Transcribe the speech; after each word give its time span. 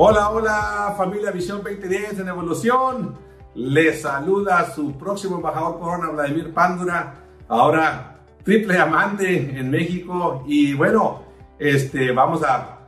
Hola, 0.00 0.30
hola 0.30 0.94
familia 0.96 1.32
Visión 1.32 1.60
2010 1.60 2.20
en 2.20 2.28
Evolución. 2.28 3.18
Les 3.56 4.02
saluda 4.02 4.72
su 4.72 4.96
próximo 4.96 5.38
embajador 5.38 5.80
corona, 5.80 6.10
Vladimir 6.10 6.54
Pándura. 6.54 7.14
Ahora 7.48 8.20
triple 8.44 8.78
amante 8.78 9.58
en 9.58 9.68
México. 9.68 10.44
Y 10.46 10.74
bueno, 10.74 11.24
este, 11.58 12.12
vamos 12.12 12.44
a, 12.44 12.86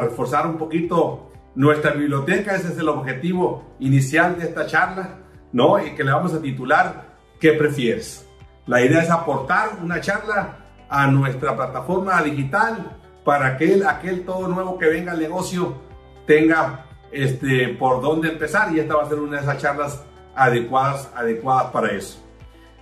reforzar 0.00 0.46
un 0.46 0.58
poquito 0.58 1.32
nuestra 1.56 1.90
biblioteca. 1.90 2.54
Ese 2.54 2.68
es 2.68 2.78
el 2.78 2.88
objetivo 2.88 3.74
inicial 3.80 4.38
de 4.38 4.44
esta 4.44 4.64
charla, 4.64 5.18
¿no? 5.52 5.84
Y 5.84 5.96
que 5.96 6.04
le 6.04 6.12
vamos 6.12 6.32
a 6.34 6.40
titular 6.40 7.18
¿Qué 7.40 7.54
prefieres? 7.54 8.24
La 8.66 8.80
idea 8.80 9.02
es 9.02 9.10
aportar 9.10 9.70
una 9.82 10.00
charla 10.00 10.56
a 10.88 11.08
nuestra 11.08 11.56
plataforma 11.56 12.22
digital 12.22 12.96
para 13.24 13.56
que 13.56 13.82
aquel 13.84 14.24
todo 14.24 14.46
nuevo 14.46 14.78
que 14.78 14.86
venga 14.86 15.10
al 15.10 15.18
negocio 15.18 15.90
tenga 16.26 16.86
este, 17.10 17.68
por 17.68 18.02
dónde 18.02 18.28
empezar 18.28 18.74
y 18.74 18.80
esta 18.80 18.96
va 18.96 19.02
a 19.02 19.08
ser 19.08 19.18
una 19.18 19.36
de 19.36 19.42
esas 19.42 19.58
charlas 19.58 20.02
adecuadas, 20.34 21.10
adecuadas 21.14 21.70
para 21.70 21.92
eso. 21.92 22.18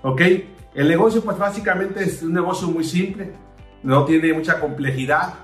¿Ok? 0.03 0.20
El 0.75 0.89
negocio 0.89 1.23
pues 1.23 1.37
básicamente 1.37 2.03
es 2.03 2.23
un 2.23 2.33
negocio 2.33 2.69
muy 2.69 2.84
simple, 2.84 3.33
no 3.83 4.05
tiene 4.05 4.33
mucha 4.33 4.61
complejidad, 4.61 5.34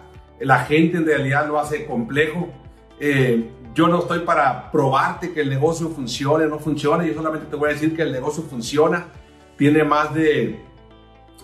la 0.40 0.60
gente 0.60 0.98
en 0.98 1.06
realidad 1.06 1.48
lo 1.48 1.58
hace 1.58 1.84
complejo. 1.86 2.48
Eh, 3.00 3.50
yo 3.74 3.88
no 3.88 3.98
estoy 3.98 4.20
para 4.20 4.70
probarte 4.70 5.32
que 5.32 5.40
el 5.40 5.50
negocio 5.50 5.90
funcione 5.90 6.44
o 6.46 6.48
no 6.48 6.58
funcione, 6.58 7.06
yo 7.08 7.14
solamente 7.14 7.46
te 7.50 7.56
voy 7.56 7.70
a 7.70 7.72
decir 7.72 7.94
que 7.94 8.02
el 8.02 8.12
negocio 8.12 8.42
funciona, 8.44 9.08
tiene 9.58 9.84
más 9.84 10.14
de, 10.14 10.60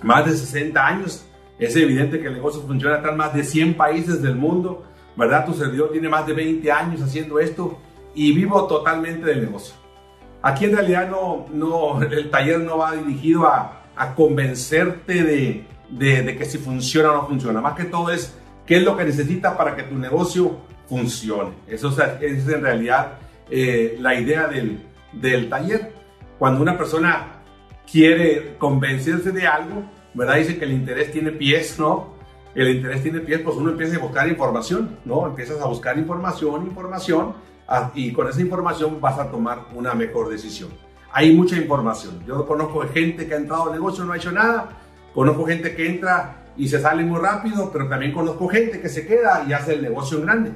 más 0.02 0.24
de 0.24 0.32
60 0.32 0.86
años, 0.86 1.26
es 1.58 1.76
evidente 1.76 2.20
que 2.20 2.28
el 2.28 2.34
negocio 2.34 2.62
funciona, 2.62 2.96
está 2.96 3.10
en 3.10 3.16
más 3.18 3.34
de 3.34 3.44
100 3.44 3.74
países 3.74 4.22
del 4.22 4.36
mundo, 4.36 4.84
¿verdad? 5.16 5.46
Tu 5.46 5.54
servidor 5.54 5.90
tiene 5.92 6.08
más 6.08 6.26
de 6.26 6.32
20 6.32 6.70
años 6.72 7.02
haciendo 7.02 7.38
esto 7.38 7.78
y 8.14 8.32
vivo 8.32 8.66
totalmente 8.66 9.26
del 9.26 9.42
negocio. 9.42 9.74
Aquí 10.42 10.64
en 10.64 10.72
realidad 10.72 11.08
no, 11.08 11.46
no, 11.52 12.02
el 12.10 12.30
taller 12.30 12.60
no 12.60 12.78
va 12.78 12.92
dirigido 12.96 13.46
a, 13.46 13.82
a 13.96 14.14
convencerte 14.14 15.22
de, 15.22 15.64
de, 15.90 16.22
de, 16.22 16.36
que 16.36 16.44
si 16.44 16.58
funciona 16.58 17.12
o 17.12 17.14
no 17.14 17.26
funciona. 17.26 17.60
Más 17.60 17.74
que 17.74 17.84
todo 17.84 18.10
es 18.10 18.36
qué 18.66 18.76
es 18.76 18.82
lo 18.82 18.96
que 18.96 19.04
necesitas 19.04 19.56
para 19.56 19.76
que 19.76 19.84
tu 19.84 19.96
negocio 19.96 20.58
funcione. 20.88 21.52
Eso 21.66 21.88
es, 21.88 21.98
es 22.20 22.48
en 22.48 22.62
realidad 22.62 23.18
eh, 23.50 23.96
la 24.00 24.14
idea 24.14 24.46
del, 24.46 24.82
del 25.12 25.48
taller. 25.48 25.92
Cuando 26.38 26.60
una 26.60 26.76
persona 26.76 27.42
quiere 27.90 28.56
convencerse 28.58 29.30
de 29.32 29.46
algo, 29.46 29.84
¿verdad? 30.14 30.36
Dice 30.36 30.58
que 30.58 30.64
el 30.64 30.72
interés 30.72 31.12
tiene 31.12 31.30
pies, 31.30 31.78
¿no? 31.78 32.14
El 32.54 32.68
interés 32.76 33.02
tiene 33.02 33.20
pies, 33.20 33.40
pues 33.40 33.56
uno 33.56 33.70
empieza 33.70 33.96
a 33.96 34.00
buscar 34.00 34.28
información, 34.28 34.98
¿no? 35.04 35.26
Empiezas 35.26 35.60
a 35.60 35.66
buscar 35.66 35.96
información, 35.98 36.66
información, 36.66 37.34
y 37.94 38.12
con 38.12 38.28
esa 38.28 38.40
información 38.40 39.00
vas 39.00 39.18
a 39.18 39.30
tomar 39.30 39.66
una 39.74 39.94
mejor 39.94 40.28
decisión. 40.28 40.70
Hay 41.12 41.34
mucha 41.34 41.56
información. 41.56 42.22
Yo 42.26 42.46
conozco 42.46 42.80
gente 42.92 43.26
que 43.26 43.34
ha 43.34 43.38
entrado 43.38 43.64
al 43.64 43.72
negocio 43.72 44.04
no 44.04 44.12
ha 44.12 44.16
hecho 44.16 44.32
nada. 44.32 44.70
Conozco 45.14 45.44
gente 45.44 45.74
que 45.74 45.88
entra 45.88 46.44
y 46.56 46.68
se 46.68 46.80
sale 46.80 47.04
muy 47.04 47.20
rápido, 47.20 47.70
pero 47.72 47.88
también 47.88 48.12
conozco 48.12 48.48
gente 48.48 48.80
que 48.80 48.88
se 48.88 49.06
queda 49.06 49.44
y 49.46 49.52
hace 49.52 49.74
el 49.74 49.82
negocio 49.82 50.18
en 50.18 50.24
grande. 50.24 50.52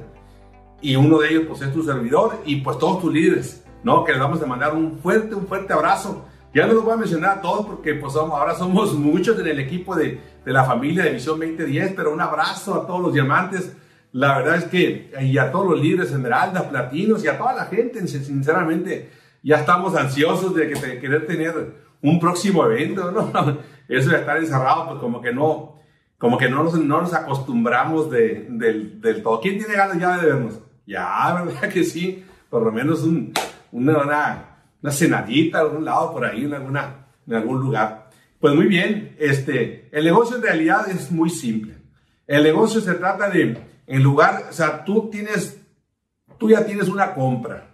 Y 0.81 0.95
uno 0.95 1.19
de 1.19 1.29
ellos 1.29 1.43
pues 1.47 1.61
es 1.61 1.73
tu 1.73 1.83
servidor 1.83 2.41
y 2.45 2.57
pues 2.57 2.77
todos 2.77 3.01
tus 3.01 3.13
líderes, 3.13 3.63
¿no? 3.83 4.03
Que 4.03 4.11
les 4.11 4.21
vamos 4.21 4.41
a 4.41 4.45
mandar 4.45 4.75
un 4.75 4.97
fuerte, 4.99 5.35
un 5.35 5.47
fuerte 5.47 5.73
abrazo 5.73 6.25
ya 6.57 6.65
no 6.65 6.73
los 6.73 6.83
voy 6.83 6.93
a 6.93 6.97
mencionar 6.97 7.37
a 7.37 7.41
todos 7.41 7.67
porque 7.67 7.93
pues 7.93 8.15
ahora 8.15 8.55
somos 8.55 8.95
muchos 8.95 9.39
en 9.39 9.45
el 9.45 9.59
equipo 9.59 9.95
de, 9.95 10.19
de 10.43 10.51
la 10.51 10.63
familia 10.63 11.03
de 11.03 11.11
Visión 11.11 11.39
2010, 11.39 11.93
pero 11.95 12.11
un 12.11 12.19
abrazo 12.19 12.73
a 12.73 12.87
todos 12.87 12.99
los 12.99 13.13
diamantes. 13.13 13.77
La 14.11 14.39
verdad 14.39 14.55
es 14.55 14.63
que, 14.65 15.11
y 15.21 15.37
a 15.37 15.51
todos 15.51 15.69
los 15.69 15.79
líderes 15.79 16.11
esmeraldas, 16.11 16.63
platinos 16.63 17.23
y 17.23 17.27
a 17.27 17.37
toda 17.37 17.53
la 17.53 17.65
gente, 17.65 18.07
sinceramente, 18.07 19.11
ya 19.43 19.57
estamos 19.57 19.95
ansiosos 19.95 20.55
de, 20.55 20.69
que, 20.69 20.99
querer 20.99 21.27
tener 21.27 21.75
un 22.01 22.19
próximo 22.19 22.65
evento, 22.65 23.11
¿no? 23.11 23.31
Eso 23.87 24.09
de 24.09 24.17
estar 24.17 24.37
encerrado, 24.37 24.87
pues 24.87 24.99
como 24.99 25.21
que 25.21 25.31
no, 25.31 25.79
como 26.17 26.39
que 26.39 26.49
no 26.49 26.63
nos, 26.63 26.73
no 26.73 27.01
nos 27.01 27.13
acostumbramos 27.13 28.09
de, 28.09 28.47
del, 28.49 28.99
del 28.99 29.21
todo. 29.21 29.39
¿Quién 29.41 29.59
tiene 29.59 29.75
ganas 29.75 29.99
ya 29.99 30.17
de 30.17 30.25
vernos? 30.25 30.59
Ya, 30.87 31.39
¿verdad 31.45 31.69
que 31.69 31.83
sí? 31.83 32.25
Por 32.49 32.63
lo 32.63 32.71
menos 32.71 33.03
un, 33.03 33.31
una, 33.71 33.99
una 33.99 34.56
una 34.81 34.91
cenadita, 34.91 35.59
algún 35.59 35.85
lado 35.85 36.13
por 36.13 36.25
ahí, 36.25 36.45
en, 36.45 36.53
alguna, 36.53 37.07
en 37.25 37.33
algún 37.33 37.59
lugar. 37.59 38.09
Pues 38.39 38.53
muy 38.53 38.67
bien, 38.67 39.15
este, 39.19 39.89
el 39.91 40.05
negocio 40.05 40.37
en 40.37 40.43
realidad 40.43 40.89
es 40.89 41.11
muy 41.11 41.29
simple. 41.29 41.75
El 42.27 42.43
negocio 42.43 42.81
se 42.81 42.93
trata 42.93 43.29
de, 43.29 43.57
en 43.87 44.03
lugar, 44.03 44.45
o 44.49 44.53
sea, 44.53 44.83
tú 44.83 45.09
tienes, 45.09 45.59
tú 46.37 46.49
ya 46.49 46.65
tienes 46.65 46.89
una 46.89 47.13
compra, 47.13 47.71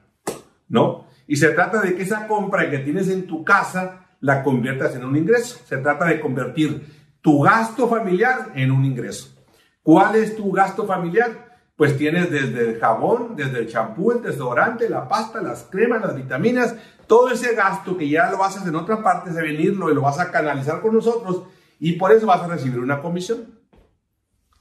¿no? 0.70 1.08
Y 1.28 1.36
se 1.36 1.50
trata 1.50 1.82
de 1.82 1.96
que 1.96 2.04
esa 2.04 2.28
compra 2.28 2.70
que 2.70 2.80
tienes 2.80 3.10
en 3.10 3.28
tu 3.28 3.44
casa 3.44 4.08
la 4.20 4.44
conviertas 4.44 4.96
en 4.96 5.04
un 5.04 5.18
ingreso. 5.18 5.60
Se 5.66 5.78
trata 5.78 6.06
de 6.06 6.20
convertir 6.20 6.86
tu 7.22 7.42
gasto 7.42 7.88
familiar 7.88 8.52
en 8.56 8.72
un 8.72 8.86
ingreso. 8.86 9.34
¿Cuál 9.82 10.16
es 10.16 10.36
tu 10.36 10.52
gasto 10.52 10.86
familiar? 10.86 11.53
Pues 11.76 11.98
tienes 11.98 12.30
desde 12.30 12.72
el 12.72 12.80
jabón, 12.80 13.36
desde 13.36 13.60
el 13.60 13.68
champú, 13.68 14.12
el 14.12 14.22
desodorante, 14.22 14.90
la 14.90 15.08
pasta, 15.08 15.42
las 15.42 15.64
cremas, 15.64 16.02
las 16.02 16.16
vitaminas, 16.16 16.76
todo 17.08 17.30
ese 17.30 17.56
gasto 17.56 17.98
que 17.98 18.08
ya 18.08 18.32
lo 18.32 18.44
haces 18.44 18.66
en 18.66 18.76
otra 18.76 19.02
parte, 19.02 19.32
de 19.32 19.42
venirlo 19.42 19.92
y 19.92 19.96
lo 19.96 20.02
vas 20.02 20.20
a 20.20 20.32
canalizar 20.32 20.82
con 20.82 20.94
nosotros 20.94 21.44
y 21.80 21.94
por 21.94 22.12
eso 22.12 22.28
vas 22.28 22.42
a 22.42 22.48
recibir 22.48 22.80
una 22.80 23.02
comisión. 23.02 23.60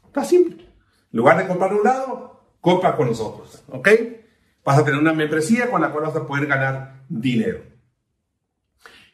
Está 0.06 0.24
simple. 0.24 0.64
En 0.64 1.18
lugar 1.18 1.38
de 1.38 1.46
comprar 1.46 1.72
un 1.72 1.84
lado, 1.84 2.40
compra 2.60 2.96
con 2.96 3.08
nosotros, 3.08 3.62
¿ok? 3.68 3.88
Vas 4.64 4.78
a 4.78 4.84
tener 4.84 4.98
una 4.98 5.12
membresía 5.12 5.70
con 5.70 5.82
la 5.82 5.90
cual 5.90 6.04
vas 6.04 6.16
a 6.16 6.26
poder 6.26 6.46
ganar 6.46 7.04
dinero. 7.08 7.60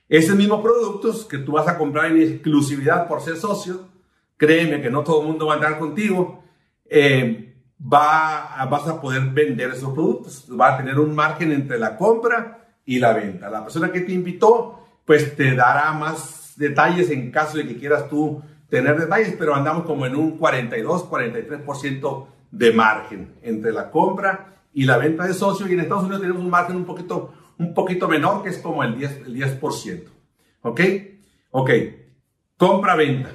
Esos 0.08 0.37
mismos 0.37 0.62
productos 0.62 1.25
que 1.26 1.38
tú 1.38 1.53
vas 1.53 1.69
a 1.69 1.76
comprar 1.76 2.06
en 2.06 2.22
exclusividad 2.22 3.08
por 3.08 3.20
ser 3.20 3.37
socio, 3.37 3.88
créeme 4.37 4.81
que 4.81 4.91
no 4.91 5.03
todo 5.03 5.20
el 5.20 5.26
mundo 5.28 5.47
va 5.47 5.54
a 5.54 5.56
andar 5.56 5.78
contigo. 5.78 6.44
Eh, 6.87 7.47
va, 7.80 8.66
vas 8.70 8.86
a 8.88 9.00
poder 9.00 9.22
vender 9.30 9.70
esos 9.70 9.92
productos. 9.92 10.46
Va 10.48 10.74
a 10.74 10.76
tener 10.78 10.98
un 10.98 11.14
margen 11.14 11.52
entre 11.52 11.78
la 11.78 11.96
compra 11.96 12.58
y 12.84 12.98
la 12.98 13.12
venta. 13.12 13.50
La 13.50 13.62
persona 13.62 13.92
que 13.92 14.00
te 14.00 14.12
invitó, 14.12 14.80
pues 15.04 15.36
te 15.36 15.54
dará 15.54 15.92
más 15.92 16.54
detalles 16.56 17.10
en 17.10 17.30
caso 17.30 17.58
de 17.58 17.66
que 17.66 17.76
quieras 17.76 18.08
tú 18.08 18.42
tener 18.68 18.98
detalles, 18.98 19.34
pero 19.38 19.54
andamos 19.54 19.84
como 19.84 20.06
en 20.06 20.16
un 20.16 20.36
42, 20.38 21.08
43% 21.08 22.26
de 22.50 22.72
margen 22.72 23.34
entre 23.42 23.72
la 23.72 23.90
compra 23.90 24.62
y 24.72 24.84
la 24.84 24.98
venta 24.98 25.26
de 25.26 25.34
socio. 25.34 25.66
Y 25.66 25.72
en 25.72 25.80
Estados 25.80 26.04
Unidos 26.04 26.20
tenemos 26.20 26.42
un 26.42 26.50
margen 26.50 26.76
un 26.76 26.84
poquito, 26.84 27.32
un 27.58 27.74
poquito 27.74 28.08
menor, 28.08 28.42
que 28.42 28.50
es 28.50 28.58
como 28.58 28.82
el 28.82 28.96
10%. 28.96 29.26
El 29.26 29.34
10%. 29.36 30.04
¿Ok? 30.62 30.80
Ok. 31.50 31.70
Compra-venta. 32.56 33.30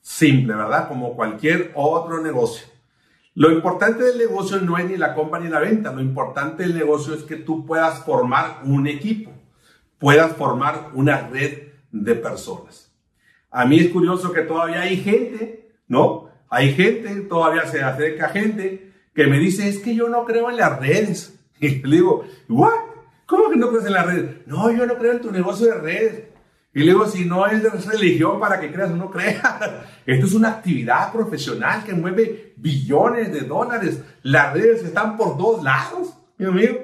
Simple, 0.00 0.54
¿verdad? 0.54 0.88
Como 0.88 1.14
cualquier 1.14 1.72
otro 1.74 2.22
negocio. 2.22 2.67
Lo 3.38 3.52
importante 3.52 4.02
del 4.02 4.18
negocio 4.18 4.60
no 4.60 4.78
es 4.78 4.90
ni 4.90 4.96
la 4.96 5.14
compra 5.14 5.38
ni 5.38 5.48
la 5.48 5.60
venta, 5.60 5.92
lo 5.92 6.00
importante 6.00 6.64
del 6.64 6.76
negocio 6.76 7.14
es 7.14 7.22
que 7.22 7.36
tú 7.36 7.64
puedas 7.64 8.04
formar 8.04 8.62
un 8.64 8.88
equipo, 8.88 9.30
puedas 9.96 10.32
formar 10.32 10.90
una 10.94 11.28
red 11.28 11.68
de 11.92 12.16
personas. 12.16 12.92
A 13.52 13.64
mí 13.64 13.78
es 13.78 13.90
curioso 13.90 14.32
que 14.32 14.42
todavía 14.42 14.80
hay 14.80 14.96
gente, 14.96 15.70
¿no? 15.86 16.30
Hay 16.48 16.74
gente, 16.74 17.14
todavía 17.28 17.64
se 17.66 17.80
acerca 17.80 18.30
gente 18.30 18.92
que 19.14 19.28
me 19.28 19.38
dice, 19.38 19.68
es 19.68 19.78
que 19.78 19.94
yo 19.94 20.08
no 20.08 20.24
creo 20.24 20.50
en 20.50 20.56
las 20.56 20.80
redes. 20.80 21.38
Y 21.60 21.80
le 21.86 21.96
digo, 21.96 22.24
¿what? 22.48 22.72
¿Cómo 23.26 23.50
que 23.50 23.56
no 23.56 23.68
crees 23.68 23.86
en 23.86 23.92
las 23.92 24.06
redes? 24.06 24.46
No, 24.46 24.68
yo 24.72 24.84
no 24.84 24.98
creo 24.98 25.12
en 25.12 25.20
tu 25.20 25.30
negocio 25.30 25.68
de 25.68 25.74
redes. 25.74 26.24
Y 26.74 26.80
le 26.80 26.92
digo, 26.92 27.06
si 27.06 27.24
no 27.24 27.46
es 27.46 27.62
de 27.62 27.70
religión 27.70 28.38
para 28.38 28.60
que 28.60 28.70
creas 28.70 28.90
o 28.90 28.96
no 28.96 29.10
creas, 29.10 29.42
esto 30.06 30.26
es 30.26 30.34
una 30.34 30.50
actividad 30.50 31.12
profesional 31.12 31.82
que 31.84 31.94
mueve 31.94 32.54
billones 32.56 33.32
de 33.32 33.40
dólares. 33.40 34.02
Las 34.22 34.52
redes 34.52 34.84
están 34.84 35.16
por 35.16 35.38
todos 35.38 35.64
lados, 35.64 36.14
mi 36.36 36.46
amigo. 36.46 36.78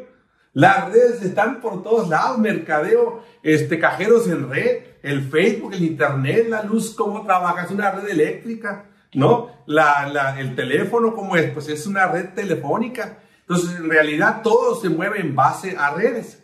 Las 0.54 0.90
redes 0.90 1.22
están 1.22 1.60
por 1.60 1.82
todos 1.82 2.08
lados, 2.08 2.38
mercadeo, 2.38 3.24
este, 3.42 3.78
cajeros 3.78 4.28
en 4.28 4.48
red, 4.48 4.84
el 5.02 5.22
Facebook, 5.28 5.74
el 5.74 5.82
Internet, 5.82 6.46
la 6.48 6.62
luz, 6.62 6.94
cómo 6.94 7.24
trabaja, 7.24 7.64
es 7.64 7.70
una 7.70 7.90
red 7.90 8.08
eléctrica, 8.08 8.86
¿no? 9.14 9.50
La, 9.66 10.08
la, 10.08 10.40
el 10.40 10.54
teléfono, 10.54 11.14
¿cómo 11.14 11.36
es? 11.36 11.50
Pues 11.50 11.68
es 11.68 11.86
una 11.86 12.06
red 12.06 12.30
telefónica. 12.34 13.18
Entonces, 13.40 13.76
en 13.76 13.90
realidad 13.90 14.42
todo 14.42 14.80
se 14.80 14.88
mueve 14.88 15.20
en 15.20 15.34
base 15.34 15.76
a 15.76 15.92
redes. 15.92 16.42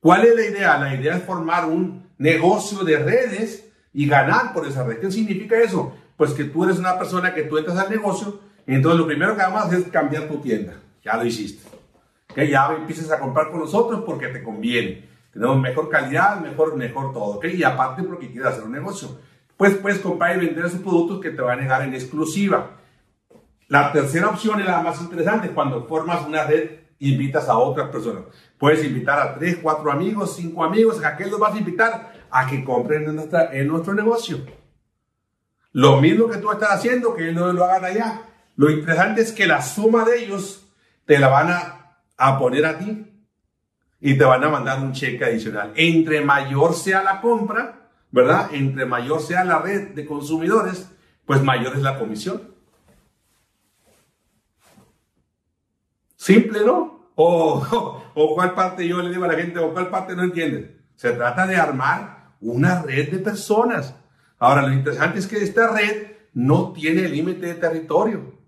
¿Cuál 0.00 0.24
es 0.24 0.34
la 0.34 0.44
idea? 0.46 0.78
La 0.78 0.94
idea 0.94 1.16
es 1.16 1.22
formar 1.22 1.66
un 1.66 2.09
negocio 2.20 2.84
de 2.84 2.98
redes 2.98 3.68
y 3.92 4.06
ganar 4.06 4.52
por 4.52 4.66
esa 4.66 4.84
red. 4.84 5.00
¿Qué 5.00 5.10
significa 5.10 5.58
eso? 5.58 5.92
Pues 6.16 6.32
que 6.32 6.44
tú 6.44 6.64
eres 6.64 6.78
una 6.78 6.96
persona 6.96 7.34
que 7.34 7.42
tú 7.42 7.58
entras 7.58 7.76
al 7.76 7.90
negocio 7.90 8.40
entonces 8.66 9.00
lo 9.00 9.06
primero 9.06 9.34
que 9.34 9.42
vamos 9.42 9.62
a 9.62 9.66
hacer 9.66 9.80
es 9.80 9.88
cambiar 9.88 10.28
tu 10.28 10.38
tienda. 10.38 10.74
Ya 11.02 11.16
lo 11.16 11.24
hiciste. 11.24 11.68
Que 12.32 12.48
ya 12.48 12.72
empiezas 12.72 13.10
a 13.10 13.18
comprar 13.18 13.50
con 13.50 13.60
nosotros 13.60 14.02
porque 14.06 14.28
te 14.28 14.42
conviene. 14.42 15.08
Tenemos 15.32 15.58
mejor 15.60 15.88
calidad, 15.88 16.40
mejor, 16.40 16.76
mejor 16.76 17.12
todo. 17.12 17.36
¿okay? 17.36 17.56
Y 17.56 17.64
aparte 17.64 18.02
porque 18.02 18.30
quieres 18.30 18.52
hacer 18.52 18.64
un 18.64 18.72
negocio. 18.72 19.18
Pues 19.56 19.74
puedes 19.74 19.98
comprar 19.98 20.36
y 20.36 20.46
vender 20.46 20.64
esos 20.64 20.80
productos 20.80 21.20
que 21.20 21.30
te 21.30 21.42
van 21.42 21.58
a 21.58 21.62
negar 21.62 21.82
en 21.82 21.94
exclusiva. 21.94 22.76
La 23.68 23.92
tercera 23.92 24.28
opción 24.28 24.60
es 24.60 24.66
la 24.66 24.82
más 24.82 25.00
interesante, 25.00 25.50
cuando 25.50 25.86
formas 25.86 26.26
una 26.26 26.44
red, 26.44 26.70
invitas 26.98 27.48
a 27.48 27.58
otras 27.58 27.88
personas. 27.88 28.24
Puedes 28.58 28.84
invitar 28.84 29.18
a 29.18 29.34
tres, 29.34 29.58
cuatro 29.62 29.92
amigos, 29.92 30.34
cinco 30.34 30.64
amigos, 30.64 31.02
¿a 31.04 31.16
qué 31.16 31.26
los 31.26 31.38
vas 31.38 31.54
a 31.54 31.58
invitar? 31.58 32.09
A 32.30 32.46
que 32.46 32.64
compren 32.64 33.06
en, 33.52 33.68
nuestro 33.68 33.94
negocio. 33.94 34.44
Lo 35.72 36.00
mismo 36.00 36.28
que 36.28 36.38
tú 36.38 36.50
estás 36.50 36.70
haciendo, 36.70 37.14
que 37.14 37.30
ellos 37.30 37.54
lo 37.54 37.64
hagan 37.64 37.84
allá. 37.84 38.22
Lo 38.56 38.70
interesante 38.70 39.22
es 39.22 39.32
que 39.32 39.46
la 39.46 39.62
suma 39.62 40.04
de 40.04 40.24
ellos 40.24 40.66
te 41.06 41.18
la 41.18 41.28
van 41.28 41.50
a, 41.50 41.96
a 42.16 42.38
poner 42.38 42.66
a 42.66 42.78
ti 42.78 43.06
y 44.00 44.16
te 44.16 44.24
van 44.24 44.42
a 44.44 44.48
mandar 44.48 44.80
un 44.80 44.92
cheque 44.92 45.24
adicional. 45.24 45.72
Entre 45.76 46.20
mayor 46.22 46.74
sea 46.74 47.02
la 47.02 47.20
compra, 47.20 47.90
¿verdad? 48.10 48.50
Entre 48.52 48.86
mayor 48.86 49.20
sea 49.20 49.44
la 49.44 49.58
red 49.58 49.90
de 49.94 50.06
consumidores, 50.06 50.90
pues 51.24 51.42
mayor 51.42 51.76
es 51.76 51.82
la 51.82 51.98
comisión. 51.98 52.42
Simple, 56.16 56.60
¿no? 56.64 57.10
O, 57.14 58.02
o, 58.14 58.34
cuál 58.34 58.54
parte 58.54 58.86
yo 58.86 59.00
le 59.00 59.10
digo 59.10 59.24
a 59.24 59.28
la 59.28 59.34
gente, 59.34 59.58
o 59.58 59.72
cuál 59.72 59.88
parte 59.88 60.14
no 60.14 60.22
entiende. 60.22 60.76
Se 60.94 61.12
trata 61.12 61.46
de 61.46 61.56
armar 61.56 62.19
una 62.40 62.82
red 62.82 63.10
de 63.10 63.18
personas. 63.18 63.94
Ahora, 64.38 64.62
lo 64.62 64.72
interesante 64.72 65.18
es 65.18 65.26
que 65.26 65.42
esta 65.42 65.72
red 65.72 66.06
no 66.32 66.72
tiene 66.72 67.08
límite 67.08 67.46
de 67.46 67.54
territorio. 67.54 68.38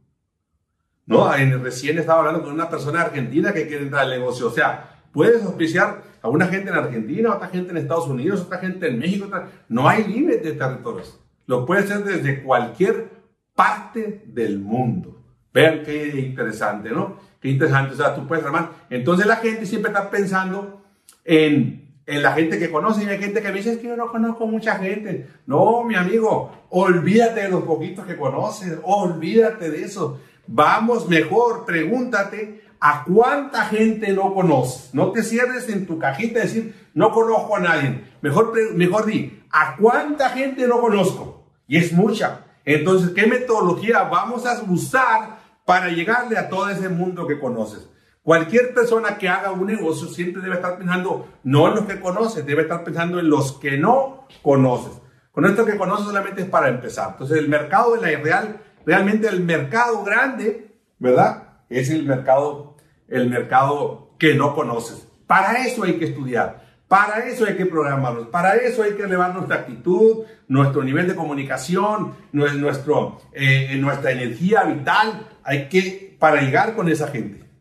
¿No? 1.06 1.34
En, 1.34 1.62
recién 1.62 1.98
estaba 1.98 2.20
hablando 2.20 2.42
con 2.42 2.52
una 2.52 2.70
persona 2.70 3.02
argentina 3.02 3.52
que 3.52 3.66
quiere 3.66 3.84
entrar 3.84 4.04
al 4.04 4.10
negocio. 4.10 4.46
O 4.46 4.52
sea, 4.52 5.02
puedes 5.12 5.42
auspiciar 5.42 6.02
a 6.22 6.28
una 6.28 6.46
gente 6.46 6.70
en 6.70 6.76
Argentina, 6.76 7.34
otra 7.34 7.48
gente 7.48 7.72
en 7.72 7.78
Estados 7.78 8.08
Unidos, 8.08 8.42
otra 8.42 8.58
gente 8.58 8.88
en 8.88 8.98
México. 8.98 9.28
No 9.68 9.88
hay 9.88 10.04
límite 10.04 10.40
de 10.40 10.52
territorios. 10.52 11.18
Lo 11.46 11.66
puede 11.66 11.82
hacer 11.82 12.04
desde 12.04 12.42
cualquier 12.42 13.10
parte 13.54 14.24
del 14.26 14.58
mundo. 14.58 15.22
Vean 15.52 15.82
qué 15.84 16.20
interesante, 16.20 16.90
¿no? 16.90 17.16
Qué 17.40 17.50
interesante, 17.50 17.94
o 17.94 17.96
sea, 17.96 18.14
tú 18.14 18.26
puedes 18.26 18.44
armar. 18.44 18.70
Entonces 18.88 19.26
la 19.26 19.36
gente 19.36 19.66
siempre 19.66 19.90
está 19.90 20.08
pensando 20.08 20.82
en, 21.24 21.81
en 21.81 21.81
la 22.06 22.32
gente 22.32 22.58
que 22.58 22.70
conoce 22.70 23.04
y 23.04 23.08
hay 23.08 23.19
gente 23.19 23.40
que 23.40 23.49
me 23.49 23.58
dice, 23.58 23.72
es 23.72 23.78
que 23.78 23.88
yo 23.88 23.96
no 23.96 24.10
conozco 24.10 24.46
mucha 24.46 24.76
gente. 24.76 25.28
No, 25.46 25.84
mi 25.84 25.94
amigo, 25.94 26.50
olvídate 26.70 27.43
de 27.43 27.49
los 27.49 27.64
poquitos 27.64 28.06
que 28.06 28.16
conoces, 28.16 28.78
olvídate 28.82 29.70
de 29.70 29.84
eso. 29.84 30.20
Vamos 30.46 31.08
mejor, 31.08 31.64
pregúntate 31.64 32.62
a 32.81 33.04
cuánta 33.04 33.66
gente 33.66 34.12
no 34.12 34.34
conoces. 34.34 34.93
No 34.93 35.12
te 35.12 35.22
cierres 35.22 35.69
en 35.69 35.87
tu 35.87 35.99
cajita 35.99 36.40
y 36.40 36.43
decir, 36.43 36.75
no 36.94 37.12
conozco 37.12 37.56
a 37.56 37.60
nadie. 37.60 38.02
Mejor, 38.20 38.52
mejor 38.75 39.06
di, 39.06 39.40
¿a 39.50 39.76
cuánta 39.76 40.31
gente 40.31 40.66
no 40.66 40.81
conozco? 40.81 41.46
Y 41.69 41.76
es 41.76 41.93
mucha. 41.93 42.46
Entonces, 42.64 43.10
¿qué 43.10 43.26
metodología 43.26 44.02
vamos 44.04 44.46
a 44.46 44.60
usar 44.62 45.43
para 45.64 45.88
llegarle 45.88 46.38
a 46.38 46.49
todo 46.49 46.69
ese 46.69 46.88
mundo 46.88 47.26
que 47.26 47.38
conoces. 47.38 47.88
Cualquier 48.22 48.72
persona 48.72 49.19
que 49.19 49.28
haga 49.28 49.50
un 49.50 49.66
negocio 49.66 50.06
siempre 50.06 50.40
debe 50.40 50.54
estar 50.54 50.78
pensando 50.78 51.28
no 51.42 51.69
en 51.69 51.74
los 51.74 51.84
que 51.86 51.98
conoces, 51.98 52.46
debe 52.46 52.62
estar 52.62 52.84
pensando 52.84 53.19
en 53.19 53.28
los 53.28 53.54
que 53.54 53.76
no 53.76 54.28
conoces. 54.42 54.92
Con 55.32 55.44
esto 55.44 55.64
que 55.64 55.76
conoces 55.76 56.06
solamente 56.06 56.42
es 56.42 56.48
para 56.48 56.69
empezar. 56.69 57.10
Entonces 57.12 57.38
el 57.38 57.48
mercado 57.48 57.96
de 57.96 58.00
la 58.00 58.22
real, 58.22 58.60
realmente 58.86 59.26
el 59.26 59.42
mercado 59.42 60.04
grande, 60.04 60.72
¿verdad? 61.00 61.62
Es 61.69 61.90
el 61.90 62.04
mercado, 62.04 62.76
el 63.08 63.28
mercado 63.28 64.14
que 64.20 64.34
no 64.34 64.54
conoces. 64.54 65.08
Para 65.26 65.66
eso 65.66 65.82
hay 65.82 65.94
que 65.94 66.04
estudiar. 66.04 66.62
Para 66.86 67.26
eso 67.26 67.46
hay 67.46 67.56
que 67.56 67.66
programarnos, 67.66 68.28
para 68.28 68.54
eso 68.54 68.82
hay 68.82 68.92
que 68.92 69.04
elevar 69.04 69.34
nuestra 69.34 69.56
actitud, 69.56 70.25
nuestro 70.46 70.84
nivel 70.84 71.08
de 71.08 71.16
comunicación, 71.16 72.14
nuestro, 72.32 73.18
eh, 73.32 73.75
nuestra 73.78 74.12
energía 74.12 74.62
vital, 74.64 75.26
hay 75.42 75.70
que, 75.70 76.14
para 76.20 76.42
llegar 76.42 76.76
con 76.76 76.90
esa 76.90 77.08
gente. 77.08 77.51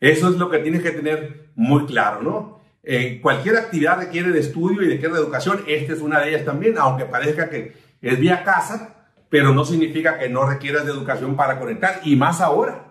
Eso 0.00 0.28
es 0.28 0.36
lo 0.36 0.50
que 0.50 0.58
tienes 0.58 0.82
que 0.82 0.90
tener 0.90 1.50
muy 1.54 1.86
claro, 1.86 2.22
¿no? 2.22 2.60
Eh, 2.82 3.20
cualquier 3.20 3.56
actividad 3.56 3.98
requiere 3.98 4.30
de 4.30 4.40
estudio 4.40 4.82
y 4.82 4.88
requiere 4.88 5.14
de 5.14 5.20
educación, 5.20 5.62
esta 5.66 5.92
es 5.92 6.00
una 6.00 6.20
de 6.20 6.30
ellas 6.30 6.44
también, 6.46 6.78
aunque 6.78 7.04
parezca 7.04 7.50
que 7.50 7.76
es 8.00 8.18
vía 8.18 8.42
casa, 8.42 9.06
pero 9.28 9.52
no 9.52 9.64
significa 9.64 10.18
que 10.18 10.30
no 10.30 10.48
requieras 10.48 10.86
de 10.86 10.92
educación 10.92 11.36
para 11.36 11.58
conectar, 11.58 12.00
y 12.04 12.16
más 12.16 12.40
ahora. 12.40 12.86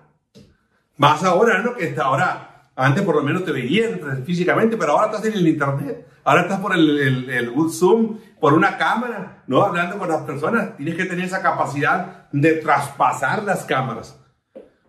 Más 0.97 1.23
ahora, 1.23 1.59
¿no? 1.59 1.75
Que 1.75 1.95
ahora 1.99 2.49
antes 2.75 3.03
por 3.03 3.15
lo 3.15 3.23
menos 3.23 3.43
te 3.43 3.51
veían 3.51 4.23
físicamente, 4.25 4.77
pero 4.77 4.93
ahora 4.93 5.07
estás 5.07 5.25
en 5.25 5.33
el 5.33 5.47
internet. 5.47 6.07
Ahora 6.23 6.43
estás 6.43 6.59
por 6.59 6.73
el, 6.73 6.99
el, 6.99 7.29
el 7.29 7.51
Zoom, 7.71 8.19
por 8.39 8.53
una 8.53 8.77
cámara, 8.77 9.43
¿no? 9.47 9.63
Hablando 9.63 9.97
con 9.97 10.07
las 10.07 10.21
personas. 10.21 10.77
Tienes 10.77 10.95
que 10.95 11.05
tener 11.05 11.25
esa 11.25 11.41
capacidad 11.41 12.29
de 12.31 12.53
traspasar 12.53 13.43
las 13.43 13.65
cámaras. 13.65 14.18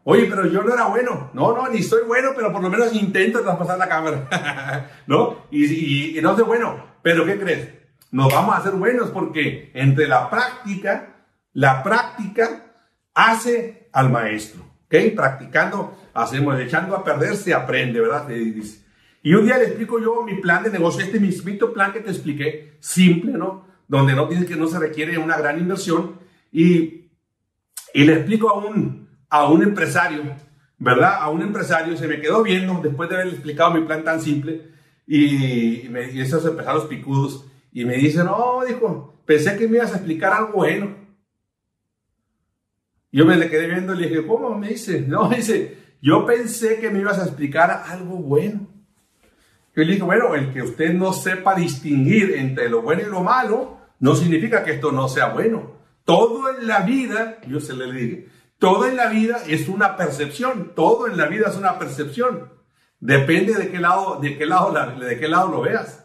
Oye, 0.04 0.26
pero 0.28 0.46
yo 0.46 0.62
no 0.62 0.72
era 0.72 0.86
bueno. 0.86 1.30
No, 1.34 1.54
no, 1.54 1.68
ni 1.68 1.82
soy 1.82 2.04
bueno, 2.06 2.30
pero 2.34 2.52
por 2.52 2.62
lo 2.62 2.70
menos 2.70 2.94
intento 2.94 3.40
traspasar 3.40 3.78
la 3.78 3.88
cámara. 3.88 4.90
¿No? 5.06 5.46
Y, 5.50 6.16
y, 6.18 6.22
no 6.22 6.34
soy 6.34 6.44
bueno. 6.44 6.84
Pero 7.02 7.24
¿qué 7.24 7.38
crees? 7.38 7.68
Nos 8.10 8.32
vamos 8.32 8.54
a 8.54 8.58
hacer 8.58 8.72
buenos 8.72 9.10
porque 9.10 9.70
entre 9.74 10.08
la 10.08 10.28
práctica, 10.30 11.26
la 11.52 11.82
práctica 11.82 12.74
hace 13.14 13.88
al 13.92 14.10
maestro. 14.10 14.62
¿Ok? 14.86 15.14
Practicando 15.14 15.96
hacemos, 16.14 16.58
echando 16.58 16.96
a 16.96 17.04
perder 17.04 17.36
se 17.36 17.54
aprende, 17.54 18.00
¿verdad? 18.00 18.28
Y 19.22 19.34
un 19.34 19.44
día 19.44 19.58
le 19.58 19.64
explico 19.64 20.00
yo 20.00 20.22
mi 20.22 20.40
plan 20.40 20.62
de 20.62 20.70
negocio, 20.70 21.04
este 21.04 21.20
mismito 21.20 21.72
plan 21.72 21.92
que 21.92 22.00
te 22.00 22.10
expliqué, 22.10 22.76
simple, 22.80 23.32
¿no? 23.32 23.66
Donde 23.86 24.14
no 24.14 24.26
tienes 24.28 24.48
que 24.48 24.56
no 24.56 24.66
se 24.66 24.78
requiere 24.78 25.18
una 25.18 25.36
gran 25.36 25.58
inversión 25.58 26.18
y, 26.50 27.10
y 27.92 28.04
le 28.04 28.14
explico 28.14 28.50
a 28.50 28.54
un, 28.54 29.09
a 29.30 29.48
un 29.48 29.62
empresario, 29.62 30.22
¿verdad? 30.78 31.14
A 31.20 31.30
un 31.30 31.40
empresario 31.40 31.96
se 31.96 32.08
me 32.08 32.20
quedó 32.20 32.42
viendo 32.42 32.80
después 32.82 33.08
de 33.08 33.14
haberle 33.14 33.34
explicado 33.34 33.72
mi 33.72 33.86
plan 33.86 34.04
tan 34.04 34.20
simple 34.20 34.62
y, 35.06 35.86
me, 35.88 36.10
y 36.10 36.20
esos 36.20 36.44
empezaron 36.44 36.80
los 36.80 36.88
picudos 36.88 37.46
y 37.72 37.84
me 37.84 37.96
dice, 37.96 38.24
no, 38.24 38.60
dijo, 38.66 39.22
pensé 39.24 39.56
que 39.56 39.68
me 39.68 39.76
ibas 39.76 39.92
a 39.92 39.96
explicar 39.96 40.32
algo 40.32 40.54
bueno. 40.54 40.96
Yo 43.12 43.24
me 43.24 43.36
le 43.36 43.48
quedé 43.48 43.66
viendo 43.66 43.94
y 43.94 43.98
le 43.98 44.08
dije, 44.08 44.26
¿cómo? 44.26 44.56
Me 44.56 44.68
dice, 44.68 45.00
no, 45.08 45.28
me 45.28 45.36
dice, 45.36 45.78
yo 46.02 46.26
pensé 46.26 46.80
que 46.80 46.90
me 46.90 47.00
ibas 47.00 47.18
a 47.18 47.24
explicar 47.24 47.84
algo 47.86 48.16
bueno. 48.16 48.66
Yo 49.76 49.84
le 49.84 49.92
dije, 49.92 50.02
bueno, 50.02 50.34
el 50.34 50.52
que 50.52 50.62
usted 50.62 50.92
no 50.92 51.12
sepa 51.12 51.54
distinguir 51.54 52.34
entre 52.34 52.68
lo 52.68 52.82
bueno 52.82 53.02
y 53.02 53.10
lo 53.10 53.22
malo, 53.22 53.78
no 54.00 54.16
significa 54.16 54.64
que 54.64 54.72
esto 54.72 54.90
no 54.90 55.08
sea 55.08 55.28
bueno. 55.28 55.78
Todo 56.04 56.50
en 56.56 56.66
la 56.66 56.80
vida, 56.80 57.38
yo 57.46 57.60
se 57.60 57.74
le 57.74 57.92
dije, 57.92 58.28
todo 58.60 58.86
en 58.86 58.96
la 58.96 59.08
vida 59.08 59.42
es 59.48 59.68
una 59.68 59.96
percepción, 59.96 60.72
todo 60.76 61.06
en 61.08 61.16
la 61.16 61.26
vida 61.26 61.48
es 61.48 61.56
una 61.56 61.78
percepción. 61.78 62.52
Depende 63.00 63.54
de 63.54 63.70
qué 63.70 63.80
lado, 63.80 64.20
de 64.20 64.36
qué 64.36 64.44
lado, 64.44 64.74
de 64.98 65.18
qué 65.18 65.28
lado 65.28 65.48
lo 65.48 65.62
veas. 65.62 66.04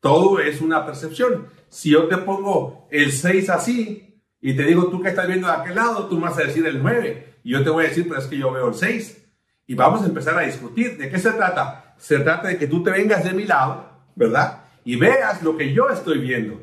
Todo 0.00 0.40
es 0.40 0.62
una 0.62 0.86
percepción. 0.86 1.48
Si 1.68 1.90
yo 1.90 2.08
te 2.08 2.16
pongo 2.16 2.88
el 2.90 3.12
6 3.12 3.50
así 3.50 4.18
y 4.40 4.56
te 4.56 4.62
digo 4.62 4.86
tú 4.86 5.02
que 5.02 5.10
estás 5.10 5.26
viendo 5.26 5.46
de 5.46 5.52
aquel 5.52 5.74
lado, 5.74 6.06
tú 6.06 6.16
me 6.16 6.22
vas 6.22 6.38
a 6.38 6.44
decir 6.44 6.66
el 6.66 6.82
9. 6.82 7.40
Y 7.44 7.50
yo 7.50 7.62
te 7.62 7.68
voy 7.68 7.84
a 7.84 7.88
decir, 7.88 8.08
pero 8.08 8.18
es 8.18 8.26
que 8.26 8.38
yo 8.38 8.50
veo 8.50 8.68
el 8.68 8.74
6 8.74 9.28
y 9.66 9.74
vamos 9.74 10.02
a 10.02 10.06
empezar 10.06 10.38
a 10.38 10.46
discutir. 10.46 10.96
¿De 10.96 11.10
qué 11.10 11.18
se 11.18 11.32
trata? 11.32 11.94
Se 11.98 12.18
trata 12.20 12.48
de 12.48 12.56
que 12.56 12.66
tú 12.66 12.82
te 12.82 12.92
vengas 12.92 13.24
de 13.24 13.34
mi 13.34 13.44
lado, 13.44 13.90
¿verdad? 14.16 14.64
Y 14.86 14.96
veas 14.96 15.42
lo 15.42 15.54
que 15.54 15.74
yo 15.74 15.90
estoy 15.90 16.18
viendo. 16.18 16.62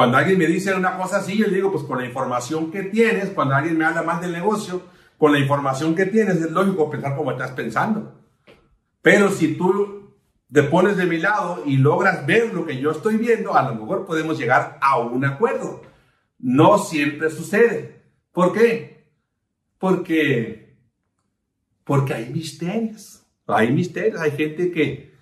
Cuando 0.00 0.16
alguien 0.16 0.38
me 0.38 0.46
dice 0.46 0.72
una 0.72 0.96
cosa 0.96 1.18
así, 1.18 1.36
yo 1.36 1.46
le 1.46 1.56
digo, 1.56 1.70
pues 1.70 1.84
con 1.84 1.98
la 1.98 2.06
información 2.06 2.70
que 2.70 2.84
tienes, 2.84 3.28
cuando 3.28 3.54
alguien 3.54 3.76
me 3.76 3.84
habla 3.84 4.02
más 4.02 4.22
del 4.22 4.32
negocio, 4.32 4.80
con 5.18 5.30
la 5.30 5.38
información 5.38 5.94
que 5.94 6.06
tienes, 6.06 6.36
es 6.36 6.50
lógico 6.50 6.88
pensar 6.88 7.14
como 7.14 7.32
estás 7.32 7.50
pensando. 7.50 8.18
Pero 9.02 9.28
si 9.28 9.58
tú 9.58 10.16
te 10.50 10.62
pones 10.62 10.96
de 10.96 11.04
mi 11.04 11.18
lado 11.18 11.64
y 11.66 11.76
logras 11.76 12.24
ver 12.24 12.54
lo 12.54 12.64
que 12.64 12.80
yo 12.80 12.92
estoy 12.92 13.18
viendo, 13.18 13.54
a 13.54 13.62
lo 13.62 13.74
mejor 13.74 14.06
podemos 14.06 14.38
llegar 14.38 14.78
a 14.80 14.98
un 14.98 15.22
acuerdo. 15.22 15.82
No 16.38 16.78
siempre 16.78 17.28
sucede. 17.28 18.00
¿Por 18.32 18.54
qué? 18.54 19.04
Porque 19.78 20.78
porque 21.84 22.14
hay 22.14 22.30
misterios. 22.30 23.22
Hay 23.46 23.70
misterios, 23.70 24.18
hay 24.18 24.30
gente 24.30 24.72
que 24.72 25.12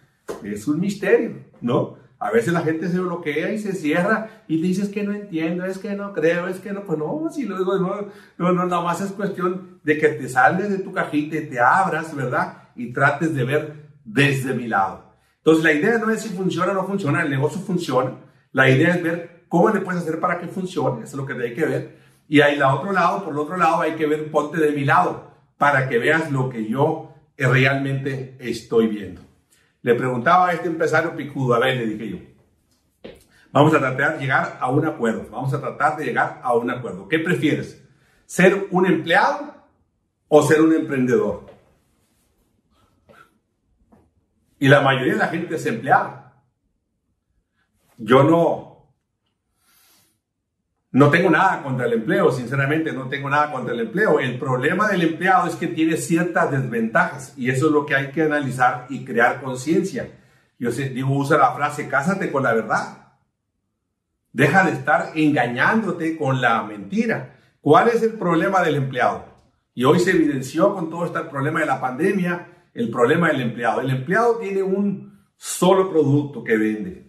es 0.45 0.69
un 0.69 0.79
misterio, 0.79 1.47
¿no? 1.61 1.98
A 2.21 2.33
veces 2.33 2.53
la 2.53 2.63
gente 2.63 2.89
se 2.89 2.99
bloquea 2.99 3.53
y 3.53 3.59
se 3.59 3.73
cierra 3.73 4.43
y 4.49 4.61
dices 4.61 4.89
que 4.89 5.05
no 5.05 5.13
entiendo, 5.13 5.65
es 5.65 5.79
que 5.79 5.95
no 5.95 6.13
creo, 6.13 6.49
es 6.49 6.59
que 6.59 6.73
no, 6.73 6.83
pues 6.83 6.99
no, 6.99 7.29
si 7.31 7.45
luego 7.45 7.79
no, 7.79 8.09
no, 8.39 8.53
no, 8.53 8.67
nada 8.67 8.83
más 8.83 9.01
es 9.01 9.13
cuestión 9.13 9.79
de 9.85 9.99
que 9.99 10.09
te 10.09 10.29
salgas 10.29 10.69
de 10.69 10.79
tu 10.79 10.93
cajita 10.93 11.37
y 11.37 11.49
te 11.49 11.61
abras, 11.61 12.15
¿verdad? 12.17 12.71
Y 12.75 12.93
trates 12.93 13.35
de 13.37 13.45
ver 13.45 13.91
desde 14.05 14.53
mi 14.53 14.67
lado. 14.67 15.15
Entonces, 15.37 15.63
la 15.63 15.73
idea 15.73 15.99
no 15.99 16.11
es 16.11 16.23
si 16.23 16.31
funciona 16.31 16.73
o 16.73 16.75
no 16.75 16.87
funciona, 16.87 17.23
el 17.23 17.31
negocio 17.31 17.61
funciona. 17.61 18.15
La 18.53 18.69
idea 18.69 18.97
es 18.97 19.03
ver 19.03 19.45
cómo 19.49 19.71
le 19.71 19.81
puedes 19.81 20.03
hacer 20.03 20.19
para 20.19 20.41
que 20.41 20.49
funcione, 20.49 21.05
eso 21.05 21.13
es 21.13 21.15
lo 21.15 21.25
que 21.25 21.41
hay 21.41 21.55
que 21.55 21.67
ver. 21.67 21.99
Y 22.27 22.41
ahí, 22.41 22.57
la 22.57 22.75
otro 22.75 22.93
lado, 22.93 23.25
por 23.25 23.33
el 23.33 23.39
otro 23.39 23.57
lado, 23.57 23.81
hay 23.81 23.93
que 23.93 24.07
ver, 24.07 24.31
ponte 24.31 24.59
de 24.59 24.73
mi 24.73 24.85
lado, 24.85 25.31
para 25.57 25.89
que 25.89 25.99
veas 25.99 26.33
lo 26.33 26.51
que 26.51 26.69
yo 26.69 27.15
realmente 27.37 28.37
estoy 28.41 28.89
viendo. 28.89 29.28
Le 29.89 29.95
preguntaba 29.95 30.49
a 30.49 30.53
este 30.53 30.69
empresario 30.69 31.17
picudo, 31.17 31.55
a 31.55 31.61
ver, 31.61 31.79
le 31.79 31.87
dije 31.87 32.11
yo, 32.11 32.19
vamos 33.51 33.73
a 33.73 33.79
tratar 33.79 34.13
de 34.13 34.21
llegar 34.21 34.59
a 34.61 34.69
un 34.69 34.85
acuerdo, 34.85 35.27
vamos 35.31 35.55
a 35.55 35.61
tratar 35.63 35.97
de 35.97 36.05
llegar 36.05 36.41
a 36.43 36.53
un 36.53 36.71
acuerdo. 36.71 37.09
¿Qué 37.09 37.19
prefieres? 37.19 37.83
¿Ser 38.27 38.67
un 38.71 38.85
empleado 38.85 39.55
o 40.29 40.43
ser 40.43 40.61
un 40.61 40.75
emprendedor? 40.75 41.47
Y 44.59 44.69
la 44.69 44.83
mayoría 44.83 45.15
de 45.15 45.21
la 45.21 45.29
gente 45.29 45.55
es 45.55 45.65
empleada. 45.65 46.35
Yo 47.97 48.25
no, 48.25 48.68
no 50.91 51.11
tengo 51.11 51.29
nada 51.29 51.63
contra 51.63 51.87
el 51.87 51.93
empleo, 51.93 52.33
sinceramente 52.33 52.93
no 52.93 53.09
tengo 53.09 53.29
nada 53.29 53.53
contra 53.53 53.75
el 53.75 53.81
empleo. 53.81 54.19
El 54.21 54.39
problema 54.39 54.89
del 54.89 55.03
empleado 55.03 55.47
es 55.47 55.55
que 55.57 55.67
tiene 55.67 55.99
ciertas 55.99 56.51
desventajas 56.51 57.35
y 57.37 57.51
eso 57.51 57.67
es 57.67 57.73
lo 57.73 57.85
que 57.85 57.95
hay 57.95 58.11
que 58.11 58.23
analizar 58.23 58.87
y 58.89 59.05
crear 59.05 59.43
conciencia. 59.43 60.09
Yo 60.59 60.71
digo, 60.71 61.15
usa 61.15 61.37
la 61.37 61.53
frase, 61.53 61.89
cásate 61.89 62.33
con 62.33 62.43
la 62.43 62.55
verdad. 62.55 63.09
Deja 64.33 64.65
de 64.65 64.73
estar 64.73 65.13
engañándote 65.15 66.17
con 66.17 66.41
la 66.41 66.63
mentira. 66.63 67.37
¿Cuál 67.61 67.89
es 67.89 68.03
el 68.03 68.15
problema 68.15 68.63
del 68.63 68.77
empleado? 68.77 69.27
Y 69.75 69.85
hoy 69.85 70.01
se 70.01 70.13
evidenció 70.13 70.75
con 70.75 70.91
todo 70.91 71.05
este 71.05 71.21
problema 71.25 71.61
de 71.61 71.67
la 71.67 71.81
pandemia, 71.81 72.49
el 72.73 72.91
problema 72.91 73.29
del 73.29 73.43
empleado. 73.43 73.81
El 73.81 73.91
empleado 73.91 74.39
tiene 74.39 74.63
un 74.63 75.21
solo 75.37 75.91
producto 75.91 76.43
que 76.43 76.57
vende. 76.57 77.08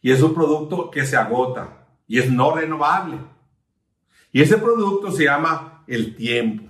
Y 0.00 0.12
es 0.12 0.22
un 0.22 0.34
producto 0.34 0.90
que 0.90 1.04
se 1.04 1.16
agota 1.16 1.86
y 2.06 2.18
es 2.18 2.30
no 2.30 2.54
renovable. 2.54 3.18
Y 4.32 4.42
ese 4.42 4.58
producto 4.58 5.10
se 5.10 5.24
llama 5.24 5.84
el 5.86 6.14
tiempo. 6.14 6.64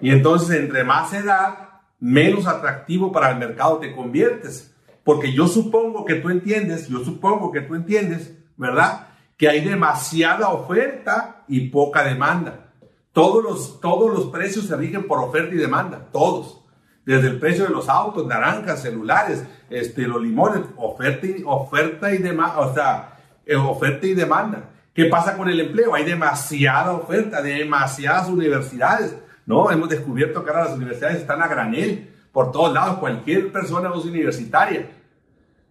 Y 0.00 0.10
entonces 0.10 0.58
entre 0.58 0.84
más 0.84 1.12
edad, 1.12 1.80
menos 1.98 2.46
atractivo 2.46 3.12
para 3.12 3.30
el 3.30 3.38
mercado 3.38 3.78
te 3.78 3.94
conviertes. 3.94 4.74
Porque 5.04 5.32
yo 5.32 5.48
supongo 5.48 6.04
que 6.04 6.16
tú 6.16 6.30
entiendes, 6.30 6.88
yo 6.88 7.04
supongo 7.04 7.50
que 7.50 7.60
tú 7.60 7.74
entiendes, 7.74 8.36
¿verdad? 8.56 9.08
Que 9.36 9.48
hay 9.48 9.60
demasiada 9.60 10.48
oferta 10.50 11.44
y 11.48 11.68
poca 11.68 12.04
demanda. 12.04 12.72
Todos 13.12 13.42
los, 13.42 13.80
todos 13.80 14.12
los 14.12 14.26
precios 14.26 14.66
se 14.66 14.76
rigen 14.76 15.06
por 15.06 15.18
oferta 15.18 15.54
y 15.54 15.58
demanda, 15.58 16.08
todos. 16.12 16.61
Desde 17.04 17.28
el 17.28 17.38
precio 17.38 17.64
de 17.64 17.70
los 17.70 17.88
autos, 17.88 18.26
naranjas, 18.26 18.82
celulares, 18.82 19.44
este, 19.70 20.02
los 20.02 20.22
limones, 20.22 20.62
oferta 20.76 21.26
y, 21.26 21.42
oferta 21.44 22.12
y 22.12 22.18
demanda, 22.18 22.60
o 22.60 22.74
sea, 22.74 23.18
eh, 23.44 23.56
oferta 23.56 24.06
y 24.06 24.14
demanda. 24.14 24.70
¿Qué 24.94 25.06
pasa 25.06 25.36
con 25.36 25.48
el 25.48 25.58
empleo? 25.58 25.94
Hay 25.94 26.04
demasiada 26.04 26.92
oferta, 26.92 27.42
demasiadas 27.42 28.28
universidades, 28.28 29.16
¿no? 29.46 29.70
Hemos 29.70 29.88
descubierto 29.88 30.44
que 30.44 30.50
ahora 30.50 30.64
las 30.64 30.76
universidades 30.76 31.18
están 31.18 31.42
a 31.42 31.48
granel 31.48 32.10
por 32.30 32.52
todos 32.52 32.72
lados, 32.72 32.98
cualquier 32.98 33.50
persona 33.50 33.90
es 33.94 34.04
universitaria. 34.04 34.90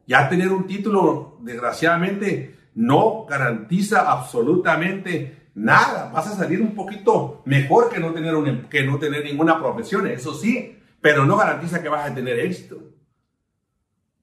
Ya 0.07 0.27
tener 0.27 0.51
un 0.51 0.67
título, 0.67 1.38
desgraciadamente, 1.41 2.55
no 2.75 3.25
garantiza 3.25 4.11
absolutamente 4.11 5.50
nada, 5.55 6.11
vas 6.13 6.27
a 6.27 6.35
salir 6.35 6.61
un 6.61 6.73
poquito 6.75 7.41
mejor 7.45 7.89
que 7.89 8.00
no 8.00 8.11
tener, 8.11 8.35
un, 8.35 8.63
que 8.69 8.83
no 8.83 8.97
tener 8.97 9.23
ninguna 9.25 9.59
profesión, 9.59 10.07
eso 10.07 10.33
sí, 10.33 10.77
pero 11.01 11.25
no 11.25 11.38
garantiza 11.38 11.81
que 11.81 11.89
vas 11.89 12.10
a 12.10 12.13
tener 12.13 12.39
éxito. 12.39 12.77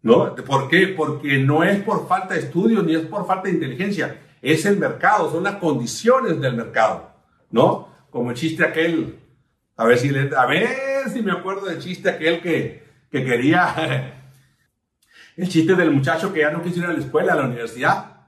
¿No? 0.00 0.34
¿Por 0.34 0.68
qué? 0.68 0.88
Porque 0.88 1.38
no 1.38 1.64
es 1.64 1.82
por 1.82 2.06
falta 2.06 2.34
de 2.34 2.40
estudio 2.40 2.82
ni 2.82 2.94
es 2.94 3.06
por 3.06 3.26
falta 3.26 3.48
de 3.48 3.54
inteligencia, 3.54 4.20
es 4.40 4.64
el 4.64 4.78
mercado, 4.78 5.30
son 5.30 5.42
las 5.42 5.56
condiciones 5.56 6.40
del 6.40 6.54
mercado, 6.54 7.12
¿no? 7.50 7.88
Como 8.10 8.30
el 8.30 8.36
chiste 8.36 8.64
aquel, 8.64 9.18
a 9.76 9.84
ver 9.84 9.98
si, 9.98 10.08
a 10.16 10.46
ver 10.46 11.10
si 11.12 11.20
me 11.20 11.32
acuerdo 11.32 11.66
del 11.66 11.80
chiste 11.80 12.08
aquel 12.08 12.40
que, 12.40 12.84
que 13.10 13.24
quería, 13.24 14.14
el 15.36 15.48
chiste 15.48 15.74
del 15.74 15.90
muchacho 15.90 16.32
que 16.32 16.40
ya 16.40 16.50
no 16.50 16.62
quiso 16.62 16.78
ir 16.78 16.86
a 16.86 16.92
la 16.92 17.00
escuela, 17.00 17.32
a 17.32 17.36
la 17.36 17.46
universidad, 17.46 18.18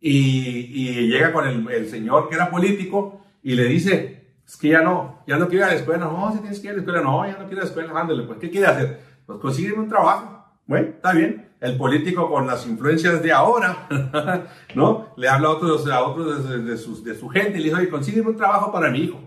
y, 0.00 1.08
llega 1.08 1.32
con 1.32 1.68
el, 1.68 1.88
señor 1.88 2.28
que 2.28 2.34
era 2.34 2.50
político 2.50 3.24
y 3.42 3.54
le 3.54 3.64
dice, 3.64 4.19
es 4.50 4.56
que 4.56 4.68
ya 4.68 4.82
no, 4.82 5.22
ya 5.28 5.38
no 5.38 5.46
quiero 5.46 5.64
ir 5.64 5.70
a 5.70 5.74
la 5.74 5.78
escuela, 5.78 6.06
no, 6.06 6.32
si 6.32 6.40
tienes 6.40 6.58
que 6.58 6.66
ir 6.66 6.72
a 6.72 6.74
la 6.74 6.80
escuela, 6.80 7.00
no, 7.02 7.24
ya 7.24 7.34
no 7.34 7.46
quiero 7.46 7.52
ir 7.52 7.58
a 7.58 7.62
la 7.62 7.68
escuela, 7.68 8.00
ándale, 8.00 8.24
pues, 8.24 8.40
¿qué 8.40 8.50
quiere 8.50 8.66
hacer? 8.66 9.00
Pues 9.24 9.38
consigue 9.38 9.72
un 9.74 9.88
trabajo, 9.88 10.44
bueno, 10.66 10.88
está 10.88 11.12
bien, 11.12 11.52
el 11.60 11.76
político 11.76 12.28
con 12.28 12.48
las 12.48 12.66
influencias 12.66 13.22
de 13.22 13.30
ahora, 13.30 13.86
¿no? 14.74 15.14
Le 15.16 15.28
habla 15.28 15.46
a 15.46 15.50
otros, 15.52 15.88
a 15.88 16.02
otros 16.02 16.48
de, 16.48 16.62
de, 16.64 16.76
su 16.76 17.28
gente 17.28 17.58
y 17.58 17.58
le 17.58 17.68
dice, 17.68 17.76
oye, 17.76 17.88
consígueme 17.88 18.30
un 18.30 18.36
trabajo 18.36 18.72
para 18.72 18.90
mi 18.90 18.98
hijo. 18.98 19.20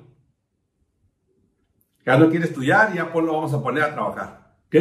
Ya 2.06 2.18
no 2.18 2.30
quiere 2.30 2.44
estudiar, 2.44 2.94
ya 2.94 3.10
pues 3.10 3.26
lo 3.26 3.32
vamos 3.32 3.54
a 3.54 3.64
poner 3.64 3.84
a 3.84 3.94
trabajar, 3.94 4.56
¿ok? 4.68 4.76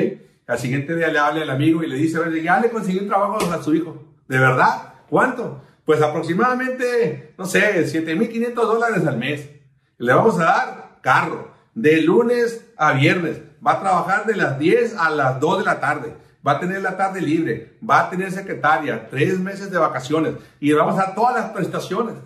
Al 0.48 0.58
siguiente 0.58 0.96
día 0.96 1.06
le 1.06 1.20
habla 1.20 1.42
al 1.42 1.50
amigo 1.50 1.84
y 1.84 1.86
le 1.86 1.94
dice, 1.94 2.18
ya 2.42 2.58
le 2.58 2.68
conseguí 2.68 2.98
un 2.98 3.06
trabajo 3.06 3.38
a 3.48 3.62
su 3.62 3.76
hijo. 3.76 4.16
¿De 4.26 4.40
verdad? 4.40 4.94
¿Cuánto? 5.08 5.62
Pues 5.84 6.02
aproximadamente, 6.02 7.32
no 7.38 7.44
sé, 7.44 7.86
7.500 7.86 8.54
dólares 8.54 9.06
al 9.06 9.18
mes. 9.18 9.61
Le 10.02 10.12
vamos 10.12 10.34
a 10.40 10.44
dar 10.44 10.98
carro 11.00 11.52
de 11.76 12.02
lunes 12.02 12.66
a 12.76 12.92
viernes. 12.92 13.40
Va 13.64 13.74
a 13.74 13.80
trabajar 13.80 14.26
de 14.26 14.34
las 14.34 14.58
10 14.58 14.96
a 14.96 15.10
las 15.10 15.38
2 15.38 15.58
de 15.58 15.64
la 15.64 15.78
tarde. 15.78 16.16
Va 16.44 16.52
a 16.52 16.58
tener 16.58 16.82
la 16.82 16.96
tarde 16.96 17.20
libre. 17.20 17.78
Va 17.88 18.00
a 18.00 18.10
tener 18.10 18.32
secretaria. 18.32 19.08
Tres 19.08 19.38
meses 19.38 19.70
de 19.70 19.78
vacaciones. 19.78 20.34
Y 20.58 20.70
le 20.70 20.74
vamos 20.74 20.94
a 20.98 21.04
dar 21.04 21.14
todas 21.14 21.36
las 21.36 21.50
prestaciones. 21.52 22.16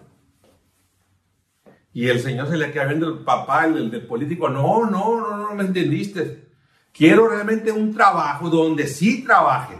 Y 1.92 2.08
el 2.08 2.20
señor 2.20 2.48
se 2.48 2.56
le 2.56 2.72
queda 2.72 2.86
viendo 2.86 3.08
el 3.08 3.18
papá, 3.24 3.66
el, 3.66 3.90
del 3.90 4.06
político. 4.06 4.48
No, 4.48 4.86
no, 4.86 5.20
no, 5.20 5.36
no 5.36 5.54
me 5.54 5.64
entendiste. 5.64 6.48
Quiero 6.94 7.28
realmente 7.28 7.70
un 7.70 7.94
trabajo 7.94 8.48
donde 8.48 8.86
sí 8.86 9.22
trabaje 9.22 9.74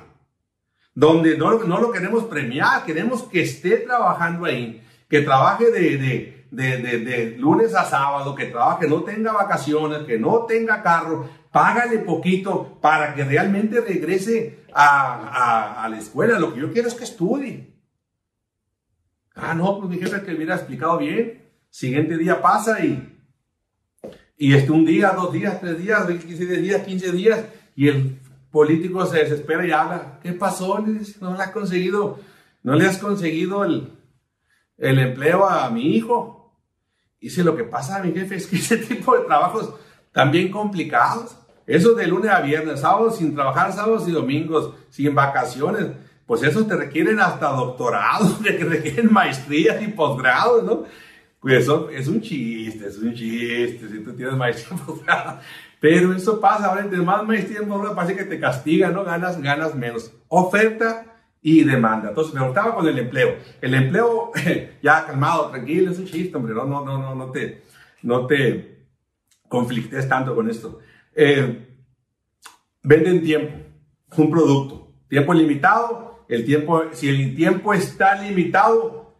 donde 0.95 1.37
no, 1.37 1.59
no 1.65 1.79
lo 1.79 1.93
queremos 1.93 2.25
premiar, 2.25 2.87
queremos 2.87 3.25
que 3.25 3.43
esté 3.43 3.77
trabajando 3.77 4.47
ahí, 4.47 4.83
que 5.11 5.21
trabaje 5.21 5.71
de, 5.71 5.99
de, 5.99 6.36
de, 6.57 6.99
de, 6.99 7.37
lunes 7.37 7.75
a 7.75 7.85
sábado, 7.85 8.35
que 8.35 8.47
trabaje, 8.47 8.89
no 8.89 9.03
tenga 9.03 9.33
vacaciones, 9.33 10.05
que 10.05 10.19
no 10.19 10.47
tenga 10.47 10.83
carro, 10.83 11.29
págale 11.53 11.99
poquito 11.99 12.79
para 12.81 13.15
que 13.15 13.25
realmente 13.25 13.81
regrese 13.81 14.65
a, 14.73 15.85
a, 15.85 15.89
la 15.89 15.99
escuela. 15.99 16.39
Lo 16.39 16.55
que 16.55 16.61
yo 16.61 16.73
quiero 16.73 16.89
es 16.89 16.95
que 16.95 17.05
estudie. 17.05 17.75
Ah, 19.35 19.55
no, 19.55 19.79
pues 19.79 19.91
mi 19.91 19.99
jefe 19.99 20.23
que 20.23 20.35
hubiera 20.35 20.55
explicado 20.55 20.97
bien. 20.97 21.43
Siguiente 21.69 22.17
día 22.17 22.41
pasa 22.41 22.83
y, 22.83 23.21
y 24.39 24.55
este 24.55 24.73
un 24.73 24.87
día, 24.87 25.11
dos 25.11 25.33
días, 25.33 25.61
tres 25.61 25.77
días, 25.77 26.07
15 26.07 26.47
días, 26.57 26.83
15 26.83 27.13
días, 27.13 27.45
y 27.75 27.89
el 27.89 28.19
político 28.51 29.05
se 29.05 29.19
desespera 29.19 29.67
y 29.67 29.73
habla, 29.73 30.21
¿qué 30.23 30.33
pasó? 30.33 30.79
no 30.79 31.37
le 31.37 31.43
has 31.43 31.51
conseguido, 31.51 32.19
no 32.63 32.75
le 32.77 32.87
has 32.87 32.97
conseguido 32.97 33.63
el, 33.65 33.93
el 34.79 34.99
empleo 34.99 35.47
a 35.47 35.69
mi 35.69 35.95
hijo. 35.97 36.36
Dice, 37.21 37.43
lo 37.43 37.57
que 37.57 37.65
pasa 37.65 38.03
mi 38.03 38.13
jefe 38.13 38.37
es 38.37 38.47
que 38.47 38.57
ese 38.57 38.79
tipo 38.79 39.17
de 39.17 39.25
trabajos 39.25 39.75
también 40.13 40.51
complicados, 40.51 41.37
esos 41.67 41.97
de 41.97 42.07
lunes 42.07 42.31
a 42.31 42.41
viernes, 42.41 42.81
sábados 42.81 43.17
sin 43.17 43.35
trabajar, 43.35 43.73
sábados 43.73 44.09
y 44.09 44.13
domingos, 44.13 44.73
sin 44.91 45.15
vacaciones, 45.15 45.89
pues 46.27 46.43
esos 46.43 46.67
te 46.67 46.77
requieren 46.77 47.21
hasta 47.21 47.49
doctorados, 47.49 48.41
te 48.43 48.57
requieren 48.59 49.13
maestrías 49.13 49.83
y 49.83 49.89
posgrados, 49.89 50.65
¿no? 50.65 50.85
Pues 51.41 51.63
eso 51.63 51.91
es 51.91 52.09
un 52.09 52.21
chiste, 52.21 52.87
es 52.89 52.99
un 52.99 53.15
chiste, 53.15 53.89
si 53.89 54.01
tú 54.01 54.13
tienes 54.15 54.35
maestría 54.35 54.79
y 54.83 54.87
posgrado. 54.87 55.41
Pero 55.81 56.15
eso 56.15 56.41
pasa, 56.41 56.67
ahora 56.67 56.83
entre 56.83 56.99
más 57.01 57.25
maestría 57.25 57.61
en 57.61 57.95
parece 57.95 58.17
que 58.17 58.25
te 58.25 58.41
castiga, 58.41 58.91
¿no? 58.91 59.05
Ganas, 59.05 59.41
ganas 59.41 59.75
menos. 59.75 60.11
Oferta 60.29 61.16
y 61.47 61.63
demanda. 61.63 62.09
Entonces 62.09 62.35
me 62.35 62.45
gustaba 62.45 62.75
con 62.75 62.89
el 62.89 62.99
empleo. 62.99 63.37
El 63.61 63.73
empleo, 63.73 64.33
ya 64.83 65.07
calmado, 65.07 65.49
tranquilo, 65.49 65.93
es 65.93 65.99
un 66.01 66.07
chiste, 66.07 66.37
hombre, 66.37 66.53
no, 66.53 66.65
no, 66.65 66.85
no, 66.85 66.99
no, 66.99 67.15
no 67.15 67.31
te, 67.31 67.63
no 68.03 68.27
te 68.27 68.89
conflictes 69.49 70.09
tanto 70.09 70.35
con 70.35 70.51
esto. 70.51 70.81
Eh, 71.15 71.69
venden 72.83 73.23
tiempo, 73.23 73.55
un 74.17 74.29
producto, 74.29 74.93
tiempo 75.09 75.33
limitado, 75.33 76.25
el 76.29 76.45
tiempo, 76.45 76.83
si 76.91 77.11
el 77.11 77.37
tiempo 77.37 77.73
está 77.73 78.21
limitado, 78.21 79.15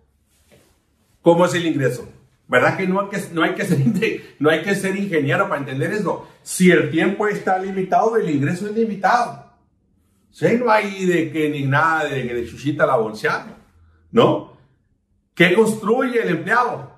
¿cómo 1.23 1.47
es 1.47 1.55
el 1.55 1.65
ingreso? 1.65 2.09
¿Verdad 2.49 2.77
que 2.77 2.89
no 2.89 3.03
hay 3.03 3.09
que, 3.09 3.23
no 3.33 3.45
hay 3.45 3.55
que, 3.55 3.65
ser, 3.65 3.79
no 4.41 4.51
hay 4.51 4.63
que 4.63 4.75
ser 4.75 4.97
ingeniero 4.97 5.49
para 5.49 5.61
entender 5.61 5.93
eso? 5.93 6.27
Si 6.43 6.73
el 6.73 6.91
tiempo 6.91 7.29
está 7.29 7.57
limitado, 7.61 8.17
el 8.17 8.29
ingreso 8.29 8.67
es 8.67 8.75
limitado. 8.75 9.46
Si 10.37 10.55
no 10.59 10.71
hay 10.71 11.07
de 11.07 11.33
que 11.33 11.49
ni 11.49 11.63
nada 11.63 12.05
de, 12.05 12.23
de 12.23 12.47
chuchita 12.47 12.85
la 12.85 12.97
bolsa, 12.97 13.57
¿no? 14.11 14.53
¿Qué 15.35 15.55
construye 15.55 16.21
el 16.21 16.29
empleado? 16.29 16.93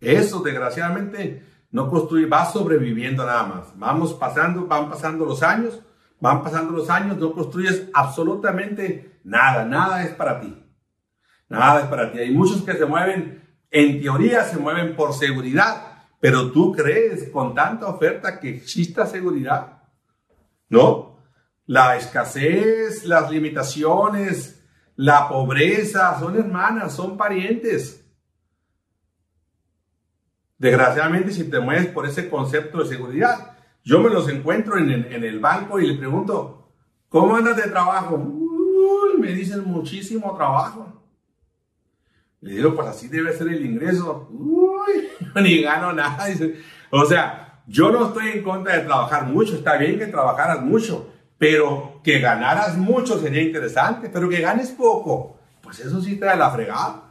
Eso, 0.00 0.40
desgraciadamente, 0.40 1.46
no 1.70 1.88
construye, 1.88 2.26
va 2.26 2.44
sobreviviendo 2.44 3.24
nada 3.24 3.44
más. 3.44 3.78
Vamos 3.78 4.14
pasando, 4.14 4.66
van 4.66 4.90
pasando 4.90 5.24
los 5.24 5.44
años, 5.44 5.80
van 6.18 6.42
pasando 6.42 6.72
los 6.72 6.90
años, 6.90 7.18
no 7.18 7.34
construyes 7.34 7.88
absolutamente 7.94 9.20
nada, 9.22 9.64
nada 9.64 10.02
es 10.02 10.10
para 10.10 10.40
ti. 10.40 10.60
Nada 11.48 11.82
es 11.82 11.86
para 11.86 12.10
ti. 12.10 12.18
Hay 12.18 12.32
muchos 12.32 12.62
que 12.62 12.72
se 12.72 12.84
mueven, 12.84 13.48
en 13.70 14.00
teoría 14.02 14.42
se 14.42 14.58
mueven 14.58 14.96
por 14.96 15.14
seguridad, 15.14 16.08
pero 16.18 16.50
tú 16.50 16.72
crees 16.72 17.28
con 17.28 17.54
tanta 17.54 17.86
oferta 17.86 18.40
que 18.40 18.56
exista 18.56 19.06
seguridad. 19.06 19.79
¿No? 20.70 21.18
La 21.66 21.96
escasez, 21.96 23.04
las 23.04 23.30
limitaciones, 23.30 24.64
la 24.96 25.28
pobreza, 25.28 26.18
son 26.18 26.36
hermanas, 26.36 26.94
son 26.94 27.16
parientes. 27.16 28.00
Desgraciadamente, 30.58 31.32
si 31.32 31.44
te 31.44 31.60
mueves 31.60 31.86
por 31.86 32.06
ese 32.06 32.28
concepto 32.28 32.78
de 32.78 32.88
seguridad, 32.88 33.56
yo 33.82 34.00
me 34.00 34.10
los 34.10 34.28
encuentro 34.28 34.76
en 34.76 34.90
el, 34.90 35.40
banco 35.40 35.80
y 35.80 35.86
le 35.86 35.94
pregunto, 35.98 36.70
¿cómo 37.08 37.34
andas 37.34 37.56
de 37.56 37.70
trabajo? 37.70 38.16
Uy, 38.16 39.18
me 39.18 39.32
dicen 39.32 39.64
muchísimo 39.64 40.36
trabajo. 40.36 41.02
Le 42.42 42.56
digo, 42.56 42.74
pues 42.74 42.88
así 42.88 43.08
debe 43.08 43.32
ser 43.32 43.48
el 43.48 43.64
ingreso. 43.64 44.28
Uy, 44.30 45.08
ni 45.42 45.62
gano 45.62 45.92
nada. 45.92 46.26
O 46.90 47.06
sea, 47.06 47.49
yo 47.70 47.90
no 47.90 48.08
estoy 48.08 48.28
en 48.30 48.42
contra 48.42 48.76
de 48.76 48.84
trabajar 48.84 49.26
mucho. 49.26 49.54
Está 49.54 49.76
bien 49.76 49.98
que 49.98 50.06
trabajaras 50.06 50.60
mucho, 50.60 51.08
pero 51.38 52.00
que 52.02 52.18
ganaras 52.18 52.76
mucho 52.76 53.18
sería 53.18 53.42
interesante. 53.42 54.10
Pero 54.12 54.28
que 54.28 54.40
ganes 54.40 54.70
poco, 54.70 55.36
pues 55.62 55.80
eso 55.80 56.00
sí 56.02 56.16
te 56.16 56.26
da 56.26 56.36
la 56.36 56.50
fregada. 56.50 57.04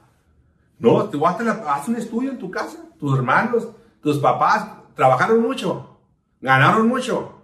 No, 0.77 1.05
tú 1.05 1.25
haz 1.25 1.87
un 1.87 1.95
estudio 1.95 2.31
en 2.31 2.37
tu 2.37 2.51
casa 2.51 2.77
tus 2.99 3.17
hermanos, 3.17 3.69
tus 4.01 4.17
papás 4.17 4.67
trabajaron 4.93 5.41
mucho, 5.41 5.97
ganaron 6.41 6.87
mucho. 6.87 7.35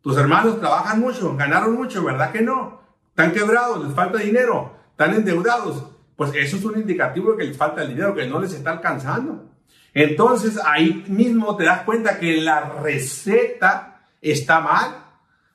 Tus 0.00 0.16
hermanos 0.16 0.58
trabajan 0.60 1.00
mucho, 1.00 1.36
ganaron 1.36 1.74
mucho, 1.74 2.02
¿verdad 2.02 2.32
que 2.32 2.40
no? 2.40 2.80
Están 3.08 3.32
quebrados, 3.32 3.84
les 3.84 3.94
falta 3.94 4.18
dinero, 4.18 4.72
están 4.92 5.14
endeudados. 5.14 5.84
Pues 6.16 6.32
eso 6.34 6.56
es 6.56 6.64
un 6.64 6.78
indicativo 6.78 7.32
de 7.32 7.38
que 7.38 7.44
les 7.44 7.56
falta 7.56 7.82
el 7.82 7.88
dinero, 7.88 8.14
que 8.14 8.26
no 8.26 8.40
les 8.40 8.54
está 8.54 8.70
alcanzando. 8.70 9.49
Entonces 9.94 10.58
ahí 10.64 11.04
mismo 11.08 11.56
te 11.56 11.64
das 11.64 11.82
cuenta 11.82 12.18
que 12.18 12.40
la 12.40 12.60
receta 12.60 14.02
está 14.20 14.60
mal 14.60 15.10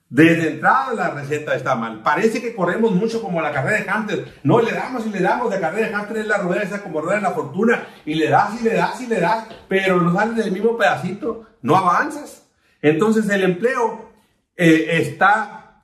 desde 0.10 0.52
entrada 0.52 0.94
la 0.94 1.10
receta 1.10 1.56
está 1.56 1.76
mal. 1.76 2.02
Parece 2.02 2.40
que 2.42 2.56
corremos 2.56 2.92
mucho 2.92 3.22
como 3.22 3.42
la 3.42 3.52
carrera 3.52 3.80
de 3.80 3.84
hamster. 3.84 4.34
No, 4.44 4.62
le 4.62 4.72
damos 4.72 5.06
y 5.06 5.10
le 5.10 5.20
damos. 5.20 5.50
La 5.50 5.60
carrera 5.60 5.88
de 5.88 5.94
hamster 5.94 6.18
es 6.18 6.28
la 6.28 6.38
rueda 6.38 6.62
esa 6.62 6.84
como 6.84 7.02
rueda 7.02 7.18
de 7.18 7.24
la 7.24 7.32
fortuna. 7.32 7.88
Y 8.06 8.14
le 8.14 8.30
das 8.30 8.62
y 8.62 8.64
le 8.64 8.76
das 8.76 9.02
y 9.02 9.08
le 9.08 9.20
das. 9.20 9.48
Pero 9.68 10.00
no 10.00 10.14
sales 10.14 10.38
del 10.38 10.52
mismo 10.52 10.78
pedacito. 10.78 11.48
No 11.62 11.76
avanzas. 11.76 12.44
Entonces 12.82 13.28
el 13.30 13.44
empleo 13.44 14.12
eh, 14.56 15.02
está, 15.02 15.84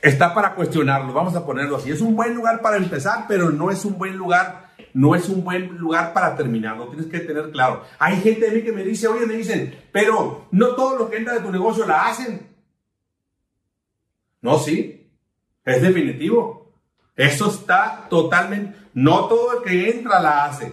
está 0.00 0.32
para 0.32 0.54
cuestionarlo. 0.54 1.12
Vamos 1.12 1.34
a 1.34 1.44
ponerlo 1.44 1.76
así. 1.76 1.90
Es 1.90 2.00
un 2.00 2.14
buen 2.14 2.34
lugar 2.34 2.62
para 2.62 2.76
empezar, 2.76 3.26
pero 3.26 3.50
no 3.50 3.70
es 3.70 3.84
un 3.84 3.98
buen 3.98 4.16
lugar. 4.16 4.63
No 4.92 5.14
es 5.14 5.28
un 5.28 5.42
buen 5.42 5.76
lugar 5.76 6.12
para 6.12 6.36
terminar, 6.36 6.76
lo 6.76 6.88
tienes 6.88 7.06
que 7.06 7.20
tener 7.20 7.50
claro. 7.50 7.84
Hay 7.98 8.20
gente 8.20 8.48
de 8.48 8.56
mí 8.56 8.62
que 8.62 8.72
me 8.72 8.84
dice, 8.84 9.08
oye, 9.08 9.26
me 9.26 9.34
dicen, 9.34 9.74
pero 9.92 10.46
no 10.52 10.74
todo 10.74 10.96
lo 10.96 11.10
que 11.10 11.16
entra 11.16 11.34
de 11.34 11.40
tu 11.40 11.50
negocio 11.50 11.86
la 11.86 12.06
hacen. 12.06 12.48
No, 14.40 14.58
sí, 14.58 15.10
es 15.64 15.82
definitivo. 15.82 16.72
Eso 17.16 17.48
está 17.48 18.06
totalmente, 18.08 18.76
no 18.94 19.26
todo 19.26 19.58
el 19.58 19.64
que 19.64 19.90
entra 19.90 20.20
la 20.20 20.46
hace, 20.46 20.72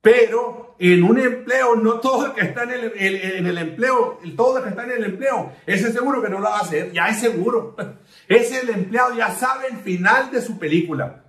pero 0.00 0.74
en 0.78 1.04
un 1.04 1.18
empleo, 1.18 1.76
no 1.76 2.00
todo 2.00 2.26
el 2.26 2.32
que 2.32 2.40
está 2.40 2.64
en 2.64 2.70
el, 2.70 2.92
en 2.96 3.46
el 3.46 3.58
empleo, 3.58 4.18
todo 4.36 4.58
el 4.58 4.64
que 4.64 4.70
está 4.70 4.84
en 4.84 4.90
el 4.90 5.04
empleo, 5.04 5.52
ese 5.66 5.92
seguro 5.92 6.20
que 6.20 6.28
no 6.28 6.38
lo 6.38 6.50
va 6.50 6.58
a 6.58 6.62
hacer, 6.62 6.90
ya 6.92 7.08
es 7.08 7.20
seguro. 7.20 7.76
Ese 8.28 8.60
el 8.60 8.70
empleado 8.70 9.14
ya 9.14 9.30
sabe 9.30 9.68
el 9.68 9.76
final 9.76 10.30
de 10.30 10.40
su 10.40 10.58
película. 10.58 11.21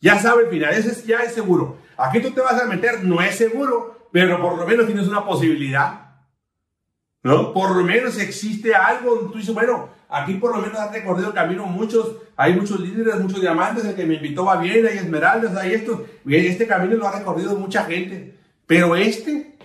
Ya 0.00 0.18
sabe 0.18 0.44
el 0.44 0.50
final, 0.50 0.72
ese 0.74 1.06
ya 1.06 1.18
es 1.18 1.32
seguro. 1.32 1.78
Aquí 1.96 2.20
tú 2.20 2.30
te 2.30 2.40
vas 2.40 2.60
a 2.60 2.66
meter, 2.66 3.04
no 3.04 3.20
es 3.20 3.36
seguro, 3.36 4.08
pero 4.12 4.40
por 4.40 4.56
lo 4.56 4.66
menos 4.66 4.86
tienes 4.86 5.08
una 5.08 5.24
posibilidad. 5.24 6.06
¿No? 7.22 7.52
Por 7.52 7.76
lo 7.76 7.82
menos 7.82 8.18
existe 8.18 8.74
algo 8.74 9.28
tú 9.32 9.38
dices, 9.38 9.52
bueno, 9.52 9.90
Aquí 10.10 10.34
por 10.34 10.56
lo 10.56 10.62
menos 10.62 10.78
ha 10.78 10.90
recorrido 10.90 11.28
el 11.28 11.34
camino 11.34 11.66
muchos, 11.66 12.16
hay 12.34 12.54
muchos 12.54 12.80
líderes, 12.80 13.20
muchos 13.20 13.42
diamantes, 13.42 13.84
el 13.84 13.94
que 13.94 14.06
me 14.06 14.14
invitó 14.14 14.46
va 14.46 14.56
bien, 14.56 14.86
hay 14.86 14.96
esmeraldas, 14.96 15.54
hay 15.54 15.74
esto. 15.74 16.06
Este 16.26 16.66
camino 16.66 16.96
lo 16.96 17.06
ha 17.06 17.18
recorrido 17.18 17.54
mucha 17.56 17.84
gente. 17.84 18.38
Pero 18.66 18.96
este, 18.96 19.58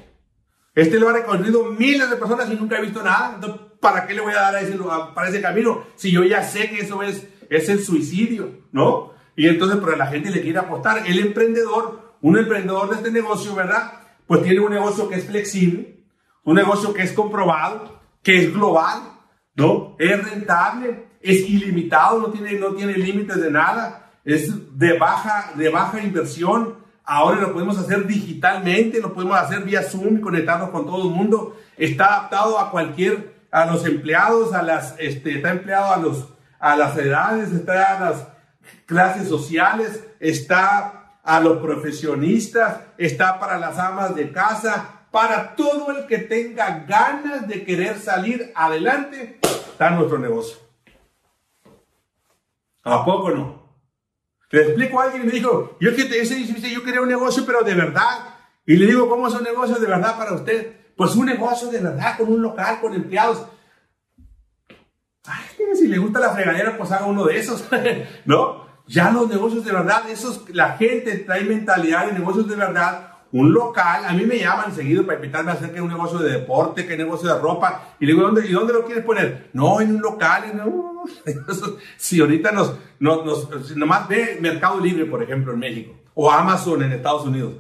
este 0.76 1.00
lo 1.00 1.10
ha 1.10 1.14
recorrido 1.14 1.66
miles 1.66 2.10
de 2.10 2.18
personas 2.18 2.50
y 2.50 2.56
nunca 2.56 2.78
he 2.78 2.82
visto 2.82 3.02
nada. 3.02 3.36
Entonces, 3.36 3.62
¿para 3.80 4.06
qué 4.06 4.14
le 4.14 4.22
voy 4.22 4.34
a 4.34 4.42
dar 4.42 4.56
a 4.56 4.62
ese, 4.62 4.78
para 5.16 5.30
ese 5.30 5.42
camino 5.42 5.86
si 5.96 6.12
yo 6.12 6.26
ya 6.26 6.44
sé 6.44 6.70
que 6.70 6.82
eso 6.82 7.02
es, 7.02 7.26
es 7.50 7.70
el 7.70 7.82
suicidio, 7.82 8.64
¿no? 8.74 9.13
Y 9.36 9.48
entonces, 9.48 9.80
pero 9.84 9.96
la 9.96 10.08
gente 10.08 10.30
le 10.30 10.42
quiere 10.42 10.60
apostar. 10.60 11.04
El 11.08 11.20
emprendedor, 11.20 12.16
un 12.22 12.38
emprendedor 12.38 12.90
de 12.90 12.96
este 12.98 13.12
negocio, 13.12 13.56
¿verdad? 13.56 13.94
Pues 14.28 14.44
tiene 14.44 14.60
un 14.60 14.72
negocio 14.72 15.10
que 15.10 15.16
es 15.16 15.26
flexible, 15.26 16.00
un 16.44 16.56
negocio 16.56 16.94
que 16.94 17.04
es 17.04 17.14
comprobado, 17.14 18.00
que 18.22 18.40
es 18.40 18.54
global, 18.54 19.02
¿no? 19.56 19.96
Es 20.00 20.30
rentable, 20.30 21.08
es 21.22 21.50
ilimitado, 21.50 22.20
no 22.20 22.28
tiene, 22.28 22.54
no 22.54 22.74
tiene 22.74 22.94
límites 22.94 23.42
de 23.42 23.52
nada, 23.52 24.12
es 24.24 24.78
de 24.78 24.98
baja, 24.98 25.54
de 25.56 25.70
baja 25.70 26.02
inversión. 26.02 26.78
Ahora 27.06 27.42
lo 27.42 27.54
podemos 27.54 27.78
hacer 27.78 28.08
digitalmente, 28.08 29.02
lo 29.02 29.14
podemos 29.14 29.38
hacer 29.38 29.64
vía 29.64 29.84
Zoom, 29.84 30.22
conectarnos 30.22 30.70
con 30.70 30.86
todo 30.86 31.10
el 31.10 31.16
mundo. 31.16 31.58
Está 31.78 32.06
adaptado 32.06 32.60
a 32.60 32.72
cualquier, 32.72 33.34
a 33.52 33.66
los 33.66 33.86
empleados, 33.86 34.54
a 34.54 34.62
las, 34.62 34.96
este, 35.00 35.36
está 35.36 35.52
empleado 35.52 35.94
a 35.94 35.98
los, 35.98 36.30
a 36.60 36.78
las 36.78 36.98
edades, 36.98 37.52
está 37.52 37.98
a 37.98 38.00
las 38.00 38.33
clases 38.86 39.28
sociales, 39.28 40.04
está 40.20 41.20
a 41.24 41.40
los 41.40 41.60
profesionistas, 41.60 42.82
está 42.98 43.40
para 43.40 43.58
las 43.58 43.78
amas 43.80 44.16
de 44.16 44.32
casa, 44.32 45.06
para 45.12 45.56
todo 45.56 45.92
el 45.92 46.08
que 46.08 46.18
tenga 46.18 46.86
ganas 46.88 47.48
de 47.48 47.64
querer 47.64 48.00
salir 48.00 48.52
adelante, 48.56 49.40
está 49.44 49.92
nuestro 49.92 50.20
negocio. 50.20 50.58
¿A 52.84 53.06
poco 53.06 53.30
no? 53.32 53.64
Le 54.50 54.62
explico 54.62 55.00
a 55.00 55.06
alguien 55.06 55.24
y 55.24 55.26
me 55.26 55.32
dijo, 55.32 55.78
yo, 55.80 55.96
que 55.96 56.04
ese, 56.20 56.44
yo 56.46 56.84
quería 56.84 57.02
un 57.02 57.08
negocio, 57.08 57.44
pero 57.46 57.62
de 57.64 57.74
verdad. 57.74 58.36
Y 58.66 58.76
le 58.76 58.86
digo, 58.86 59.10
¿cómo 59.10 59.28
es 59.28 59.34
un 59.34 59.44
negocio 59.44 59.76
de 59.78 59.88
verdad 59.88 60.18
para 60.18 60.34
usted? 60.34 60.94
Pues 60.96 61.16
un 61.16 61.26
negocio 61.26 61.70
de 61.70 61.80
verdad, 61.80 62.18
con 62.18 62.32
un 62.32 62.42
local, 62.42 62.80
con 62.80 62.94
empleados. 62.94 63.48
Si 65.76 65.88
le 65.88 65.98
gusta 65.98 66.20
la 66.20 66.32
fregadera, 66.32 66.78
pues 66.78 66.92
haga 66.92 67.06
uno 67.06 67.26
de 67.26 67.38
esos, 67.38 67.66
¿no? 68.26 68.64
Ya 68.88 69.12
los 69.12 69.30
negocios 69.30 69.64
de 69.64 69.72
verdad, 69.72 70.10
esos, 70.10 70.50
la 70.50 70.78
gente 70.78 71.20
trae 71.20 71.44
mentalidad 71.44 72.08
de 72.08 72.14
negocios 72.14 72.48
de 72.48 72.56
verdad, 72.56 73.14
un 73.32 73.52
local, 73.52 74.06
a 74.06 74.14
mí 74.14 74.26
me 74.26 74.40
llaman 74.40 74.76
seguido 74.76 75.06
para 75.06 75.18
invitarme 75.18 75.52
a 75.52 75.54
hacer 75.56 75.74
que 75.74 75.82
un 75.82 75.88
negocio 75.88 76.20
de 76.20 76.34
deporte, 76.34 76.86
que 76.86 76.94
un 76.94 77.00
negocio 77.00 77.34
de 77.34 77.42
ropa, 77.42 77.96
y 78.00 78.06
le 78.06 78.14
digo, 78.14 78.26
¿dónde, 78.26 78.48
¿y 78.48 78.52
dónde 78.52 78.74
lo 78.74 78.86
quieres 78.86 79.04
poner? 79.04 79.50
No, 79.54 79.82
en 79.82 79.96
un 79.96 80.02
local, 80.02 80.44
si 81.98 82.20
ahorita 82.22 82.52
nos, 82.52 82.76
nos, 83.00 83.26
nos, 83.26 83.76
nomás 83.76 84.08
ve 84.08 84.38
Mercado 84.40 84.80
Libre, 84.80 85.06
por 85.06 85.24
ejemplo, 85.24 85.54
en 85.54 85.60
México, 85.60 85.96
o 86.14 86.30
Amazon 86.30 86.84
en 86.84 86.92
Estados 86.92 87.26
Unidos, 87.26 87.54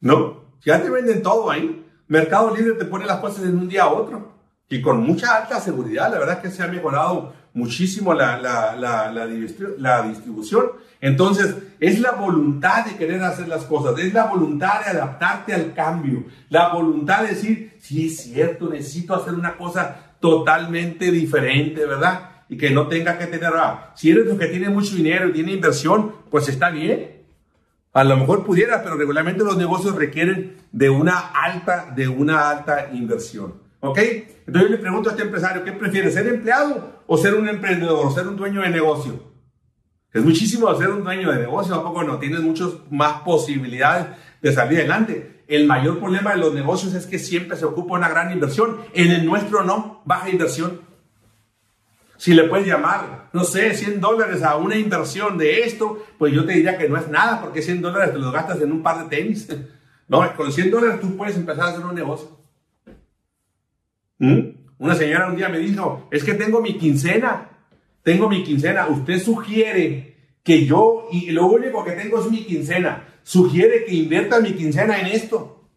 ¿no? 0.00 0.44
Ya 0.64 0.80
te 0.80 0.90
venden 0.90 1.22
todo 1.22 1.50
ahí. 1.50 1.84
Mercado 2.06 2.54
Libre 2.54 2.74
te 2.74 2.84
pone 2.84 3.06
las 3.06 3.18
cosas 3.18 3.44
en 3.44 3.58
un 3.58 3.68
día 3.68 3.84
a 3.84 3.92
otro, 3.92 4.33
y 4.68 4.80
con 4.80 5.02
mucha 5.02 5.36
alta 5.36 5.60
seguridad, 5.60 6.10
la 6.10 6.18
verdad 6.18 6.36
es 6.36 6.42
que 6.42 6.56
se 6.56 6.62
ha 6.62 6.68
mejorado 6.68 7.34
muchísimo 7.54 8.12
la, 8.14 8.38
la, 8.38 8.74
la, 8.74 9.10
la, 9.12 10.02
distribución. 10.02 10.66
Entonces, 11.00 11.54
es 11.78 12.00
la 12.00 12.12
voluntad 12.12 12.84
de 12.84 12.96
querer 12.96 13.22
hacer 13.22 13.46
las 13.46 13.64
cosas, 13.64 13.98
es 13.98 14.12
la 14.12 14.24
voluntad 14.24 14.80
de 14.80 14.90
adaptarte 14.90 15.54
al 15.54 15.72
cambio, 15.74 16.24
la 16.48 16.72
voluntad 16.72 17.22
de 17.22 17.28
decir, 17.28 17.76
sí, 17.78 18.06
es 18.06 18.22
cierto, 18.22 18.68
necesito 18.68 19.14
hacer 19.14 19.34
una 19.34 19.56
cosa 19.56 20.14
totalmente 20.18 21.10
diferente, 21.10 21.84
¿verdad? 21.84 22.30
Y 22.48 22.56
que 22.56 22.70
no 22.70 22.88
tenga 22.88 23.18
que 23.18 23.26
tener, 23.26 23.52
ah, 23.54 23.92
si 23.94 24.10
eres 24.10 24.26
los 24.26 24.38
que 24.38 24.46
tiene 24.46 24.70
mucho 24.70 24.96
dinero 24.96 25.28
y 25.28 25.32
tiene 25.32 25.52
inversión, 25.52 26.12
pues 26.30 26.48
está 26.48 26.70
bien. 26.70 27.22
A 27.92 28.02
lo 28.02 28.16
mejor 28.16 28.44
pudiera, 28.44 28.82
pero 28.82 28.96
regularmente 28.96 29.44
los 29.44 29.56
negocios 29.56 29.94
requieren 29.94 30.56
de 30.72 30.90
una 30.90 31.18
alta, 31.18 31.92
de 31.94 32.08
una 32.08 32.50
alta 32.50 32.90
inversión. 32.92 33.63
¿Ok? 33.84 33.98
Entonces 33.98 34.62
yo 34.62 34.68
le 34.68 34.78
pregunto 34.78 35.10
a 35.10 35.12
este 35.12 35.24
empresario, 35.24 35.62
¿qué 35.62 35.72
prefiere? 35.72 36.10
¿Ser 36.10 36.26
empleado 36.26 37.02
o 37.06 37.18
ser 37.18 37.34
un 37.34 37.48
emprendedor, 37.48 38.06
o 38.06 38.10
ser 38.10 38.26
un 38.26 38.36
dueño 38.36 38.62
de 38.62 38.70
negocio? 38.70 39.34
Es 40.10 40.24
muchísimo 40.24 40.74
ser 40.74 40.88
un 40.88 41.04
dueño 41.04 41.30
de 41.30 41.40
negocio, 41.40 41.74
¿a 41.74 41.82
poco 41.82 42.02
no? 42.02 42.18
Tienes 42.18 42.40
muchas 42.40 42.70
más 42.90 43.20
posibilidades 43.20 44.06
de 44.40 44.52
salir 44.52 44.78
adelante. 44.78 45.44
El 45.48 45.66
mayor 45.66 45.98
problema 45.98 46.30
de 46.30 46.38
los 46.38 46.54
negocios 46.54 46.94
es 46.94 47.04
que 47.06 47.18
siempre 47.18 47.58
se 47.58 47.66
ocupa 47.66 47.94
una 47.94 48.08
gran 48.08 48.32
inversión. 48.32 48.78
En 48.94 49.10
el 49.10 49.26
nuestro 49.26 49.64
no, 49.64 50.00
baja 50.06 50.30
inversión. 50.30 50.80
Si 52.16 52.32
le 52.32 52.44
puedes 52.44 52.66
llamar, 52.66 53.28
no 53.34 53.44
sé, 53.44 53.74
100 53.74 54.00
dólares 54.00 54.42
a 54.42 54.56
una 54.56 54.76
inversión 54.76 55.36
de 55.36 55.60
esto, 55.64 56.02
pues 56.16 56.32
yo 56.32 56.46
te 56.46 56.52
diría 56.52 56.78
que 56.78 56.88
no 56.88 56.96
es 56.96 57.08
nada, 57.08 57.42
porque 57.42 57.60
100 57.60 57.82
dólares 57.82 58.14
te 58.14 58.18
los 58.18 58.32
gastas 58.32 58.62
en 58.62 58.72
un 58.72 58.82
par 58.82 59.02
de 59.02 59.14
tenis. 59.14 59.46
No, 60.06 60.20
con 60.36 60.52
100 60.52 60.70
dólares 60.70 61.00
tú 61.00 61.16
puedes 61.16 61.34
empezar 61.34 61.64
a 61.64 61.68
hacer 61.68 61.82
un 61.82 61.94
negocio. 61.94 62.43
¿Mm? 64.18 64.40
Una 64.78 64.94
señora 64.94 65.28
un 65.28 65.36
día 65.36 65.48
me 65.48 65.58
dijo, 65.58 66.08
es 66.10 66.24
que 66.24 66.34
tengo 66.34 66.60
mi 66.60 66.76
quincena, 66.76 67.50
tengo 68.02 68.28
mi 68.28 68.42
quincena, 68.44 68.88
usted 68.88 69.18
sugiere 69.20 70.16
que 70.42 70.66
yo, 70.66 71.08
y 71.10 71.30
lo 71.30 71.46
único 71.46 71.84
que 71.84 71.92
tengo 71.92 72.20
es 72.20 72.30
mi 72.30 72.44
quincena, 72.44 73.20
sugiere 73.22 73.84
que 73.84 73.94
invierta 73.94 74.40
mi 74.40 74.52
quincena 74.52 75.00
en 75.00 75.06
esto. 75.06 75.70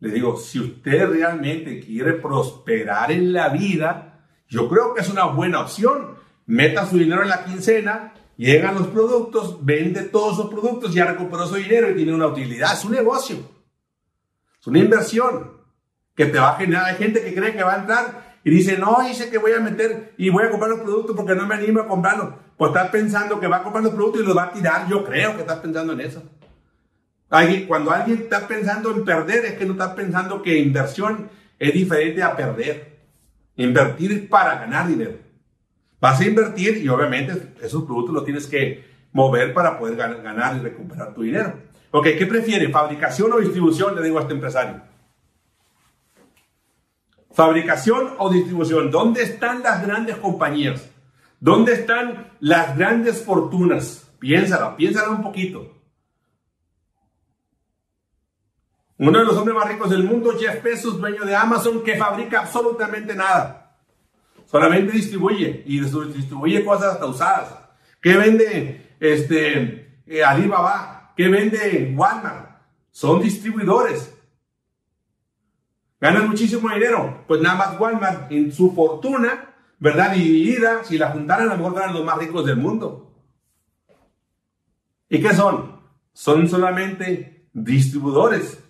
Le 0.00 0.10
digo, 0.10 0.36
si 0.36 0.60
usted 0.60 1.08
realmente 1.08 1.80
quiere 1.80 2.14
prosperar 2.14 3.12
en 3.12 3.32
la 3.32 3.48
vida, 3.48 4.26
yo 4.48 4.68
creo 4.68 4.92
que 4.92 5.00
es 5.00 5.08
una 5.08 5.26
buena 5.26 5.60
opción. 5.60 6.16
Meta 6.46 6.86
su 6.86 6.98
dinero 6.98 7.22
en 7.22 7.30
la 7.30 7.44
quincena, 7.44 8.12
llegan 8.36 8.74
los 8.74 8.88
productos, 8.88 9.64
vende 9.64 10.02
todos 10.02 10.36
los 10.36 10.48
productos, 10.48 10.92
ya 10.92 11.06
recuperó 11.06 11.46
su 11.46 11.54
dinero 11.54 11.90
y 11.90 11.94
tiene 11.94 12.12
una 12.12 12.26
utilidad. 12.26 12.74
Es 12.74 12.84
un 12.84 12.92
negocio. 12.92 13.36
Es 14.60 14.66
una 14.66 14.80
inversión 14.80 15.63
que 16.14 16.26
te 16.26 16.38
va 16.38 16.50
a 16.50 16.56
generar. 16.56 16.86
Hay 16.86 16.96
gente 16.96 17.22
que 17.22 17.34
cree 17.34 17.52
que 17.52 17.62
va 17.62 17.74
a 17.74 17.78
entrar 17.78 18.34
y 18.44 18.50
dice, 18.50 18.78
no, 18.78 18.98
dice 19.06 19.30
que 19.30 19.38
voy 19.38 19.52
a 19.52 19.60
meter 19.60 20.12
y 20.16 20.30
voy 20.30 20.44
a 20.44 20.50
comprar 20.50 20.70
los 20.70 20.80
productos 20.80 21.16
porque 21.16 21.34
no 21.34 21.46
me 21.46 21.54
animo 21.54 21.80
a 21.80 21.88
comprarlos. 21.88 22.34
Pues 22.56 22.70
estás 22.70 22.90
pensando 22.90 23.40
que 23.40 23.46
va 23.46 23.56
a 23.56 23.62
comprar 23.62 23.82
los 23.82 23.94
productos 23.94 24.22
y 24.22 24.26
los 24.26 24.36
va 24.36 24.44
a 24.44 24.52
tirar. 24.52 24.88
Yo 24.88 25.04
creo 25.04 25.34
que 25.34 25.40
estás 25.40 25.58
pensando 25.58 25.92
en 25.92 26.00
eso. 26.00 26.22
Cuando 27.66 27.90
alguien 27.90 28.18
está 28.22 28.46
pensando 28.46 28.92
en 28.92 29.04
perder, 29.04 29.44
es 29.44 29.54
que 29.54 29.64
no 29.64 29.72
está 29.72 29.94
pensando 29.94 30.40
que 30.40 30.56
inversión 30.56 31.28
es 31.58 31.72
diferente 31.72 32.22
a 32.22 32.36
perder. 32.36 32.98
Invertir 33.56 34.12
es 34.12 34.20
para 34.28 34.56
ganar 34.56 34.86
dinero. 34.86 35.18
Vas 36.00 36.20
a 36.20 36.24
invertir 36.24 36.76
y 36.76 36.88
obviamente 36.88 37.54
esos 37.62 37.84
productos 37.84 38.14
los 38.14 38.24
tienes 38.24 38.46
que 38.46 38.84
mover 39.12 39.52
para 39.54 39.78
poder 39.78 39.96
ganar 39.96 40.56
y 40.56 40.60
recuperar 40.60 41.14
tu 41.14 41.22
dinero. 41.22 41.54
Ok, 41.90 42.08
¿qué 42.18 42.26
prefiere? 42.26 42.68
¿Fabricación 42.68 43.32
o 43.32 43.38
distribución? 43.38 43.96
Le 43.96 44.02
digo 44.02 44.18
a 44.18 44.22
este 44.22 44.34
empresario. 44.34 44.82
Fabricación 47.34 48.14
o 48.18 48.30
distribución. 48.30 48.90
¿Dónde 48.90 49.24
están 49.24 49.62
las 49.62 49.84
grandes 49.84 50.16
compañías? 50.16 50.88
¿Dónde 51.40 51.74
están 51.74 52.32
las 52.40 52.76
grandes 52.78 53.22
fortunas? 53.22 54.08
Piénsala, 54.20 54.76
piénsala 54.76 55.10
un 55.10 55.22
poquito. 55.22 55.74
Uno 58.96 59.18
de 59.18 59.24
los 59.24 59.36
hombres 59.36 59.56
más 59.56 59.68
ricos 59.68 59.90
del 59.90 60.04
mundo, 60.04 60.32
Jeff 60.38 60.62
Bezos, 60.62 61.00
dueño 61.00 61.24
de 61.24 61.34
Amazon, 61.34 61.82
que 61.82 61.96
fabrica 61.96 62.40
absolutamente 62.40 63.14
nada. 63.16 63.76
Solamente 64.46 64.92
distribuye 64.92 65.64
y 65.66 65.80
distribuye 65.80 66.64
cosas 66.64 66.94
hasta 66.94 67.06
usadas. 67.06 67.58
¿Qué 68.00 68.16
vende 68.16 68.96
este, 69.00 70.00
eh, 70.06 70.22
Alibaba? 70.22 71.12
¿Qué 71.16 71.28
vende 71.28 71.92
Walmart? 71.96 72.60
Son 72.92 73.20
distribuidores. 73.20 74.13
Ganan 76.04 76.28
muchísimo 76.28 76.68
dinero. 76.68 77.24
Pues 77.26 77.40
nada 77.40 77.56
más 77.56 77.80
Walmart 77.80 78.30
en 78.30 78.52
su 78.52 78.74
fortuna, 78.74 79.54
¿verdad? 79.78 80.12
Dividida, 80.12 80.84
si 80.84 80.98
la 80.98 81.12
juntaran, 81.12 81.48
a 81.48 81.52
lo 81.52 81.56
mejor 81.56 81.74
ganan 81.76 81.94
los 81.94 82.04
más 82.04 82.18
ricos 82.18 82.44
del 82.44 82.58
mundo. 82.58 83.10
¿Y 85.08 85.22
qué 85.22 85.32
son? 85.32 85.80
Son 86.12 86.46
solamente 86.46 87.48
distribuidores. 87.54 88.62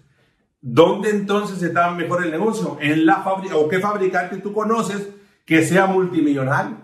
¿Dónde 0.61 1.11
entonces 1.11 1.61
está 1.61 1.91
mejor 1.91 2.25
el 2.25 2.31
negocio? 2.31 2.79
En 2.81 3.05
la 3.05 3.25
fábrica, 3.25 3.57
o 3.57 3.69
qué 3.69 3.81
fabricante 3.81 4.37
tú 4.37 4.53
conoces 4.53 5.09
que 5.45 5.65
sea 5.65 5.87
multimillonario, 5.87 6.77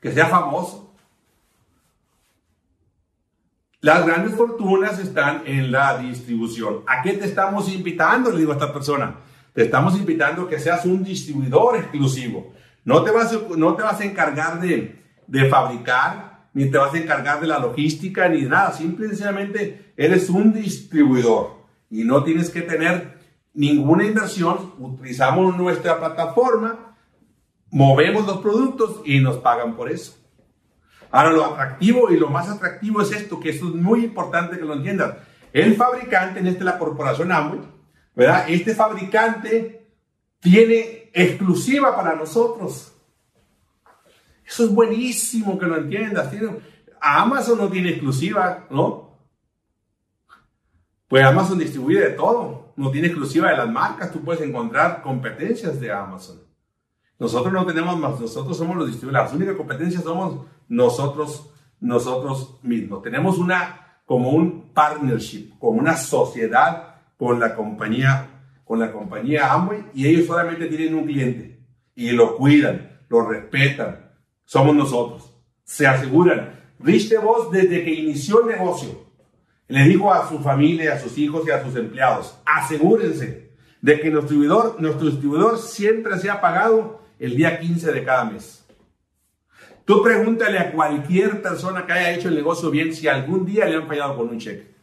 que 0.00 0.12
sea 0.12 0.28
famoso. 0.28 0.83
Las 3.84 4.06
grandes 4.06 4.34
fortunas 4.34 4.98
están 4.98 5.42
en 5.44 5.70
la 5.70 5.98
distribución. 5.98 6.84
¿A 6.86 7.02
qué 7.02 7.12
te 7.12 7.26
estamos 7.26 7.70
invitando? 7.70 8.30
Le 8.30 8.38
digo 8.38 8.52
a 8.52 8.54
esta 8.54 8.72
persona. 8.72 9.16
Te 9.52 9.64
estamos 9.64 9.94
invitando 9.98 10.40
a 10.40 10.48
que 10.48 10.58
seas 10.58 10.86
un 10.86 11.04
distribuidor 11.04 11.76
exclusivo. 11.76 12.54
No 12.86 13.02
te 13.02 13.10
vas, 13.10 13.38
no 13.58 13.74
te 13.74 13.82
vas 13.82 14.00
a 14.00 14.04
encargar 14.04 14.58
de, 14.58 15.02
fabricar, 15.50 16.48
ni 16.54 16.70
te 16.70 16.78
vas 16.78 16.94
a 16.94 16.96
encargar 16.96 17.42
de 17.42 17.46
la 17.46 17.58
logística, 17.58 18.26
ni 18.26 18.40
nada. 18.46 18.72
Simplemente 18.72 19.92
eres 19.98 20.30
un 20.30 20.54
distribuidor 20.54 21.66
y 21.90 22.04
no 22.04 22.24
tienes 22.24 22.48
que 22.48 22.62
tener 22.62 23.18
ninguna 23.52 24.06
inversión. 24.06 24.72
Utilizamos 24.78 25.58
nuestra 25.58 25.98
plataforma, 25.98 26.96
movemos 27.70 28.26
los 28.26 28.38
productos 28.38 29.02
y 29.04 29.20
nos 29.20 29.36
pagan 29.36 29.76
por 29.76 29.90
eso. 29.90 30.23
Ahora, 31.14 31.30
lo 31.30 31.44
atractivo 31.44 32.10
y 32.10 32.16
lo 32.16 32.28
más 32.28 32.48
atractivo 32.48 33.00
es 33.00 33.12
esto, 33.12 33.38
que 33.38 33.50
esto 33.50 33.68
es 33.68 33.74
muy 33.76 34.04
importante 34.04 34.58
que 34.58 34.64
lo 34.64 34.74
entiendas. 34.74 35.14
El 35.52 35.76
fabricante, 35.76 36.40
en 36.40 36.48
este 36.48 36.64
la 36.64 36.76
corporación 36.76 37.30
Amway, 37.30 37.60
¿verdad? 38.16 38.46
Este 38.48 38.74
fabricante 38.74 39.92
tiene 40.40 41.12
exclusiva 41.12 41.94
para 41.94 42.16
nosotros. 42.16 42.96
Eso 44.44 44.64
es 44.64 44.74
buenísimo 44.74 45.56
que 45.56 45.66
lo 45.66 45.76
entiendas. 45.76 46.32
Amazon 47.00 47.58
no 47.58 47.68
tiene 47.68 47.90
exclusiva, 47.90 48.66
¿no? 48.68 49.20
Pues 51.06 51.24
Amazon 51.24 51.60
distribuye 51.60 52.00
de 52.00 52.10
todo. 52.10 52.72
No 52.74 52.90
tiene 52.90 53.06
exclusiva 53.06 53.50
de 53.50 53.58
las 53.58 53.70
marcas. 53.70 54.10
Tú 54.10 54.20
puedes 54.24 54.42
encontrar 54.42 55.00
competencias 55.00 55.78
de 55.78 55.92
Amazon. 55.92 56.43
Nosotros 57.24 57.54
no 57.54 57.64
tenemos 57.64 57.98
más. 57.98 58.20
Nosotros 58.20 58.54
somos 58.54 58.76
los 58.76 58.86
distribuidores. 58.86 59.30
Las 59.30 59.34
únicas 59.34 59.56
competencias 59.56 60.04
somos 60.04 60.44
nosotros, 60.68 61.50
nosotros 61.80 62.58
mismos. 62.62 63.02
Tenemos 63.02 63.38
una, 63.38 64.00
como 64.04 64.28
un 64.28 64.74
partnership, 64.74 65.58
como 65.58 65.78
una 65.78 65.96
sociedad 65.96 66.96
con 67.16 67.40
la 67.40 67.56
compañía, 67.56 68.28
con 68.62 68.78
la 68.78 68.92
compañía 68.92 69.54
Amway 69.54 69.86
y 69.94 70.06
ellos 70.06 70.26
solamente 70.26 70.66
tienen 70.66 70.94
un 70.96 71.06
cliente 71.06 71.64
y 71.94 72.10
lo 72.10 72.36
cuidan, 72.36 73.00
lo 73.08 73.26
respetan. 73.26 74.12
Somos 74.44 74.76
nosotros. 74.76 75.34
Se 75.62 75.86
aseguran. 75.86 76.60
Rich 76.78 77.08
DeVos 77.08 77.50
desde 77.50 77.84
que 77.84 77.94
inició 77.94 78.42
el 78.42 78.48
negocio 78.48 79.02
le 79.66 79.84
dijo 79.84 80.12
a 80.12 80.28
su 80.28 80.40
familia, 80.40 80.92
a 80.92 80.98
sus 80.98 81.16
hijos 81.16 81.48
y 81.48 81.50
a 81.50 81.64
sus 81.64 81.74
empleados, 81.74 82.36
asegúrense 82.44 83.50
de 83.80 83.98
que 83.98 84.10
nuestro 84.10 84.36
distribuidor, 84.36 84.76
nuestro 84.78 85.06
distribuidor 85.06 85.58
siempre 85.58 86.18
sea 86.18 86.42
pagado 86.42 87.03
el 87.18 87.36
día 87.36 87.58
15 87.58 87.92
de 87.92 88.04
cada 88.04 88.24
mes. 88.24 88.64
Tú 89.84 90.02
pregúntale 90.02 90.58
a 90.58 90.72
cualquier 90.72 91.42
persona 91.42 91.84
que 91.84 91.92
haya 91.92 92.12
hecho 92.12 92.28
el 92.28 92.34
negocio 92.34 92.70
bien 92.70 92.94
si 92.94 93.06
algún 93.06 93.44
día 93.44 93.66
le 93.66 93.76
han 93.76 93.86
fallado 93.86 94.16
con 94.16 94.28
un 94.28 94.38
cheque. 94.38 94.74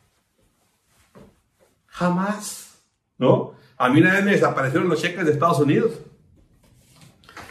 Jamás. 1.87 2.79
¿No? 3.17 3.53
A 3.77 3.89
mí 3.89 3.99
una 3.99 4.13
vez 4.13 4.23
me 4.23 4.31
desaparecieron 4.31 4.87
los 4.87 5.01
cheques 5.01 5.25
de 5.25 5.31
Estados 5.31 5.59
Unidos. 5.59 5.99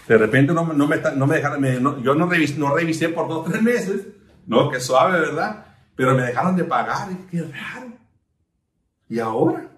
De 0.06 0.18
repente 0.18 0.52
no, 0.52 0.64
me, 0.64 0.96
dejaron, 1.36 2.02
yo 2.02 2.14
no 2.14 2.28
revisé, 2.28 2.58
no 2.58 2.74
revisé 2.74 3.08
por 3.10 3.28
dos 3.28 3.46
o 3.46 3.50
tres 3.50 3.62
meses. 3.62 4.06
No, 4.46 4.70
que 4.70 4.80
suave, 4.80 5.20
¿verdad? 5.20 5.66
Pero 5.94 6.14
me 6.14 6.22
dejaron 6.22 6.56
de 6.56 6.64
pagar. 6.64 7.08
Qué 7.30 7.42
raro. 7.42 7.92
¿Y 9.08 9.18
ahora? 9.18 9.68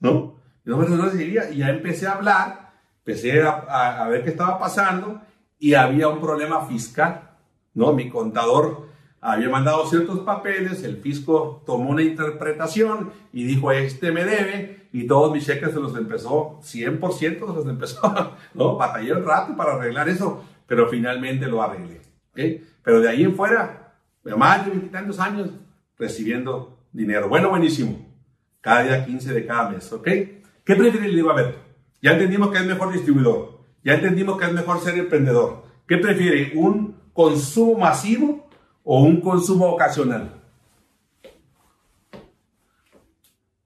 ¿No? 0.00 0.36
Y 0.64 0.70
no 0.70 0.78
me 0.78 1.24
Y 1.24 1.56
ya 1.56 1.68
empecé 1.68 2.06
a 2.06 2.12
hablar, 2.12 2.65
empecé 3.06 3.42
a 3.42 4.08
ver 4.10 4.24
qué 4.24 4.30
estaba 4.30 4.58
pasando 4.58 5.20
y 5.58 5.74
había 5.74 6.08
un 6.08 6.20
problema 6.20 6.66
fiscal, 6.66 7.30
¿no? 7.74 7.92
Mi 7.92 8.08
contador 8.08 8.88
había 9.20 9.48
mandado 9.48 9.86
ciertos 9.86 10.20
papeles, 10.20 10.82
el 10.84 10.98
fisco 10.98 11.62
tomó 11.66 11.90
una 11.90 12.02
interpretación 12.02 13.12
y 13.32 13.44
dijo, 13.44 13.72
este 13.72 14.12
me 14.12 14.24
debe, 14.24 14.88
y 14.92 15.06
todos 15.06 15.32
mis 15.32 15.44
cheques 15.44 15.72
se 15.72 15.80
los 15.80 15.96
empezó, 15.96 16.60
100% 16.60 17.00
se 17.20 17.38
los 17.38 17.66
empezó, 17.66 18.36
¿no? 18.54 18.76
Batallé 18.76 19.12
un 19.12 19.24
rato 19.24 19.56
para 19.56 19.74
arreglar 19.74 20.08
eso, 20.08 20.44
pero 20.66 20.88
finalmente 20.88 21.46
lo 21.46 21.62
arreglé, 21.62 22.00
¿ok? 22.32 22.66
Pero 22.82 23.00
de 23.00 23.08
ahí 23.08 23.24
en 23.24 23.34
fuera, 23.34 23.94
más 24.36 24.64
de 24.64 24.72
20 24.72 24.96
años 25.20 25.50
recibiendo 25.98 26.78
dinero. 26.92 27.28
Bueno, 27.28 27.50
buenísimo. 27.50 28.06
Cada 28.60 28.82
día 28.82 29.04
15 29.04 29.32
de 29.32 29.46
cada 29.46 29.70
mes, 29.70 29.92
¿ok? 29.92 30.04
¿Qué 30.04 30.42
prefiere? 30.76 31.08
Le 31.08 31.16
digo, 31.16 31.30
a 31.30 31.34
ver, 31.34 31.65
ya 32.06 32.12
entendimos 32.12 32.52
que 32.52 32.58
es 32.58 32.66
mejor 32.66 32.92
distribuidor. 32.92 33.58
Ya 33.82 33.94
entendimos 33.94 34.38
que 34.38 34.44
es 34.44 34.52
mejor 34.52 34.78
ser 34.78 34.96
emprendedor. 34.96 35.64
¿Qué 35.88 35.98
prefiere? 35.98 36.52
¿Un 36.54 36.96
consumo 37.12 37.80
masivo 37.80 38.48
o 38.84 39.00
un 39.00 39.20
consumo 39.20 39.66
ocasional? 39.66 40.40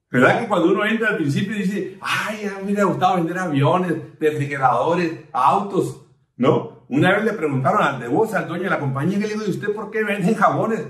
¿Verdad 0.09 0.39
que 0.39 0.47
cuando 0.47 0.71
uno 0.71 0.83
entra 0.83 1.09
al 1.09 1.17
principio 1.17 1.55
dice, 1.55 1.99
ay, 2.01 2.47
a 2.47 2.65
mí 2.65 2.73
me 2.73 2.81
ha 2.81 2.85
gustado 2.85 3.17
vender 3.17 3.37
aviones, 3.37 3.93
refrigeradores, 4.19 5.19
autos? 5.31 6.01
¿No? 6.35 6.85
Una 6.89 7.11
vez 7.11 7.25
le 7.25 7.33
preguntaron 7.33 7.83
al 7.83 7.99
de 7.99 8.07
vos, 8.07 8.33
al 8.33 8.47
dueño 8.47 8.63
de 8.63 8.69
la 8.71 8.79
compañía, 8.79 9.19
¿qué 9.19 9.27
le 9.27 9.33
digo, 9.35 9.45
¿y 9.45 9.51
usted 9.51 9.71
por 9.71 9.91
qué 9.91 10.03
venden 10.03 10.33
jabones? 10.33 10.83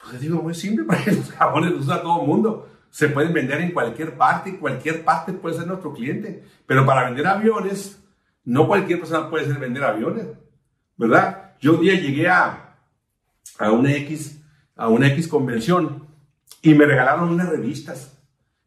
Pues 0.00 0.20
digo, 0.20 0.40
muy 0.40 0.54
simple, 0.54 0.84
porque 0.86 1.10
los 1.10 1.32
jabones 1.32 1.72
los 1.72 1.80
usa 1.80 2.00
todo 2.00 2.20
el 2.20 2.28
mundo. 2.28 2.68
Se 2.98 3.08
pueden 3.08 3.32
vender 3.32 3.60
en 3.60 3.70
cualquier 3.70 4.16
parte, 4.16 4.58
cualquier 4.58 5.04
parte 5.04 5.32
puede 5.32 5.54
ser 5.54 5.68
nuestro 5.68 5.94
cliente. 5.94 6.42
Pero 6.66 6.84
para 6.84 7.04
vender 7.04 7.28
aviones, 7.28 8.02
no 8.44 8.66
cualquier 8.66 8.98
persona 8.98 9.30
puede 9.30 9.46
ser 9.46 9.56
vender 9.56 9.84
aviones, 9.84 10.26
¿verdad? 10.96 11.52
Yo 11.60 11.74
un 11.74 11.82
día 11.82 11.94
llegué 11.94 12.28
a, 12.28 12.74
a 13.56 13.70
una 13.70 13.92
X, 13.92 14.42
a 14.74 14.88
una 14.88 15.06
X 15.12 15.28
convención 15.28 16.08
y 16.60 16.74
me 16.74 16.86
regalaron 16.86 17.28
unas 17.28 17.48
revistas. 17.50 18.18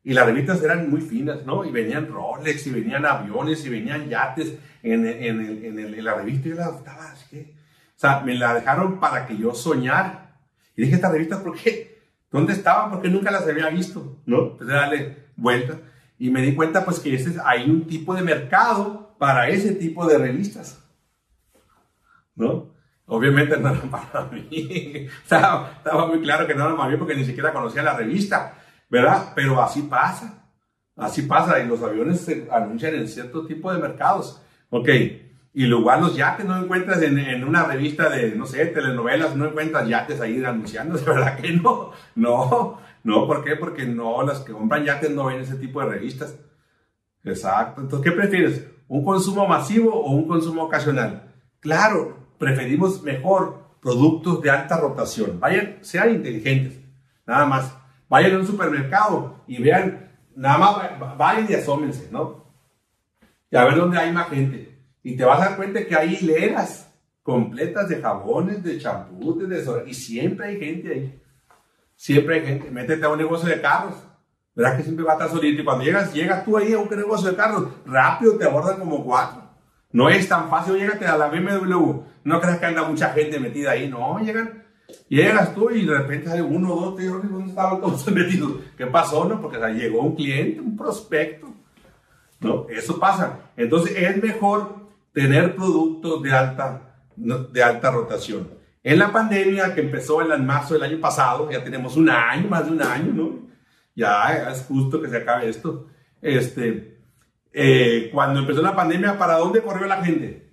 Y 0.02 0.14
las 0.14 0.26
revistas 0.26 0.64
eran 0.64 0.90
muy 0.90 1.02
finas, 1.02 1.46
¿no? 1.46 1.66
Y 1.66 1.72
venían 1.72 2.08
Rolex, 2.08 2.68
y 2.68 2.70
venían 2.70 3.06
aviones, 3.06 3.66
y 3.66 3.70
venían 3.70 4.08
yates 4.08 4.54
en, 4.82 5.06
en, 5.08 5.42
en, 5.66 5.78
en 5.78 6.04
la 6.06 6.14
revista. 6.14 6.48
Y 6.48 6.52
yo 6.52 6.56
la 6.56 6.70
estaba 6.70 7.12
así 7.12 7.54
O 7.98 8.00
sea, 8.00 8.22
me 8.22 8.36
la 8.36 8.54
dejaron 8.54 8.98
para 8.98 9.28
que 9.28 9.36
yo 9.36 9.54
soñara. 9.54 10.38
Y 10.78 10.84
dije, 10.84 10.96
¿estas 10.96 11.12
revistas 11.12 11.42
por 11.42 11.58
qué? 11.58 12.01
¿Dónde 12.32 12.54
estaban? 12.54 12.92
Porque 12.92 13.10
nunca 13.10 13.30
las 13.30 13.48
había 13.48 13.70
visto, 13.70 14.20
¿no? 14.26 14.52
Entonces, 14.52 14.68
darle 14.68 15.18
vuelta. 15.36 15.78
Y 16.18 16.30
me 16.30 16.42
di 16.42 16.56
cuenta, 16.56 16.86
pues, 16.86 17.00
que 17.00 17.14
ese, 17.14 17.36
hay 17.44 17.70
un 17.70 17.86
tipo 17.86 18.16
de 18.16 18.22
mercado 18.22 19.16
para 19.18 19.50
ese 19.50 19.76
tipo 19.76 20.08
de 20.08 20.18
revistas, 20.18 20.82
¿no? 22.36 22.72
Obviamente 23.06 23.58
no 23.58 23.70
eran 23.70 23.90
para 23.90 24.30
mí. 24.32 24.48
estaba, 25.24 25.74
estaba 25.78 26.08
muy 26.08 26.22
claro 26.22 26.48
que 26.48 26.56
no 26.56 26.64
eran 26.64 26.78
para 26.78 26.90
mí 26.90 26.98
porque 26.98 27.16
ni 27.16 27.26
siquiera 27.26 27.52
conocía 27.52 27.84
la 27.84 27.98
revista, 27.98 28.54
¿verdad? 28.90 29.34
Pero 29.36 29.62
así 29.62 29.82
pasa. 29.82 30.46
Así 30.96 31.24
pasa. 31.24 31.60
Y 31.60 31.68
los 31.68 31.84
aviones 31.84 32.22
se 32.22 32.48
anuncian 32.50 32.96
en 32.96 33.10
cierto 33.10 33.46
tipo 33.46 33.74
de 33.74 33.80
mercados. 33.80 34.42
Ok. 34.70 34.88
Y 35.54 35.66
luego 35.66 35.92
los 35.98 36.16
yates 36.16 36.46
no 36.46 36.58
encuentras 36.58 37.02
en, 37.02 37.20
en, 37.20 37.44
una 37.44 37.66
revista 37.66 38.10
de, 38.10 38.36
no 38.36 38.46
sé, 38.46 38.68
telenovelas, 38.68 39.36
no 39.36 39.46
encuentras 39.46 39.88
yates 39.88 40.22
ahí 40.22 40.44
anunciándose, 40.44 41.06
¿verdad 41.10 41.38
que 41.38 41.52
no? 41.52 41.92
No, 42.16 42.80
no, 43.04 43.28
¿por 43.28 43.44
qué? 43.44 43.56
Porque 43.58 43.86
no, 43.86 44.24
las 44.24 44.40
que 44.40 44.54
compran 44.54 44.86
yates 44.86 45.12
no 45.12 45.26
ven 45.26 45.42
ese 45.42 45.56
tipo 45.56 45.82
de 45.82 45.88
revistas. 45.88 46.36
Exacto. 47.24 47.82
Entonces, 47.82 48.10
¿qué 48.10 48.18
prefieres? 48.18 48.66
¿Un 48.88 49.04
consumo 49.04 49.48
masivo 49.48 49.94
o 49.94 50.12
un 50.12 50.28
consumo 50.28 50.64
ocasional? 50.64 51.34
Claro, 51.60 52.18
preferimos 52.38 53.04
mejor 53.04 53.62
productos 53.82 54.42
de 54.42 54.50
alta 54.50 54.78
rotación. 54.78 55.40
Vayan, 55.40 55.80
sean 55.82 56.12
inteligentes, 56.12 56.80
nada 57.26 57.46
más. 57.46 57.78
Vayan 58.10 58.36
a 58.36 58.40
un 58.40 58.48
supermercado 58.48 59.44
y 59.48 59.62
vean, 59.62 60.12
nada 60.36 60.58
más 60.58 61.18
vayan 61.18 61.48
y 61.50 61.54
asómense, 61.54 62.10
¿no? 62.12 62.46
Y 63.50 63.56
a 63.56 63.66
ver 63.66 63.76
dónde 63.76 63.98
hay 63.98 64.12
más 64.12 64.30
gente. 64.30 64.71
Y 65.04 65.16
te 65.16 65.26
vas 65.26 65.42
a 65.42 65.46
dar 65.46 65.58
cuenta 65.58 65.86
que 65.86 65.96
hay 65.96 66.16
hileras 66.16 66.92
completas 67.24 67.90
de 67.90 68.02
jabones, 68.02 68.64
de 68.64 68.78
champús, 68.78 69.40
de 69.40 69.48
desodorante. 69.48 69.92
Y 69.92 69.94
siempre 69.94 70.48
hay 70.48 70.60
gente 70.60 70.94
ahí. 70.94 71.22
Siempre 71.96 72.36
hay 72.36 72.46
gente. 72.46 72.72
Métete 72.72 73.06
a 73.06 73.10
un 73.10 73.18
negocio 73.18 73.50
de 73.50 73.62
carros. 73.62 73.96
Verás 74.56 74.78
que 74.78 74.84
siempre 74.84 75.06
va 75.06 75.12
a 75.12 75.16
estar 75.16 75.30
solito. 75.30 75.62
Y 75.62 75.66
cuando 75.66 75.84
llegas, 75.84 76.14
llegas 76.14 76.44
tú 76.44 76.58
ahí 76.58 76.74
a 76.74 76.80
un 76.80 76.90
negocio 76.90 77.30
de 77.30 77.36
carros, 77.36 77.68
rápido 77.86 78.38
te 78.38 78.46
abordan 78.46 78.80
como 78.80 79.04
cuatro. 79.04 79.42
No 79.92 80.10
es 80.10 80.28
tan 80.28 80.50
fácil, 80.50 80.76
llégate 80.76 81.06
a 81.06 81.18
la 81.18 81.28
BMW. 81.28 82.02
No 82.24 82.40
creas 82.40 82.60
que 82.60 82.66
anda 82.66 82.84
mucha 82.84 83.10
gente 83.10 83.40
metida 83.40 83.72
ahí. 83.72 83.90
No, 83.90 84.20
llegan. 84.20 84.62
Llegas 85.08 85.54
tú 85.56 85.70
y 85.70 85.86
de 85.86 85.98
repente 85.98 86.30
hay 86.30 86.42
uno, 86.42 86.76
dos, 86.76 86.96
tres, 86.96 87.10
¿dónde 87.10 87.50
estaban 87.50 87.80
todos 87.80 88.06
metidos? 88.12 88.54
¿Qué 88.78 88.88
pasó? 88.88 89.26
No, 89.26 89.42
porque 89.42 89.58
llegó 89.74 90.02
un 90.02 90.16
cliente, 90.16 90.60
un 90.60 90.76
prospecto. 90.76 91.48
No, 92.40 92.68
eso 92.70 93.00
pasa. 93.00 93.52
Entonces 93.56 93.96
es 93.96 94.22
mejor 94.22 94.81
tener 95.14 95.56
productos 95.56 96.22
de 96.22 96.32
alta, 96.32 96.96
de 97.16 97.64
alta 97.64 97.92
rotación. 97.92 98.50
En 98.84 98.98
la 98.98 99.12
pandemia 99.12 99.76
que 99.76 99.82
empezó 99.82 100.22
en 100.22 100.46
marzo 100.46 100.74
del 100.74 100.84
año 100.84 101.00
pasado, 101.00 101.52
ya 101.52 101.64
tenemos 101.64 101.96
un 101.98 102.10
año, 102.10 102.50
más 102.50 102.66
de 102.66 102.72
un 102.72 102.82
año, 102.82 103.14
¿no? 103.14 103.50
Ya 103.96 104.50
es 104.52 104.66
justo 104.68 105.02
que 105.02 105.10
se 105.10 105.18
acabe 105.18 105.50
esto. 105.50 105.88
Este, 106.22 107.00
eh, 107.54 108.10
cuando 108.12 108.40
empezó 108.40 108.62
la 108.62 108.76
pandemia, 108.76 109.18
¿para 109.18 109.38
dónde 109.38 109.62
corrió 109.62 109.86
la 109.86 110.04
gente? 110.04 110.52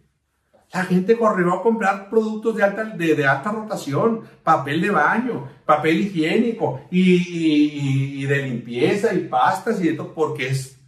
La 0.72 0.84
gente 0.84 1.16
corrió 1.16 1.54
a 1.54 1.62
comprar 1.62 2.10
productos 2.10 2.54
de 2.56 2.62
alta, 2.62 2.84
de, 2.84 3.26
alta 3.26 3.50
rotación, 3.50 4.24
papel 4.42 4.82
de 4.82 4.90
baño, 4.90 5.48
papel 5.64 6.00
higiénico 6.00 6.82
y, 6.90 8.26
de 8.26 8.42
limpieza 8.42 9.14
y 9.14 9.20
pastas 9.20 9.82
y 9.82 9.96
todo, 9.96 10.12
porque 10.12 10.48
es, 10.48 10.78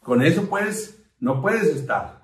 con 0.00 0.22
eso 0.22 0.48
puedes, 0.48 1.02
no 1.18 1.42
puedes 1.42 1.64
estar. 1.64 2.23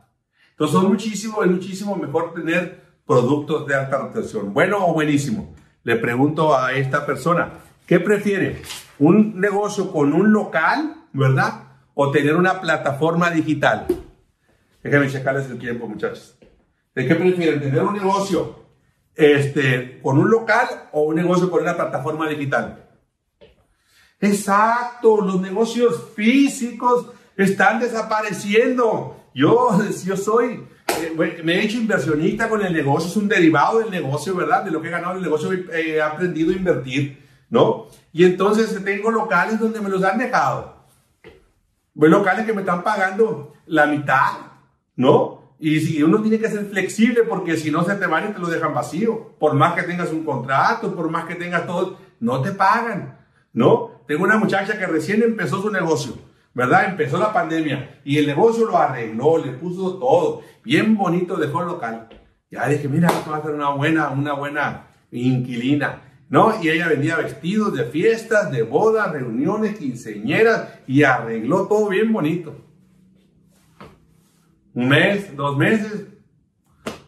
Entonces 0.60 0.78
son 0.78 0.90
muchísimo, 0.90 1.42
es 1.42 1.50
muchísimo 1.50 1.96
mejor 1.96 2.34
tener 2.34 2.82
productos 3.06 3.66
de 3.66 3.74
alta 3.74 3.96
rotación. 3.96 4.52
Bueno 4.52 4.86
o 4.86 4.92
buenísimo. 4.92 5.54
Le 5.84 5.96
pregunto 5.96 6.54
a 6.54 6.74
esta 6.74 7.06
persona, 7.06 7.54
¿qué 7.86 7.98
prefiere? 7.98 8.60
¿Un 8.98 9.40
negocio 9.40 9.90
con 9.90 10.12
un 10.12 10.34
local, 10.34 11.06
verdad? 11.14 11.62
o 11.94 12.10
tener 12.10 12.36
una 12.36 12.60
plataforma 12.60 13.30
digital? 13.30 13.86
Déjenme 14.82 15.08
checarles 15.08 15.46
el 15.50 15.58
tiempo, 15.58 15.88
muchachos. 15.88 16.36
¿De 16.94 17.08
qué 17.08 17.14
prefieren? 17.14 17.58
¿Tener 17.60 17.82
un 17.82 17.94
negocio 17.94 18.66
este, 19.14 19.98
con 20.02 20.18
un 20.18 20.30
local 20.30 20.66
o 20.92 21.04
un 21.04 21.14
negocio 21.14 21.50
con 21.50 21.62
una 21.62 21.74
plataforma 21.74 22.28
digital? 22.28 22.84
Exacto, 24.20 25.22
los 25.22 25.40
negocios 25.40 26.10
físicos 26.14 27.06
están 27.34 27.80
desapareciendo. 27.80 29.19
Yo, 29.34 29.78
yo 30.04 30.16
soy, 30.16 30.66
eh, 31.00 31.42
me 31.44 31.54
he 31.54 31.64
hecho 31.64 31.78
inversionista 31.78 32.48
con 32.48 32.64
el 32.64 32.72
negocio, 32.72 33.08
es 33.08 33.16
un 33.16 33.28
derivado 33.28 33.80
del 33.80 33.90
negocio, 33.90 34.34
¿verdad? 34.34 34.64
De 34.64 34.70
lo 34.70 34.80
que 34.80 34.88
he 34.88 34.90
ganado 34.90 35.12
en 35.12 35.18
el 35.18 35.24
negocio, 35.24 35.52
eh, 35.52 35.66
he 35.72 36.02
aprendido 36.02 36.52
a 36.52 36.56
invertir, 36.56 37.26
¿no? 37.48 37.86
Y 38.12 38.24
entonces 38.24 38.82
tengo 38.84 39.10
locales 39.10 39.58
donde 39.58 39.80
me 39.80 39.88
los 39.88 40.02
han 40.02 40.18
dejado 40.18 40.80
Veo 41.94 42.08
locales 42.08 42.46
que 42.46 42.52
me 42.52 42.60
están 42.60 42.82
pagando 42.82 43.54
la 43.66 43.86
mitad, 43.86 44.32
¿no? 44.96 45.54
Y 45.58 45.80
si 45.80 46.02
uno 46.02 46.22
tiene 46.22 46.38
que 46.38 46.48
ser 46.48 46.64
flexible 46.66 47.24
porque 47.24 47.56
si 47.56 47.70
no 47.70 47.84
se 47.84 47.94
te 47.96 48.06
van 48.06 48.30
y 48.30 48.32
te 48.32 48.38
lo 48.38 48.48
dejan 48.48 48.72
vacío. 48.72 49.34
Por 49.38 49.54
más 49.54 49.74
que 49.74 49.82
tengas 49.82 50.10
un 50.10 50.24
contrato, 50.24 50.94
por 50.94 51.10
más 51.10 51.26
que 51.26 51.34
tengas 51.34 51.66
todo, 51.66 51.98
no 52.20 52.40
te 52.40 52.52
pagan, 52.52 53.18
¿no? 53.52 54.00
Tengo 54.06 54.24
una 54.24 54.38
muchacha 54.38 54.78
que 54.78 54.86
recién 54.86 55.22
empezó 55.22 55.60
su 55.60 55.70
negocio, 55.70 56.14
¿verdad? 56.54 56.90
Empezó 56.90 57.18
la 57.18 57.32
pandemia 57.32 58.00
y 58.04 58.18
el 58.18 58.26
negocio 58.26 58.66
lo 58.66 58.76
arregló, 58.76 59.38
le 59.38 59.52
puso 59.52 59.98
todo, 59.98 60.42
bien 60.64 60.96
bonito 60.96 61.36
dejó 61.36 61.60
el 61.60 61.68
local. 61.68 62.08
Ya 62.50 62.66
dije, 62.68 62.88
mira, 62.88 63.08
esto 63.08 63.30
va 63.30 63.36
a 63.36 63.42
ser 63.42 63.52
una 63.52 63.70
buena, 63.70 64.10
una 64.10 64.32
buena 64.32 64.88
inquilina. 65.12 66.02
¿no? 66.30 66.62
Y 66.62 66.70
ella 66.70 66.88
vendía 66.88 67.16
vestidos 67.16 67.74
de 67.74 67.84
fiestas, 67.84 68.50
de 68.52 68.62
bodas, 68.62 69.10
reuniones, 69.12 69.78
quinceñeras 69.78 70.80
y 70.86 71.02
arregló 71.02 71.66
todo 71.66 71.88
bien 71.88 72.12
bonito. 72.12 72.54
Un 74.72 74.88
mes, 74.88 75.36
dos 75.36 75.56
meses, 75.56 76.06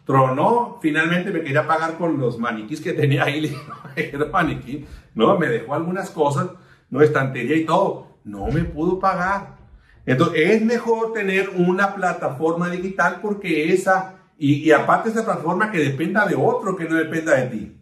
tronó, 0.05 0.79
finalmente 0.83 1.31
me 1.31 1.43
quería 1.43 1.67
pagar 1.67 1.97
con 1.97 2.19
los 2.19 2.37
maniquís 2.39 2.81
que 2.81 2.93
tenía 2.93 3.25
ahí, 3.25 3.41
le 3.43 3.49
dije, 3.97 4.19
no, 4.19 4.27
maniquí, 4.27 4.85
no, 5.15 5.39
me 5.39 5.47
dejó 5.47 5.75
algunas 5.75 6.11
cosas, 6.11 6.51
no, 6.91 7.01
estantería 7.01 7.57
y 7.57 7.65
todo, 7.65 8.12
no 8.25 8.47
me 8.47 8.65
pudo 8.65 8.99
pagar. 8.99 9.57
Entonces, 10.05 10.51
es 10.51 10.63
mejor 10.63 11.13
tener 11.13 11.51
una 11.51 11.95
plataforma 11.95 12.69
digital 12.71 13.21
porque 13.23 13.73
esa, 13.73 14.17
y, 14.37 14.55
y 14.55 14.73
aparte 14.73 15.11
esa 15.11 15.25
plataforma 15.25 15.71
que 15.71 15.79
dependa 15.79 16.27
de 16.27 16.35
otro, 16.35 16.77
que 16.77 16.89
no 16.89 16.97
dependa 16.97 17.35
de 17.37 17.47
ti. 17.47 17.79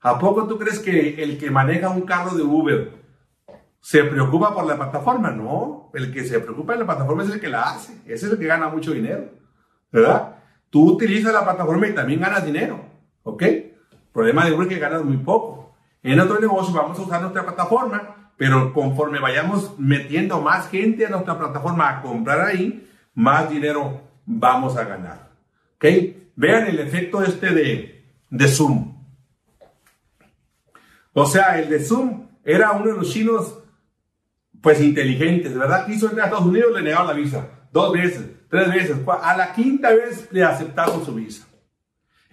¿A 0.00 0.18
poco 0.18 0.46
tú 0.46 0.58
crees 0.58 0.78
que 0.78 1.22
el 1.22 1.38
que 1.38 1.50
maneja 1.50 1.88
un 1.88 2.02
carro 2.02 2.34
de 2.34 2.42
Uber 2.42 2.92
se 3.80 4.04
preocupa 4.04 4.54
por 4.54 4.66
la 4.66 4.76
plataforma? 4.76 5.30
No, 5.30 5.90
el 5.94 6.12
que 6.12 6.24
se 6.24 6.40
preocupa 6.40 6.74
de 6.74 6.80
la 6.80 6.86
plataforma 6.86 7.22
es 7.22 7.30
el 7.30 7.40
que 7.40 7.48
la 7.48 7.62
hace, 7.62 7.94
ese 8.04 8.26
es 8.26 8.32
el 8.32 8.38
que 8.38 8.46
gana 8.46 8.68
mucho 8.68 8.92
dinero, 8.92 9.30
¿verdad? 9.90 10.36
Tú 10.68 10.90
utilizas 10.90 11.32
la 11.32 11.44
plataforma 11.44 11.86
y 11.86 11.94
también 11.94 12.20
ganas 12.20 12.44
dinero, 12.44 12.84
¿ok? 13.22 13.42
problema 14.14 14.44
de 14.44 14.52
Uber 14.52 14.68
es 14.68 14.74
que 14.74 14.80
ganas 14.80 15.04
muy 15.04 15.16
poco. 15.16 15.63
En 16.04 16.20
otro 16.20 16.38
negocio 16.38 16.74
vamos 16.74 16.98
a 16.98 17.02
usar 17.02 17.22
nuestra 17.22 17.42
plataforma, 17.44 18.30
pero 18.36 18.74
conforme 18.74 19.18
vayamos 19.18 19.78
metiendo 19.78 20.38
más 20.38 20.68
gente 20.68 21.06
a 21.06 21.08
nuestra 21.08 21.38
plataforma 21.38 21.88
a 21.88 22.02
comprar 22.02 22.42
ahí, 22.42 22.86
más 23.14 23.48
dinero 23.48 24.02
vamos 24.26 24.76
a 24.76 24.84
ganar, 24.84 25.30
¿ok? 25.76 25.84
Vean 26.36 26.66
el 26.66 26.78
efecto 26.78 27.22
este 27.22 27.54
de, 27.54 28.04
de 28.28 28.48
Zoom. 28.48 28.94
O 31.14 31.24
sea, 31.24 31.58
el 31.58 31.70
de 31.70 31.80
Zoom 31.80 32.28
era 32.44 32.72
uno 32.72 32.86
de 32.88 32.98
los 32.98 33.10
chinos, 33.10 33.60
pues 34.60 34.82
inteligentes, 34.82 35.56
¿verdad? 35.56 35.86
Quiso 35.86 36.06
entrar 36.06 36.26
a 36.26 36.28
Estados 36.28 36.46
Unidos, 36.46 36.72
le 36.74 36.82
negaron 36.82 37.06
la 37.06 37.14
visa. 37.14 37.48
Dos 37.72 37.94
veces, 37.94 38.28
tres 38.50 38.68
veces. 38.68 38.96
A 39.22 39.36
la 39.38 39.54
quinta 39.54 39.90
vez 39.90 40.28
le 40.30 40.44
aceptaron 40.44 41.02
su 41.02 41.14
visa. 41.14 41.46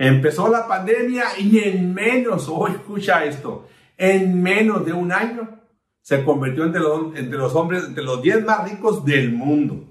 Empezó 0.04 0.50
la 0.50 0.68
pandemia 0.68 1.38
y 1.38 1.60
en 1.60 1.94
menos, 1.94 2.50
oh, 2.50 2.68
escucha 2.68 3.24
esto, 3.24 3.68
en 3.96 4.42
menos 4.42 4.84
de 4.84 4.94
un 4.94 5.12
año 5.12 5.60
se 6.02 6.24
convirtió 6.26 6.64
entre 6.64 6.82
los, 6.82 7.54
hombres, 7.54 7.84
entre 7.84 8.04
los 8.04 8.20
10 8.20 8.44
más 8.44 8.68
ricos 8.68 9.06
del 9.06 9.32
mundo. 9.32 9.86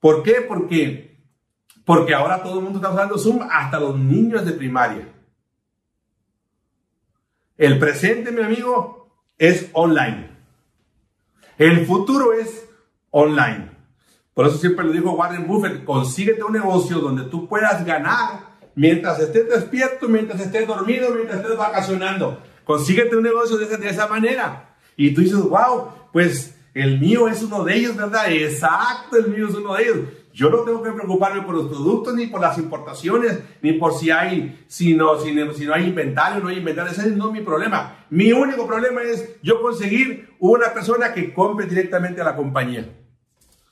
¿Por 0.00 0.24
qué? 0.24 0.40
Porque, 0.48 1.20
porque 1.84 2.14
ahora 2.14 2.42
todo 2.42 2.58
el 2.58 2.64
mundo 2.64 2.80
está 2.80 2.90
usando 2.90 3.16
Zoom, 3.16 3.46
hasta 3.48 3.78
los 3.78 3.96
niños 3.96 4.44
de 4.44 4.54
primaria. 4.54 5.08
El 7.56 7.78
presente, 7.78 8.32
mi 8.32 8.42
amigo, 8.42 9.08
es 9.38 9.70
online. 9.72 10.30
El 11.58 11.86
futuro 11.86 12.32
es 12.32 12.68
online. 13.10 13.70
Por 14.34 14.48
eso 14.48 14.58
siempre 14.58 14.84
lo 14.84 14.90
dijo 14.90 15.12
Warren 15.12 15.46
Buffett, 15.46 15.84
consíguete 15.84 16.42
un 16.42 16.54
negocio 16.54 16.98
donde 16.98 17.22
tú 17.26 17.46
puedas 17.46 17.84
ganar 17.84 18.53
mientras 18.74 19.20
estés 19.20 19.48
despierto, 19.48 20.08
mientras 20.08 20.40
estés 20.40 20.66
dormido, 20.66 21.10
mientras 21.10 21.40
estés 21.40 21.56
vacacionando. 21.56 22.42
consíguete 22.64 23.16
un 23.16 23.22
negocio 23.22 23.56
de 23.56 23.88
esa, 23.88 24.06
manera. 24.06 24.76
Y 24.96 25.12
tú 25.12 25.20
dices, 25.20 25.38
wow, 25.38 25.88
pues 26.12 26.56
el 26.72 26.98
mío 26.98 27.28
es 27.28 27.42
uno 27.42 27.64
de 27.64 27.76
ellos, 27.76 27.96
¿verdad? 27.96 28.32
Exacto, 28.32 29.16
el 29.16 29.28
mío 29.28 29.48
es 29.48 29.54
uno 29.54 29.74
de 29.74 29.82
ellos. 29.82 29.98
Yo 30.32 30.50
no 30.50 30.62
tengo 30.62 30.82
que 30.82 30.90
preocuparme 30.90 31.42
por 31.42 31.54
los 31.54 31.68
productos, 31.68 32.14
ni 32.14 32.26
por 32.26 32.40
las 32.40 32.58
importaciones, 32.58 33.38
ni 33.62 33.74
por 33.74 33.94
si 33.94 34.10
hay, 34.10 34.64
si 34.66 34.94
no, 34.94 35.16
si 35.20 35.32
no 35.32 35.74
hay 35.74 35.84
inventario, 35.84 36.42
no 36.42 36.48
hay 36.48 36.58
inventario. 36.58 36.90
Ese 36.90 37.10
no 37.12 37.28
es 37.28 37.32
mi 37.32 37.40
problema. 37.42 38.04
Mi 38.10 38.32
único 38.32 38.66
problema 38.66 39.02
es 39.02 39.36
yo 39.42 39.62
conseguir 39.62 40.30
una 40.40 40.72
persona 40.72 41.12
que 41.12 41.32
compre 41.32 41.66
directamente 41.66 42.20
a 42.20 42.24
la 42.24 42.34
compañía. 42.34 42.88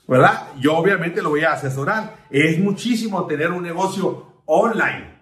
¿Verdad? 0.07 0.51
Yo 0.61 0.77
obviamente 0.77 1.21
lo 1.23 1.31
voy 1.31 1.43
a 1.43 1.53
asesorar. 1.53 2.27
Es 2.31 2.59
muchísimo 2.61 3.27
tener 3.27 3.51
un 3.51 3.62
negocio 3.62 4.32
online. 4.46 5.12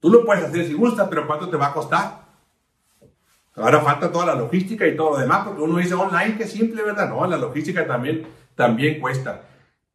Tú 0.00 0.10
lo 0.10 0.24
puedes 0.24 0.44
hacer 0.44 0.66
si 0.66 0.74
gustas, 0.74 1.08
pero 1.08 1.26
¿cuánto 1.26 1.48
te 1.48 1.56
va 1.56 1.68
a 1.68 1.72
costar? 1.72 2.26
Ahora 3.56 3.80
falta 3.80 4.12
toda 4.12 4.26
la 4.26 4.34
logística 4.34 4.86
y 4.86 4.94
todo 4.94 5.12
lo 5.12 5.18
demás, 5.18 5.46
porque 5.46 5.62
uno 5.62 5.78
dice 5.78 5.94
online 5.94 6.36
que 6.36 6.46
simple, 6.46 6.82
¿verdad? 6.82 7.08
No, 7.08 7.26
la 7.26 7.38
logística 7.38 7.86
también, 7.86 8.26
también 8.54 9.00
cuesta. 9.00 9.42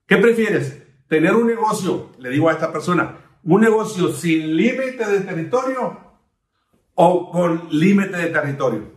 ¿Qué 0.07 0.17
prefieres? 0.17 0.81
¿Tener 1.07 1.35
un 1.35 1.45
negocio, 1.45 2.09
le 2.17 2.29
digo 2.29 2.49
a 2.49 2.53
esta 2.53 2.71
persona, 2.71 3.15
un 3.43 3.61
negocio 3.61 4.09
sin 4.09 4.55
límite 4.55 5.05
de 5.05 5.21
territorio 5.21 5.97
o 6.95 7.31
con 7.31 7.67
límite 7.69 8.17
de 8.17 8.27
territorio? 8.27 8.91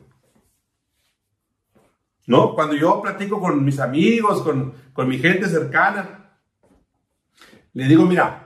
¿No? 2.26 2.54
Cuando 2.54 2.74
yo 2.74 3.02
platico 3.02 3.38
con 3.38 3.62
mis 3.62 3.78
amigos, 3.80 4.40
con, 4.42 4.72
con 4.94 5.06
mi 5.06 5.18
gente 5.18 5.46
cercana, 5.46 6.38
le 7.74 7.84
digo, 7.86 8.04
mira, 8.06 8.43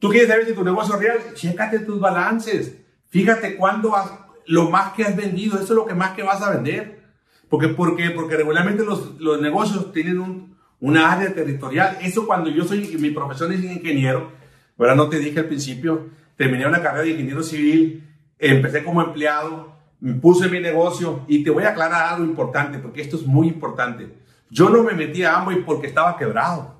tú 0.00 0.08
quieres 0.08 0.28
saber 0.28 0.46
si 0.46 0.54
tu 0.54 0.64
negocio 0.64 0.96
es 0.96 1.00
real, 1.00 1.18
chécate 1.34 1.78
tus 1.80 2.00
balances, 2.00 2.74
fíjate 3.08 3.54
cuándo 3.54 3.94
has 3.94 4.10
lo 4.50 4.68
más 4.68 4.94
que 4.94 5.04
has 5.04 5.14
vendido, 5.14 5.54
eso 5.54 5.64
es 5.64 5.70
lo 5.70 5.86
que 5.86 5.94
más 5.94 6.10
que 6.10 6.24
vas 6.24 6.42
a 6.42 6.50
vender. 6.50 7.00
Porque, 7.48 7.68
¿Por 7.68 7.96
qué? 7.96 8.10
Porque 8.10 8.36
regularmente 8.36 8.84
los, 8.84 9.20
los 9.20 9.40
negocios 9.40 9.92
tienen 9.92 10.18
un, 10.18 10.56
una 10.80 11.12
área 11.12 11.32
territorial. 11.32 11.98
Eso 12.00 12.26
cuando 12.26 12.50
yo 12.50 12.64
soy, 12.64 12.96
mi 12.98 13.10
profesión 13.10 13.52
es 13.52 13.62
ingeniero, 13.62 14.32
¿verdad? 14.76 14.96
No 14.96 15.08
te 15.08 15.20
dije 15.20 15.38
al 15.38 15.46
principio, 15.46 16.08
terminé 16.36 16.66
una 16.66 16.82
carrera 16.82 17.04
de 17.04 17.10
ingeniero 17.10 17.44
civil, 17.44 18.08
empecé 18.38 18.82
como 18.82 19.02
empleado, 19.02 19.76
puse 20.20 20.48
mi 20.48 20.58
negocio 20.58 21.24
y 21.28 21.44
te 21.44 21.50
voy 21.50 21.62
a 21.62 21.70
aclarar 21.70 22.14
algo 22.14 22.24
importante, 22.24 22.78
porque 22.78 23.02
esto 23.02 23.16
es 23.16 23.26
muy 23.26 23.46
importante. 23.46 24.08
Yo 24.50 24.68
no 24.68 24.82
me 24.82 24.94
metí 24.94 25.22
a 25.22 25.36
Amway 25.36 25.64
porque 25.64 25.86
estaba 25.86 26.16
quebrado, 26.16 26.79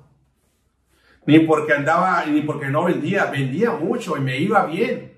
ni 1.25 1.39
porque 1.39 1.73
andaba, 1.73 2.25
ni 2.25 2.41
porque 2.41 2.67
no 2.67 2.85
vendía, 2.85 3.25
vendía 3.25 3.71
mucho 3.71 4.17
y 4.17 4.21
me 4.21 4.39
iba 4.39 4.65
bien. 4.65 5.13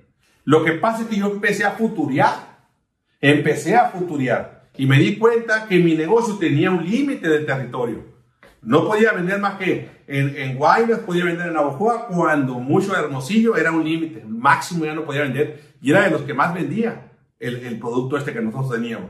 Lo 0.46 0.63
que 0.63 0.74
pasa 0.74 1.04
es 1.04 1.08
que 1.08 1.18
yo 1.18 1.32
empecé 1.32 1.63
a 1.63 1.72
futuriar, 1.72 2.68
empecé 3.22 3.76
a 3.76 3.89
futuriar 3.89 4.63
y 4.78 4.86
me 4.86 5.00
di 5.00 5.18
cuenta 5.18 5.68
que 5.68 5.80
mi 5.80 5.96
negocio 5.96 6.36
tenía 6.38 6.72
un 6.72 6.84
límite 6.84 7.28
de 7.30 7.39
territorio. 7.39 8.13
No 8.62 8.86
podía 8.86 9.12
vender 9.12 9.39
más 9.39 9.56
que 9.56 9.89
en, 10.08 10.36
en 10.38 10.56
Guaymas, 10.56 11.00
podía 11.00 11.26
vender 11.26 11.48
en 11.48 11.54
Navajoa, 11.54 12.08
cuando 12.08 12.56
mucho 12.56 12.96
Hermosillo 12.96 13.56
era 13.56 13.72
un 13.72 13.84
límite, 13.84 14.24
máximo 14.26 14.86
ya 14.86 14.94
no 14.94 15.06
podía 15.06 15.22
vender 15.22 15.74
y 15.82 15.92
era 15.92 16.04
de 16.04 16.12
los 16.12 16.22
que 16.22 16.34
más 16.34 16.54
vendía 16.54 17.12
el, 17.39 17.58
el 17.66 17.80
producto 17.80 18.18
este 18.18 18.34
que 18.34 18.42
nosotros 18.42 18.72
teníamos. 18.72 19.10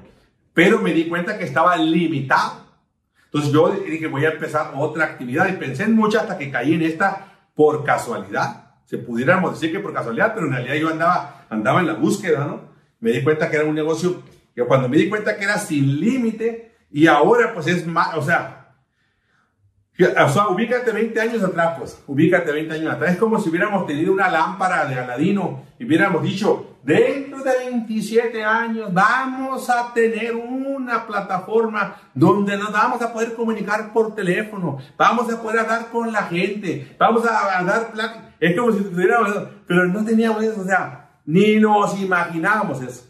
Pero 0.54 0.80
me 0.80 0.94
di 0.94 1.06
cuenta 1.06 1.38
que 1.38 1.46
estaba 1.46 1.76
limitado. 1.78 2.62
Entonces 3.34 3.52
yo 3.52 3.69
dije, 3.69 4.08
voy 4.08 4.26
a 4.26 4.32
empezar 4.32 4.74
otra 4.76 5.06
actividad 5.06 5.50
y 5.50 5.54
pensé 5.54 5.84
en 5.84 5.96
mucho 5.96 6.19
hasta 6.19 6.38
que 6.38 6.52
caí 6.52 6.74
en 6.74 6.84
esta 6.84 7.50
por 7.56 7.84
casualidad 7.84 8.63
se 8.86 9.00
pudiéramos 9.00 9.54
decir 9.54 9.72
que 9.72 9.80
por 9.80 9.91
casualidad, 9.91 10.34
pero 10.36 10.46
en 10.46 10.54
realidad 10.54 10.76
yo 10.76 10.89
andaba, 10.89 11.46
andaba 11.50 11.80
en 11.80 11.88
la 11.88 11.93
búsqueda, 11.93 12.46
¿no? 12.46 12.62
Me 13.00 13.12
di 13.12 13.24
cuenta 13.24 13.50
que 13.50 13.58
era 13.58 13.65
un 13.65 13.76
negocio, 13.76 14.22
que 14.54 14.63
cuando 14.65 14.88
me 14.88 14.98
di 14.98 15.10
cuenta 15.10 15.36
que 15.36 15.46
era 15.46 15.58
sin 15.58 16.00
límite, 16.00 16.72
y 16.91 17.08
ahora 17.08 17.56
pues 17.56 17.67
es 17.67 17.88
más, 17.88 18.15
o 18.15 18.22
sea, 18.22 18.76
o 20.00 20.30
sea, 20.30 20.48
ubícate 20.50 20.91
20 20.91 21.22
años 21.22 21.43
atrás, 21.43 21.76
pues, 21.78 22.04
ubícate 22.08 22.52
20 22.52 22.74
años 22.74 22.93
atrás. 22.93 23.13
Es 23.13 23.17
como 23.17 23.39
si 23.39 23.50
hubiéramos 23.50 23.86
tenido 23.86 24.12
una 24.12 24.30
lámpara 24.30 24.86
de 24.86 24.96
Aladino 24.96 25.65
y 25.78 25.86
hubiéramos 25.86 26.24
dicho, 26.24 26.73
dentro 26.84 27.39
de 27.43 27.69
27 27.69 28.43
años 28.43 28.93
vamos 28.93 29.69
a 29.69 29.93
tener 29.93 30.36
una 30.36 31.08
plataforma 31.08 31.96
donde 32.13 32.58
nos 32.58 32.72
vamos 32.72 33.02
a 33.02 33.12
poder 33.12 33.34
comunicar 33.34 33.91
por 33.93 34.13
teléfono, 34.13 34.78
vamos 34.98 35.32
a 35.32 35.41
poder 35.41 35.60
hablar 35.60 35.88
con 35.89 36.12
la 36.12 36.24
gente, 36.24 36.96
vamos 37.00 37.26
a, 37.26 37.63
dar 37.63 37.91
plata. 37.91 38.36
Es 38.39 38.56
como 38.58 38.72
si 38.74 38.84
tuviéramos 38.84 39.48
pero 39.65 39.88
no 39.88 40.04
teníamos 40.04 40.43
eso, 40.43 40.62
o 40.62 40.65
sea, 40.65 41.10
ni 41.26 41.60
nos 41.60 42.00
imaginábamos 42.00 42.82
eso. 42.82 43.10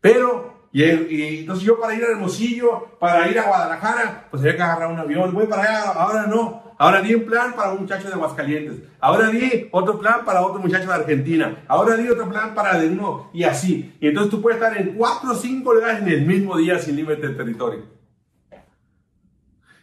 Pero 0.00 0.51
y, 0.72 1.40
entonces 1.40 1.64
yo 1.64 1.78
para 1.78 1.94
ir 1.94 2.02
a 2.02 2.08
Hermosillo, 2.08 2.96
para 2.98 3.28
ir 3.28 3.38
a 3.38 3.46
Guadalajara, 3.46 4.26
pues 4.30 4.42
había 4.42 4.56
que 4.56 4.62
agarrar 4.62 4.90
un 4.90 4.98
avión. 4.98 5.34
Voy 5.34 5.46
para 5.46 5.62
allá, 5.62 5.92
ahora 5.92 6.26
no. 6.26 6.62
Ahora 6.78 7.02
di 7.02 7.14
un 7.14 7.24
plan 7.24 7.52
para 7.54 7.72
un 7.72 7.82
muchacho 7.82 8.08
de 8.08 8.14
Aguascalientes. 8.14 8.88
Ahora 8.98 9.28
di 9.28 9.68
otro 9.70 9.98
plan 9.98 10.24
para 10.24 10.40
otro 10.40 10.60
muchacho 10.60 10.88
de 10.88 10.94
Argentina. 10.94 11.62
Ahora 11.68 11.96
di 11.96 12.08
otro 12.08 12.28
plan 12.28 12.54
para 12.54 12.78
de 12.78 12.88
uno 12.88 13.30
y 13.34 13.44
así. 13.44 13.94
Y 14.00 14.08
entonces 14.08 14.30
tú 14.30 14.40
puedes 14.40 14.60
estar 14.60 14.76
en 14.76 14.94
cuatro 14.94 15.32
o 15.32 15.34
cinco 15.34 15.74
lugares 15.74 16.00
en 16.00 16.08
el 16.08 16.26
mismo 16.26 16.56
día 16.56 16.78
sin 16.78 16.96
límite 16.96 17.28
de 17.28 17.34
territorio. 17.34 17.84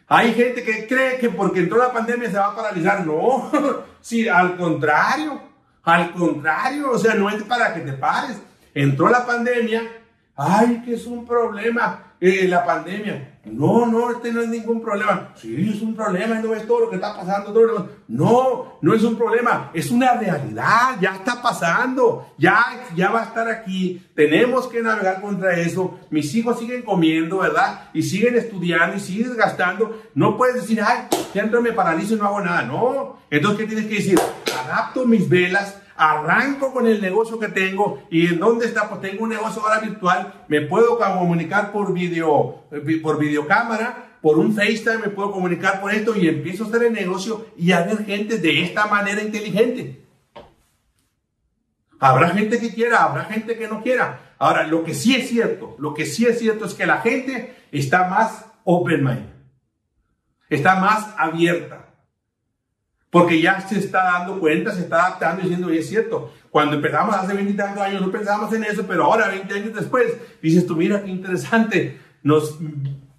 Hay 0.08 0.34
gente 0.34 0.64
que 0.64 0.88
cree 0.88 1.18
que 1.18 1.30
porque 1.30 1.60
entró 1.60 1.78
la 1.78 1.92
pandemia 1.92 2.28
se 2.28 2.36
va 2.36 2.48
a 2.48 2.56
paralizar. 2.56 3.06
No, 3.06 3.50
sí, 4.00 4.28
al 4.28 4.56
contrario. 4.56 5.40
Al 5.84 6.12
contrario, 6.12 6.90
o 6.90 6.98
sea, 6.98 7.14
no 7.14 7.30
es 7.30 7.42
para 7.44 7.72
que 7.72 7.80
te 7.80 7.92
pares. 7.92 8.42
Entró 8.74 9.08
la 9.08 9.24
pandemia 9.24 9.99
ay, 10.36 10.82
que 10.84 10.94
es 10.94 11.06
un 11.06 11.26
problema 11.26 12.10
eh, 12.20 12.46
la 12.46 12.64
pandemia. 12.66 13.38
No, 13.46 13.86
no, 13.86 14.10
este 14.10 14.30
no 14.30 14.42
es 14.42 14.48
ningún 14.48 14.82
problema. 14.82 15.32
Sí, 15.34 15.70
es 15.74 15.80
un 15.80 15.96
problema, 15.96 16.34
no 16.34 16.50
ves 16.50 16.66
todo 16.66 16.80
lo 16.80 16.90
que 16.90 16.96
está 16.96 17.16
pasando. 17.16 17.50
Todo 17.52 17.88
No, 18.08 18.78
no 18.82 18.94
es 18.94 19.02
un 19.02 19.16
problema, 19.16 19.70
es 19.72 19.90
una 19.90 20.12
realidad, 20.12 20.96
ya 21.00 21.16
está 21.16 21.40
pasando, 21.40 22.34
ya, 22.36 22.62
ya 22.94 23.10
va 23.10 23.22
a 23.22 23.24
estar 23.24 23.48
aquí. 23.48 24.06
Tenemos 24.14 24.68
que 24.68 24.82
navegar 24.82 25.22
contra 25.22 25.58
eso. 25.58 25.98
Mis 26.10 26.34
hijos 26.34 26.58
siguen 26.58 26.82
comiendo, 26.82 27.38
¿verdad? 27.38 27.88
Y 27.94 28.02
siguen 28.02 28.36
estudiando 28.36 28.98
y 28.98 29.00
siguen 29.00 29.34
gastando. 29.36 30.02
No 30.14 30.36
puedes 30.36 30.56
decir, 30.56 30.82
ay, 30.84 31.06
ya 31.34 31.42
entro, 31.42 31.62
me 31.62 31.72
paralizo 31.72 32.14
y 32.14 32.18
no 32.18 32.26
hago 32.26 32.40
nada. 32.42 32.62
No, 32.62 33.16
entonces, 33.30 33.60
¿qué 33.60 33.66
tienes 33.66 33.86
que 33.86 33.94
decir? 33.94 34.18
Adapto 34.66 35.06
mis 35.06 35.26
velas 35.26 35.79
arranco 36.00 36.72
con 36.72 36.86
el 36.86 36.98
negocio 36.98 37.38
que 37.38 37.48
tengo 37.48 38.02
y 38.10 38.28
en 38.28 38.40
dónde 38.40 38.64
está, 38.64 38.88
pues 38.88 39.02
tengo 39.02 39.24
un 39.24 39.28
negocio 39.28 39.62
ahora 39.62 39.80
virtual, 39.80 40.44
me 40.48 40.62
puedo 40.62 40.98
comunicar 40.98 41.72
por 41.72 41.92
video, 41.92 42.64
por 43.02 43.18
videocámara, 43.18 44.16
por 44.22 44.38
un 44.38 44.54
FaceTime, 44.54 44.96
me 44.96 45.08
puedo 45.10 45.30
comunicar 45.30 45.78
por 45.78 45.92
esto 45.92 46.16
y 46.16 46.26
empiezo 46.26 46.64
a 46.64 46.68
hacer 46.68 46.84
el 46.84 46.94
negocio 46.94 47.48
y 47.54 47.72
a 47.72 47.82
ver 47.82 48.06
gente 48.06 48.38
de 48.38 48.62
esta 48.62 48.86
manera 48.86 49.22
inteligente. 49.22 50.02
Habrá 51.98 52.30
gente 52.30 52.58
que 52.58 52.72
quiera, 52.72 53.04
habrá 53.04 53.24
gente 53.24 53.58
que 53.58 53.68
no 53.68 53.82
quiera. 53.82 54.34
Ahora, 54.38 54.66
lo 54.66 54.82
que 54.82 54.94
sí 54.94 55.14
es 55.14 55.28
cierto, 55.28 55.76
lo 55.78 55.92
que 55.92 56.06
sí 56.06 56.24
es 56.24 56.38
cierto 56.38 56.64
es 56.64 56.72
que 56.72 56.86
la 56.86 57.02
gente 57.02 57.56
está 57.72 58.08
más 58.08 58.46
open 58.64 59.04
mind, 59.04 59.26
está 60.48 60.76
más 60.76 61.14
abierta. 61.18 61.89
Porque 63.10 63.40
ya 63.40 63.60
se 63.60 63.78
está 63.78 64.04
dando 64.04 64.38
cuenta, 64.38 64.72
se 64.72 64.82
está 64.82 65.06
adaptando 65.06 65.40
y 65.40 65.44
diciendo, 65.44 65.72
y 65.72 65.78
es 65.78 65.88
cierto, 65.88 66.32
cuando 66.48 66.76
empezamos 66.76 67.14
hace 67.14 67.34
20 67.34 67.52
y 67.52 67.56
tantos 67.56 67.82
años 67.82 68.00
no 68.00 68.12
pensábamos 68.12 68.52
en 68.54 68.64
eso, 68.64 68.86
pero 68.86 69.04
ahora, 69.04 69.28
20 69.28 69.52
años 69.52 69.74
después, 69.74 70.16
dices 70.40 70.64
tú, 70.64 70.76
mira 70.76 71.02
qué 71.02 71.10
interesante, 71.10 72.00
nos 72.22 72.56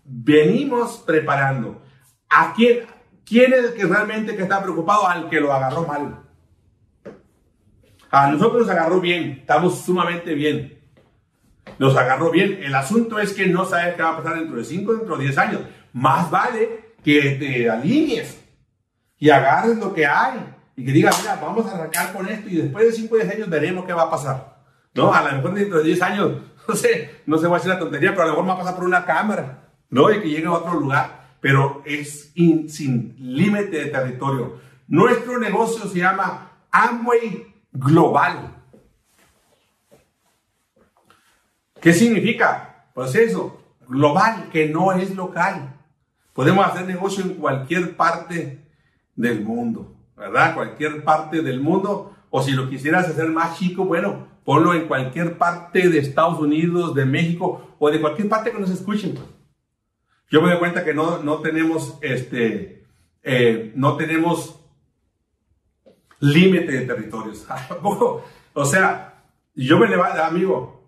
venimos 0.05 1.03
preparando. 1.05 1.81
¿A 2.29 2.53
quién, 2.53 2.85
quién 3.25 3.51
es 3.51 3.65
el 3.65 3.73
que 3.73 3.83
realmente 3.83 4.37
que 4.37 4.43
está 4.43 4.63
preocupado? 4.63 5.07
Al 5.07 5.29
que 5.29 5.41
lo 5.41 5.51
agarró 5.51 5.85
mal. 5.85 6.19
A 8.09 8.31
nosotros 8.31 8.61
nos 8.61 8.69
agarró 8.69 9.01
bien, 9.01 9.39
estamos 9.41 9.81
sumamente 9.81 10.33
bien. 10.33 10.79
Nos 11.79 11.97
agarró 11.97 12.31
bien. 12.31 12.59
El 12.61 12.75
asunto 12.75 13.19
es 13.19 13.33
que 13.33 13.47
no 13.47 13.65
sabes 13.65 13.95
qué 13.95 14.03
va 14.03 14.11
a 14.11 14.17
pasar 14.17 14.39
dentro 14.39 14.57
de 14.57 14.63
5, 14.63 14.93
dentro 14.93 15.17
de 15.17 15.23
10 15.25 15.37
años. 15.37 15.61
Más 15.91 16.29
vale 16.31 16.93
que 17.03 17.31
te 17.31 17.69
alinees 17.69 18.40
y 19.21 19.29
agarres 19.29 19.77
lo 19.77 19.93
que 19.93 20.03
hay 20.03 20.39
y 20.75 20.83
que 20.83 20.91
digas, 20.91 21.19
mira, 21.19 21.35
vamos 21.39 21.67
a 21.67 21.75
arrancar 21.75 22.11
con 22.11 22.27
esto 22.27 22.49
y 22.49 22.55
después 22.55 22.87
de 22.87 22.91
5 22.91 23.13
o 23.13 23.17
10 23.19 23.35
años 23.35 23.49
veremos 23.49 23.85
qué 23.85 23.93
va 23.93 24.01
a 24.03 24.09
pasar. 24.09 24.57
¿No? 24.95 25.13
A 25.13 25.21
lo 25.21 25.37
mejor 25.37 25.53
dentro 25.53 25.77
de 25.77 25.83
10 25.83 26.01
años, 26.01 26.31
no 26.67 26.75
sé, 26.75 27.21
no 27.27 27.37
se 27.37 27.47
va 27.47 27.55
a 27.55 27.59
decir 27.59 27.71
la 27.71 27.77
tontería, 27.77 28.09
pero 28.09 28.23
a 28.23 28.25
lo 28.25 28.31
mejor 28.31 28.49
va 28.49 28.53
a 28.53 28.57
pasar 28.57 28.75
por 28.75 28.83
una 28.83 29.05
cámara, 29.05 29.69
¿no? 29.91 30.11
Y 30.11 30.21
que 30.21 30.29
llegue 30.29 30.47
a 30.47 30.53
otro 30.53 30.73
lugar, 30.73 31.35
pero 31.39 31.83
es 31.85 32.33
sin 32.33 33.15
límite 33.19 33.77
de 33.77 33.85
territorio. 33.91 34.59
Nuestro 34.87 35.37
negocio 35.37 35.87
se 35.87 35.99
llama 35.99 36.53
Amway 36.71 37.45
Global. 37.71 38.55
¿Qué 41.79 41.93
significa? 41.93 42.87
Pues 42.95 43.13
eso, 43.13 43.61
global, 43.87 44.49
que 44.51 44.67
no 44.67 44.93
es 44.93 45.15
local. 45.15 45.75
Podemos 46.33 46.65
hacer 46.65 46.87
negocio 46.87 47.23
en 47.23 47.35
cualquier 47.35 47.95
parte 47.95 48.70
del 49.15 49.41
mundo, 49.41 49.95
¿verdad? 50.15 50.55
Cualquier 50.55 51.03
parte 51.03 51.41
del 51.41 51.59
mundo. 51.59 52.15
O 52.29 52.41
si 52.41 52.51
lo 52.51 52.69
quisieras 52.69 53.09
hacer 53.09 53.29
más 53.29 53.59
chico, 53.59 53.85
bueno, 53.85 54.27
ponlo 54.45 54.73
en 54.73 54.87
cualquier 54.87 55.37
parte 55.37 55.89
de 55.89 55.99
Estados 55.99 56.39
Unidos, 56.39 56.95
de 56.95 57.05
México 57.05 57.75
o 57.77 57.89
de 57.89 57.99
cualquier 57.99 58.29
parte 58.29 58.51
que 58.51 58.59
nos 58.59 58.69
escuchen. 58.69 59.13
Pues. 59.13 59.25
Yo 60.29 60.41
me 60.41 60.49
doy 60.49 60.59
cuenta 60.59 60.85
que 60.85 60.93
no, 60.93 61.21
no 61.21 61.39
tenemos 61.39 61.97
este, 62.01 62.85
eh, 63.21 63.73
no 63.75 63.97
tenemos 63.97 64.59
límite 66.19 66.71
de 66.71 66.85
territorios. 66.85 67.45
o 68.53 68.65
sea, 68.65 69.23
yo 69.53 69.77
me 69.77 69.87
levanto, 69.87 70.23
amigo, 70.23 70.87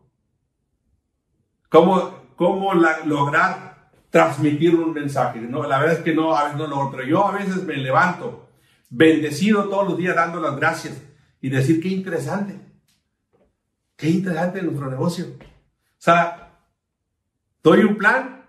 ¿cómo, 1.69 2.23
cómo 2.35 2.73
lograr 2.73 3.72
transmitir 4.13 4.75
un 4.75 4.93
mensaje? 4.93 5.41
No, 5.41 5.63
la 5.63 5.79
verdad 5.79 5.97
es 5.97 6.03
que 6.03 6.13
no, 6.13 6.35
a 6.35 6.43
veces 6.43 6.59
no 6.59 6.67
logro, 6.67 6.91
pero 6.91 7.03
yo 7.03 7.27
a 7.27 7.31
veces 7.31 7.63
me 7.63 7.75
levanto 7.75 8.47
bendecido 8.87 9.63
todos 9.69 9.87
los 9.87 9.97
días 9.97 10.15
dando 10.15 10.39
las 10.39 10.55
gracias 10.55 11.01
y 11.41 11.49
decir 11.49 11.81
qué 11.81 11.87
interesante, 11.87 12.59
qué 13.95 14.11
interesante 14.11 14.61
nuestro 14.61 14.87
negocio. 14.91 15.25
O 15.39 15.97
sea, 15.97 16.59
doy 17.63 17.79
un 17.79 17.97
plan, 17.97 18.45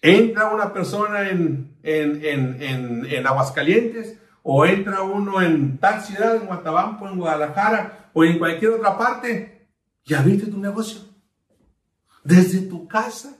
entra 0.00 0.50
una 0.50 0.72
persona 0.72 1.28
en, 1.28 1.76
en, 1.82 2.24
en, 2.24 3.06
en, 3.06 3.26
Aguascalientes 3.26 4.16
o 4.44 4.64
entra 4.64 5.02
uno 5.02 5.42
en 5.42 5.76
tal 5.78 6.02
ciudad, 6.02 6.36
en 6.36 6.46
Guatabampo, 6.46 7.08
en 7.08 7.18
Guadalajara 7.18 8.10
o 8.12 8.22
en 8.22 8.38
cualquier 8.38 8.70
otra 8.70 8.96
parte 8.96 9.66
y 10.04 10.14
abriste 10.14 10.46
tu 10.46 10.58
negocio 10.58 11.00
desde 12.22 12.60
tu 12.60 12.86
casa. 12.86 13.36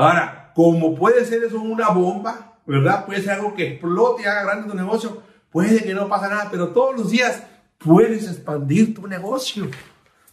Ahora, 0.00 0.50
como 0.54 0.94
puede 0.94 1.26
ser 1.26 1.44
eso 1.44 1.60
una 1.60 1.90
bomba, 1.90 2.54
¿verdad? 2.64 3.04
Puede 3.04 3.20
ser 3.20 3.32
algo 3.32 3.52
que 3.52 3.72
explote 3.72 4.22
y 4.22 4.24
haga 4.24 4.44
grande 4.44 4.70
tu 4.70 4.74
negocio. 4.74 5.22
Puede 5.50 5.84
que 5.84 5.92
no 5.92 6.08
pasa 6.08 6.30
nada, 6.30 6.48
pero 6.50 6.68
todos 6.68 6.96
los 6.96 7.10
días 7.10 7.42
puedes 7.76 8.26
expandir 8.26 8.94
tu 8.94 9.06
negocio. 9.06 9.68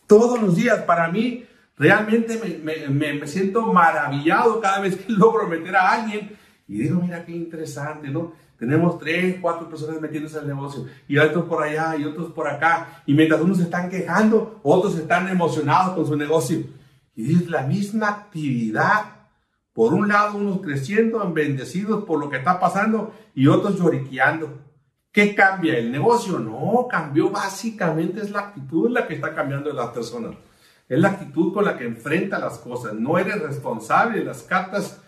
Todos 0.06 0.42
los 0.42 0.56
días. 0.56 0.84
Para 0.84 1.10
mí, 1.10 1.46
realmente 1.78 2.40
me, 2.64 2.88
me, 2.88 3.14
me, 3.14 3.28
siento 3.28 3.74
maravillado 3.74 4.62
cada 4.62 4.80
vez 4.80 4.96
que 4.96 5.12
logro 5.12 5.50
meter 5.50 5.76
a 5.76 5.92
alguien 5.92 6.38
y 6.66 6.78
digo, 6.78 7.02
mira 7.02 7.26
qué 7.26 7.34
interesante, 7.34 8.08
¿no? 8.08 8.32
Tenemos 8.58 8.98
tres, 8.98 9.36
cuatro 9.42 9.70
personas 9.70 10.00
metiéndose 10.00 10.40
al 10.40 10.48
negocio 10.48 10.86
y 11.10 11.18
otros 11.18 11.44
por 11.44 11.62
allá 11.62 11.98
y 11.98 12.06
otros 12.06 12.32
por 12.32 12.48
acá. 12.48 13.02
Y 13.06 13.14
mientras 13.14 13.42
unos 13.42 13.58
se 13.58 13.64
están 13.64 13.90
quejando, 13.90 14.62
otros 14.64 14.98
están 14.98 15.28
emocionados 15.28 15.94
con 15.94 16.08
su 16.08 16.16
negocio. 16.16 16.64
Y 17.18 17.36
es 17.36 17.50
la 17.50 17.64
misma 17.64 18.08
actividad 18.08 19.17
por 19.78 19.94
un 19.94 20.08
lado, 20.08 20.40
unos 20.40 20.62
creciendo, 20.62 21.32
bendecidos 21.32 22.04
por 22.04 22.20
lo 22.20 22.32
que 22.32 22.38
está 22.38 22.60
pasando 22.60 23.14
y 23.36 23.46
otros 23.46 23.78
lloriqueando. 23.78 24.58
¿Qué 25.12 25.36
cambia? 25.36 25.78
¿El 25.78 25.92
negocio? 25.92 26.40
No, 26.40 26.88
cambió 26.90 27.30
básicamente, 27.30 28.22
es 28.22 28.32
la 28.32 28.40
actitud 28.40 28.90
la 28.90 29.06
que 29.06 29.14
está 29.14 29.36
cambiando 29.36 29.70
de 29.70 29.76
las 29.76 29.90
personas. 29.90 30.36
Es 30.90 30.98
la 30.98 31.10
actitud 31.10 31.54
con 31.54 31.64
la 31.64 31.78
que 31.78 31.86
enfrenta 31.86 32.40
las 32.40 32.58
cosas. 32.58 32.96
No 32.96 33.20
eres 33.20 33.40
responsable 33.40 34.18
de 34.18 34.26
las 34.26 34.42
cartas 34.42 35.00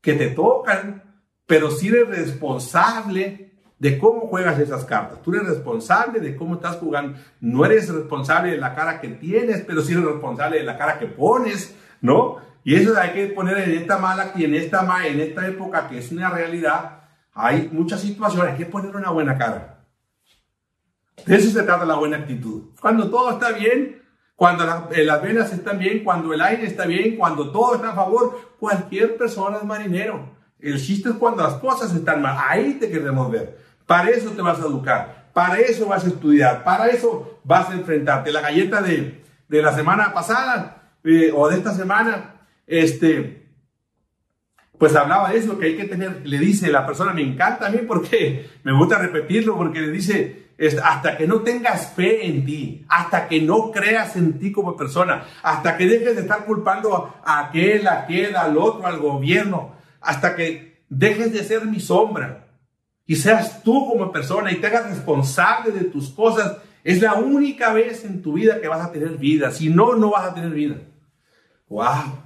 que 0.00 0.14
te 0.14 0.28
tocan, 0.28 1.02
pero 1.44 1.70
sí 1.70 1.88
eres 1.88 2.08
responsable 2.08 3.52
de 3.78 3.98
cómo 3.98 4.28
juegas 4.28 4.58
esas 4.58 4.86
cartas. 4.86 5.20
Tú 5.20 5.34
eres 5.34 5.46
responsable 5.46 6.20
de 6.20 6.36
cómo 6.36 6.54
estás 6.54 6.76
jugando. 6.76 7.18
No 7.42 7.66
eres 7.66 7.90
responsable 7.90 8.52
de 8.52 8.56
la 8.56 8.74
cara 8.74 8.98
que 8.98 9.08
tienes, 9.08 9.60
pero 9.60 9.82
sí 9.82 9.92
eres 9.92 10.06
responsable 10.06 10.56
de 10.56 10.64
la 10.64 10.78
cara 10.78 10.98
que 10.98 11.04
pones, 11.04 11.76
¿no? 12.00 12.46
Y 12.66 12.74
eso 12.74 12.98
hay 12.98 13.10
que 13.10 13.26
poner 13.28 13.58
en 13.58 13.78
esta 13.78 13.96
mala 13.96 14.32
y 14.34 14.44
en 14.44 14.56
esta, 14.56 15.06
en 15.06 15.20
esta 15.20 15.46
época 15.46 15.86
que 15.88 15.98
es 15.98 16.10
una 16.10 16.30
realidad, 16.30 16.98
hay 17.32 17.70
muchas 17.70 18.00
situaciones, 18.00 18.54
hay 18.54 18.58
que 18.58 18.66
poner 18.66 18.96
una 18.96 19.10
buena 19.10 19.38
cara. 19.38 19.84
De 21.24 21.36
eso 21.36 21.48
se 21.48 21.62
trata 21.62 21.84
la 21.84 21.94
buena 21.94 22.16
actitud. 22.16 22.70
Cuando 22.80 23.08
todo 23.08 23.30
está 23.30 23.52
bien, 23.52 24.02
cuando 24.34 24.88
eh, 24.90 25.04
las 25.04 25.22
venas 25.22 25.52
están 25.52 25.78
bien, 25.78 26.02
cuando 26.02 26.34
el 26.34 26.40
aire 26.40 26.66
está 26.66 26.86
bien, 26.86 27.16
cuando 27.16 27.52
todo 27.52 27.76
está 27.76 27.92
a 27.92 27.94
favor, 27.94 28.56
cualquier 28.58 29.16
persona 29.16 29.58
es 29.58 29.64
marinero. 29.64 30.28
El 30.58 30.82
chiste 30.82 31.10
es 31.10 31.14
cuando 31.14 31.44
las 31.44 31.54
cosas 31.54 31.94
están 31.94 32.20
mal. 32.20 32.36
Ahí 32.48 32.78
te 32.80 32.90
queremos 32.90 33.30
ver. 33.30 33.60
Para 33.86 34.10
eso 34.10 34.30
te 34.30 34.42
vas 34.42 34.58
a 34.58 34.62
educar. 34.62 35.28
Para 35.32 35.60
eso 35.60 35.86
vas 35.86 36.04
a 36.04 36.08
estudiar. 36.08 36.64
Para 36.64 36.88
eso 36.88 37.38
vas 37.44 37.70
a 37.70 37.74
enfrentarte. 37.74 38.32
La 38.32 38.40
galleta 38.40 38.82
de, 38.82 39.22
de 39.46 39.62
la 39.62 39.72
semana 39.72 40.12
pasada 40.12 40.90
eh, 41.04 41.30
o 41.32 41.48
de 41.48 41.58
esta 41.58 41.72
semana 41.72 42.32
este, 42.66 43.46
pues 44.78 44.94
hablaba 44.94 45.30
de 45.30 45.38
eso, 45.38 45.58
que 45.58 45.66
hay 45.66 45.76
que 45.76 45.84
tener, 45.84 46.26
le 46.26 46.38
dice 46.38 46.70
la 46.70 46.86
persona, 46.86 47.12
me 47.12 47.22
encanta 47.22 47.66
a 47.66 47.70
mí 47.70 47.78
porque 47.86 48.50
me 48.62 48.76
gusta 48.76 48.98
repetirlo, 48.98 49.56
porque 49.56 49.80
le 49.80 49.90
dice, 49.90 50.46
hasta 50.82 51.16
que 51.16 51.26
no 51.26 51.40
tengas 51.40 51.92
fe 51.94 52.26
en 52.26 52.44
ti, 52.44 52.84
hasta 52.88 53.28
que 53.28 53.40
no 53.40 53.70
creas 53.70 54.16
en 54.16 54.38
ti 54.38 54.52
como 54.52 54.76
persona, 54.76 55.24
hasta 55.42 55.76
que 55.76 55.86
dejes 55.86 56.16
de 56.16 56.22
estar 56.22 56.44
culpando 56.44 57.14
a 57.24 57.46
aquel, 57.46 57.86
a 57.86 58.00
aquel, 58.00 58.36
al 58.36 58.56
otro, 58.58 58.86
al 58.86 58.98
gobierno, 58.98 59.74
hasta 60.00 60.34
que 60.34 60.84
dejes 60.88 61.32
de 61.32 61.44
ser 61.44 61.66
mi 61.66 61.80
sombra 61.80 62.48
y 63.06 63.16
seas 63.16 63.62
tú 63.62 63.86
como 63.86 64.12
persona 64.12 64.50
y 64.50 64.56
te 64.56 64.66
hagas 64.66 64.90
responsable 64.90 65.72
de 65.72 65.84
tus 65.84 66.10
cosas, 66.10 66.58
es 66.84 67.00
la 67.00 67.14
única 67.14 67.72
vez 67.72 68.04
en 68.04 68.22
tu 68.22 68.34
vida 68.34 68.60
que 68.60 68.68
vas 68.68 68.84
a 68.84 68.92
tener 68.92 69.16
vida, 69.16 69.50
si 69.50 69.68
no, 69.68 69.94
no 69.94 70.10
vas 70.10 70.30
a 70.30 70.34
tener 70.34 70.50
vida. 70.50 70.76
¡Wow! 71.68 72.25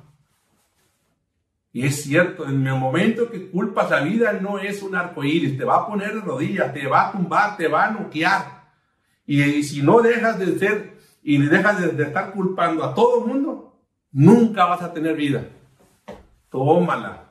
Y 1.72 1.86
es 1.86 2.02
cierto, 2.02 2.48
en 2.48 2.66
el 2.66 2.74
momento 2.74 3.30
que 3.30 3.48
culpas 3.48 3.90
la 3.90 4.00
vida 4.00 4.32
no 4.32 4.58
es 4.58 4.82
un 4.82 4.96
arco 4.96 5.22
iris, 5.22 5.56
te 5.56 5.64
va 5.64 5.76
a 5.76 5.86
poner 5.86 6.14
de 6.14 6.20
rodillas, 6.20 6.72
te 6.72 6.86
va 6.86 7.08
a 7.08 7.12
tumbar, 7.12 7.56
te 7.56 7.68
va 7.68 7.86
a 7.86 7.90
noquear. 7.92 8.72
Y, 9.24 9.62
si 9.62 9.80
no 9.80 10.00
dejas 10.00 10.38
de 10.40 10.58
ser 10.58 10.98
y 11.22 11.38
dejas 11.38 11.96
de, 11.96 12.02
estar 12.02 12.32
culpando 12.32 12.82
a 12.82 12.92
todo 12.92 13.20
el 13.20 13.32
mundo, 13.32 13.80
nunca 14.10 14.64
vas 14.64 14.82
a 14.82 14.92
tener 14.92 15.14
vida. 15.14 15.46
Tómala. 16.48 17.28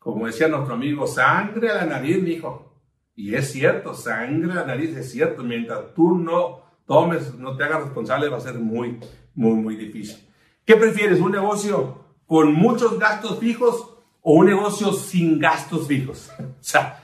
Como 0.00 0.26
decía 0.26 0.48
nuestro 0.48 0.74
amigo, 0.74 1.06
sangre 1.06 1.70
a 1.70 1.76
la 1.76 1.86
nariz, 1.86 2.26
hijo. 2.26 2.72
Y 3.14 3.36
es 3.36 3.52
cierto, 3.52 3.94
sangre 3.94 4.50
a 4.50 4.56
la 4.56 4.66
nariz 4.66 4.96
es 4.96 5.12
cierto. 5.12 5.44
Mientras 5.44 5.94
tú 5.94 6.18
no 6.18 6.62
tomes, 6.86 7.34
no 7.34 7.56
te 7.56 7.62
hagas 7.62 7.84
responsable, 7.84 8.28
va 8.28 8.38
a 8.38 8.40
ser 8.40 8.56
muy, 8.56 8.98
muy, 9.34 9.54
muy 9.54 9.76
difícil. 9.76 10.28
¿Qué 10.64 10.74
prefieres? 10.74 11.20
¿Un 11.20 11.30
negocio 11.30 12.03
con 12.26 12.54
muchos 12.54 12.98
gastos 12.98 13.38
fijos 13.38 13.94
o 14.22 14.32
un 14.32 14.46
negocio 14.46 14.92
sin 14.92 15.38
gastos 15.38 15.86
fijos. 15.86 16.30
O 16.40 16.66
sea, 16.66 17.02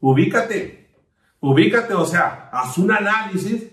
ubícate, 0.00 0.88
ubícate, 1.40 1.92
o 1.92 2.06
sea, 2.06 2.48
haz 2.52 2.78
un 2.78 2.92
análisis. 2.92 3.64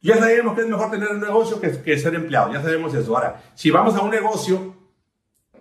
Ya 0.00 0.16
sabemos 0.16 0.54
que 0.54 0.60
es 0.60 0.68
mejor 0.68 0.92
tener 0.92 1.08
un 1.08 1.20
negocio 1.20 1.60
que, 1.60 1.82
que 1.82 1.98
ser 1.98 2.14
empleado, 2.14 2.52
ya 2.52 2.62
sabemos 2.62 2.94
eso. 2.94 3.16
Ahora, 3.16 3.42
si 3.54 3.72
vamos 3.72 3.96
a 3.96 4.02
un 4.02 4.10
negocio 4.10 4.76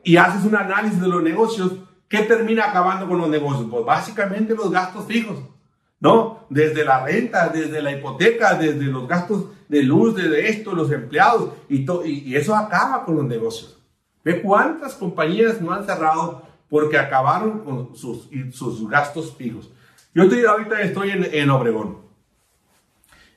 y 0.04 0.18
haces 0.18 0.46
un 0.46 0.56
análisis 0.56 1.02
de 1.02 1.08
los 1.08 1.24
negocios, 1.24 1.72
¿qué 2.08 2.20
termina 2.20 2.66
acabando 2.66 3.08
con 3.08 3.18
los 3.18 3.30
negocios? 3.30 3.68
Pues 3.70 3.84
básicamente 3.84 4.54
los 4.54 4.70
gastos 4.70 5.06
fijos, 5.08 5.40
¿no? 6.00 6.46
Desde 6.52 6.86
la 6.86 7.04
renta, 7.04 7.50
desde 7.50 7.82
la 7.82 7.94
hipoteca, 7.94 8.54
desde 8.54 8.84
los 8.84 9.08
gastos 9.08 9.46
de 9.68 9.82
luz, 9.82 10.16
desde 10.16 10.50
esto, 10.50 10.76
los 10.76 10.92
empleados, 10.92 11.50
y, 11.68 11.84
y 12.06 12.36
eso 12.36 12.56
acaba 12.56 13.04
con 13.04 13.16
los 13.16 13.26
negocios. 13.26 13.76
Ve 14.26 14.42
cuántas 14.42 14.96
compañías 14.96 15.62
no 15.62 15.72
han 15.72 15.86
cerrado 15.86 16.42
porque 16.68 16.98
acabaron 16.98 17.60
con 17.60 17.96
sus, 17.96 18.28
sus 18.52 18.90
gastos 18.90 19.36
fijos. 19.38 19.72
Yo 20.16 20.24
estoy, 20.24 20.44
ahorita 20.44 20.82
estoy 20.82 21.12
en, 21.12 21.28
en 21.32 21.50
Obregón. 21.52 22.00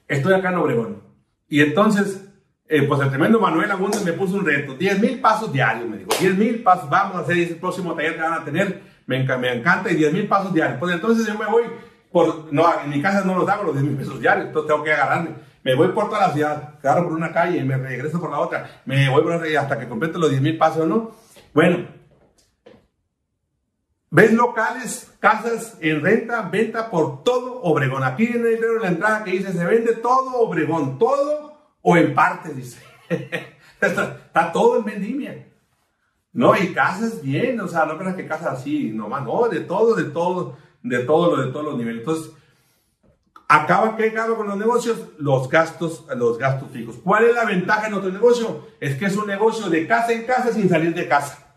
Estoy 0.09 0.33
acá 0.33 0.49
en 0.49 0.57
Obregón. 0.57 1.03
Y 1.47 1.61
entonces, 1.61 2.25
eh, 2.67 2.83
pues 2.85 3.01
el 3.01 3.11
tremendo 3.11 3.39
Manuel 3.39 3.71
Agúndez 3.71 4.03
me 4.03 4.15
puso 4.15 4.37
un 4.37 4.47
reto. 4.47 4.75
10 4.75 5.01
mil 5.01 5.21
pasos 5.21 5.53
diarios, 5.53 5.87
me 5.87 5.99
dijo. 5.99 6.11
10 6.19 6.39
mil 6.39 6.63
pasos, 6.63 6.89
vamos 6.89 7.17
a 7.17 7.21
hacer 7.21 7.37
ese 7.37 7.57
próximo 7.57 7.95
taller 7.95 8.17
que 8.17 8.23
van 8.23 8.33
a 8.33 8.45
tener. 8.45 8.83
Me, 9.07 9.23
me 9.25 9.53
encanta 9.53 9.91
y 9.91 9.97
10 9.97 10.13
mil 10.15 10.27
pasos 10.27 10.55
diarios. 10.55 10.79
Pues 10.79 10.95
entonces 10.95 11.27
yo 11.27 11.39
me 11.39 11.47
voy 11.47 11.65
por, 12.11 12.51
no, 12.51 12.65
en 12.83 12.89
mi 12.89 13.03
casa 13.03 13.25
no 13.25 13.39
los 13.39 13.49
hago 13.49 13.65
los 13.65 13.75
10 13.75 13.85
mil 13.85 13.97
pesos 13.97 14.19
diarios, 14.21 14.47
entonces 14.47 14.69
tengo 14.69 14.83
que 14.83 14.93
agarrarme. 14.93 15.48
Me 15.65 15.75
voy 15.75 15.89
por 15.89 16.07
toda 16.07 16.29
la 16.29 16.33
ciudad, 16.33 16.75
agarro 16.79 17.05
por 17.05 17.13
una 17.13 17.33
calle 17.33 17.65
me 17.65 17.77
regreso 17.77 18.21
por 18.21 18.31
la 18.31 18.41
otra. 18.41 18.83
Me 18.85 19.09
voy 19.09 19.23
por 19.23 19.33
otra 19.33 19.61
hasta 19.61 19.79
que 19.79 19.89
completo 19.89 20.19
los 20.19 20.31
10 20.31 20.43
mil 20.43 20.57
pasos, 20.59 20.87
¿no? 20.87 21.13
Bueno, 21.53 21.87
¿ves 24.11 24.33
locales, 24.33 25.13
casas 25.19 25.77
en 25.81 26.01
renta, 26.01 26.43
venta 26.43 26.91
por 26.91 27.25
todo 27.25 27.63
Obregón? 27.63 28.05
Aquí 28.05 28.27
en 28.27 28.47
el 28.47 28.63
en 28.63 28.83
la 28.83 28.89
entrada 28.89 29.25
que 29.25 29.33
dice, 29.33 29.53
se 29.53 29.65
vende 29.65 29.95
todo 29.97 30.37
Obregón, 30.37 30.99
todo 30.99 31.75
o 31.83 31.97
en 31.97 32.15
parte, 32.15 32.55
dice. 32.55 32.81
está, 33.81 34.53
todo 34.53 34.79
en 34.79 34.85
vendimia. 34.85 35.49
No, 36.33 36.55
y 36.57 36.73
casas 36.73 37.23
bien, 37.23 37.61
o 37.61 37.67
sea, 37.67 37.87
no 37.87 37.99
creas 37.99 38.15
que 38.15 38.27
casas 38.27 38.61
así, 38.61 38.91
nomás, 38.91 39.25
no, 39.25 39.49
de 39.49 39.61
todo, 39.61 39.95
de 39.95 40.05
todo, 40.05 40.57
de 40.83 41.01
todo 41.01 41.37
de 41.37 41.51
todos 41.51 41.65
los 41.65 41.77
niveles. 41.77 42.01
Entonces, 42.01 42.33
Acaba 43.51 43.97
acaba 43.97 44.37
con 44.37 44.47
los 44.47 44.59
negocios, 44.59 44.99
los 45.17 45.49
gastos, 45.49 46.05
los 46.15 46.37
gastos 46.37 46.71
fijos. 46.71 46.97
¿Cuál 47.03 47.25
es 47.25 47.35
la 47.35 47.47
ventaja 47.47 47.85
de 47.85 47.91
nuestro 47.91 48.13
negocio? 48.13 48.69
Es 48.79 48.99
que 48.99 49.07
es 49.07 49.17
un 49.17 49.27
negocio 49.27 49.71
de 49.71 49.87
casa 49.87 50.13
en 50.13 50.27
casa 50.27 50.53
sin 50.53 50.69
salir 50.69 50.95
de 50.95 51.09
casa. 51.09 51.57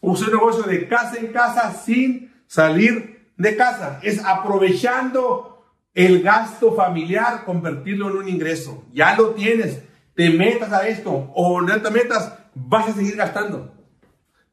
Es 0.00 0.20
un 0.20 0.30
negocio 0.30 0.62
de 0.62 0.86
casa 0.86 1.16
en 1.18 1.32
casa 1.32 1.72
sin 1.72 2.32
salir 2.46 3.32
de 3.36 3.56
casa. 3.56 3.98
Es 4.04 4.24
aprovechando 4.24 5.66
el 5.92 6.22
gasto 6.22 6.76
familiar, 6.76 7.44
convertirlo 7.44 8.10
en 8.10 8.16
un 8.18 8.28
ingreso. 8.28 8.84
Ya 8.92 9.16
lo 9.16 9.30
tienes. 9.30 9.82
Te 10.14 10.30
metas 10.30 10.72
a 10.72 10.86
esto 10.86 11.32
o 11.34 11.60
no 11.60 11.82
te 11.82 11.90
metas, 11.90 12.32
vas 12.54 12.90
a 12.90 12.92
seguir 12.92 13.16
gastando. 13.16 13.74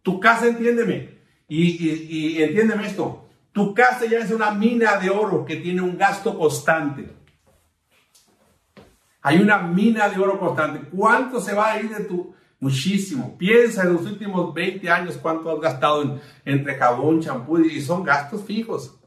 Tu 0.01 0.19
casa, 0.19 0.47
entiéndeme, 0.47 1.19
y 1.47 2.41
entiéndeme 2.41 2.87
esto, 2.87 3.20
tu 3.51 3.73
casa 3.73 4.05
ya 4.05 4.19
es 4.19 4.31
una 4.31 4.51
mina 4.51 4.97
de 4.97 5.09
oro 5.09 5.45
que 5.45 5.57
tiene 5.57 5.81
un 5.81 5.97
gasto 5.97 6.37
constante. 6.37 7.09
Hay 9.21 9.39
una 9.39 9.59
mina 9.59 10.09
de 10.09 10.19
oro 10.19 10.39
constante. 10.39 10.89
¿Cuánto 10.89 11.39
se 11.39 11.53
va 11.53 11.71
a 11.71 11.79
ir 11.79 11.89
de 11.89 12.05
tu, 12.05 12.33
muchísimo. 12.61 13.37
Piensa 13.37 13.83
en 13.83 13.93
los 13.93 14.03
últimos 14.03 14.53
20 14.53 14.89
años 14.89 15.17
cuánto 15.21 15.51
has 15.51 15.59
gastado 15.59 16.03
en, 16.03 16.21
entre 16.45 16.75
jabón, 16.75 17.19
champú 17.19 17.59
y 17.59 17.81
son 17.81 18.03
gastos 18.03 18.45
fijos. 18.45 18.97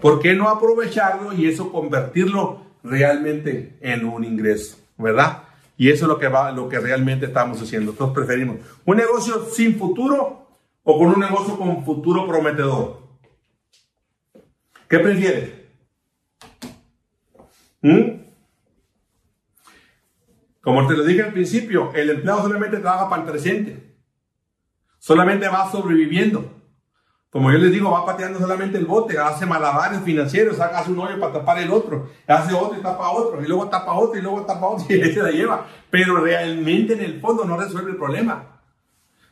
¿Por 0.00 0.18
qué 0.18 0.34
no 0.34 0.48
aprovecharlo 0.48 1.32
y 1.32 1.46
eso 1.46 1.70
convertirlo 1.70 2.66
realmente 2.82 3.78
en 3.80 4.04
un 4.04 4.24
ingreso? 4.24 4.78
¿Verdad? 4.96 5.44
Y 5.76 5.90
eso 5.90 6.06
es 6.06 6.08
lo 6.08 6.18
que, 6.18 6.28
va, 6.28 6.50
lo 6.50 6.68
que 6.68 6.80
realmente 6.80 7.26
estamos 7.26 7.62
haciendo. 7.62 7.92
Todos 7.92 8.12
preferimos 8.12 8.56
un 8.84 8.96
negocio 8.96 9.44
sin 9.52 9.78
futuro 9.78 10.41
o 10.84 10.98
con 10.98 11.08
un 11.08 11.20
negocio 11.20 11.56
con 11.56 11.84
futuro 11.84 12.26
prometedor. 12.26 13.02
¿Qué 14.88 14.98
prefieres? 14.98 15.50
¿Mm? 17.80 18.22
Como 20.60 20.86
te 20.86 20.96
lo 20.96 21.04
dije 21.04 21.22
al 21.22 21.32
principio, 21.32 21.92
el 21.94 22.10
empleado 22.10 22.42
solamente 22.42 22.78
trabaja 22.78 23.08
para 23.08 23.22
el 23.22 23.28
presente. 23.28 23.96
Solamente 24.98 25.48
va 25.48 25.70
sobreviviendo. 25.70 26.62
Como 27.30 27.50
yo 27.50 27.58
les 27.58 27.72
digo, 27.72 27.90
va 27.90 28.04
pateando 28.04 28.38
solamente 28.38 28.76
el 28.76 28.84
bote, 28.84 29.18
hace 29.18 29.46
malabares 29.46 30.02
financieros, 30.02 30.60
hace 30.60 30.92
un 30.92 30.98
hoyo 30.98 31.18
para 31.18 31.32
tapar 31.32 31.58
el 31.58 31.72
otro, 31.72 32.10
hace 32.26 32.54
otro 32.54 32.78
y 32.78 32.82
tapa 32.82 33.10
otro, 33.10 33.42
y 33.42 33.48
luego 33.48 33.68
tapa 33.70 33.94
otro, 33.94 34.18
y 34.18 34.22
luego 34.22 34.44
tapa 34.44 34.66
otro, 34.66 34.84
y 34.94 35.00
se 35.00 35.22
la 35.22 35.30
lleva. 35.30 35.66
Pero 35.90 36.16
realmente 36.16 36.92
en 36.92 37.00
el 37.00 37.20
fondo 37.20 37.46
no 37.46 37.56
resuelve 37.56 37.92
el 37.92 37.96
problema. 37.96 38.51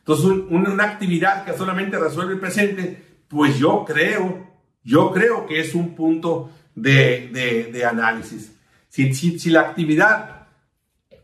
Entonces, 0.01 0.25
una 0.49 0.83
actividad 0.83 1.45
que 1.45 1.53
solamente 1.53 1.99
resuelve 1.99 2.33
el 2.33 2.39
presente, 2.39 3.21
pues 3.27 3.57
yo 3.57 3.85
creo, 3.85 4.47
yo 4.83 5.11
creo 5.11 5.45
que 5.45 5.59
es 5.59 5.75
un 5.75 5.95
punto 5.95 6.49
de, 6.75 7.69
de, 7.71 7.85
análisis. 7.85 8.51
Si, 8.89 9.49
la 9.51 9.61
actividad 9.61 10.47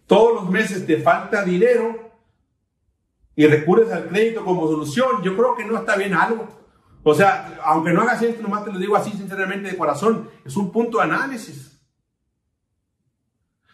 todos 0.05 0.35
los 0.35 0.49
meses 0.49 0.85
te 0.85 0.97
falta 0.97 1.43
dinero 1.43 2.13
y 3.35 3.45
recurres 3.47 3.91
al 3.91 4.07
crédito 4.07 4.45
como 4.45 4.67
solución, 4.67 5.23
yo 5.23 5.35
creo 5.35 5.55
que 5.55 5.65
no 5.65 5.77
está 5.77 5.95
bien 5.95 6.13
algo. 6.13 6.47
O 7.03 7.13
sea, 7.13 7.59
aunque 7.63 7.91
no 7.91 8.01
hagas 8.01 8.21
esto, 8.21 8.41
nomás 8.41 8.63
te 8.63 8.71
lo 8.71 8.79
digo 8.79 8.95
así 8.95 9.11
sinceramente 9.11 9.69
de 9.69 9.77
corazón, 9.77 10.29
es 10.45 10.55
un 10.55 10.71
punto 10.71 10.99
de 10.99 11.05
análisis. 11.05 11.77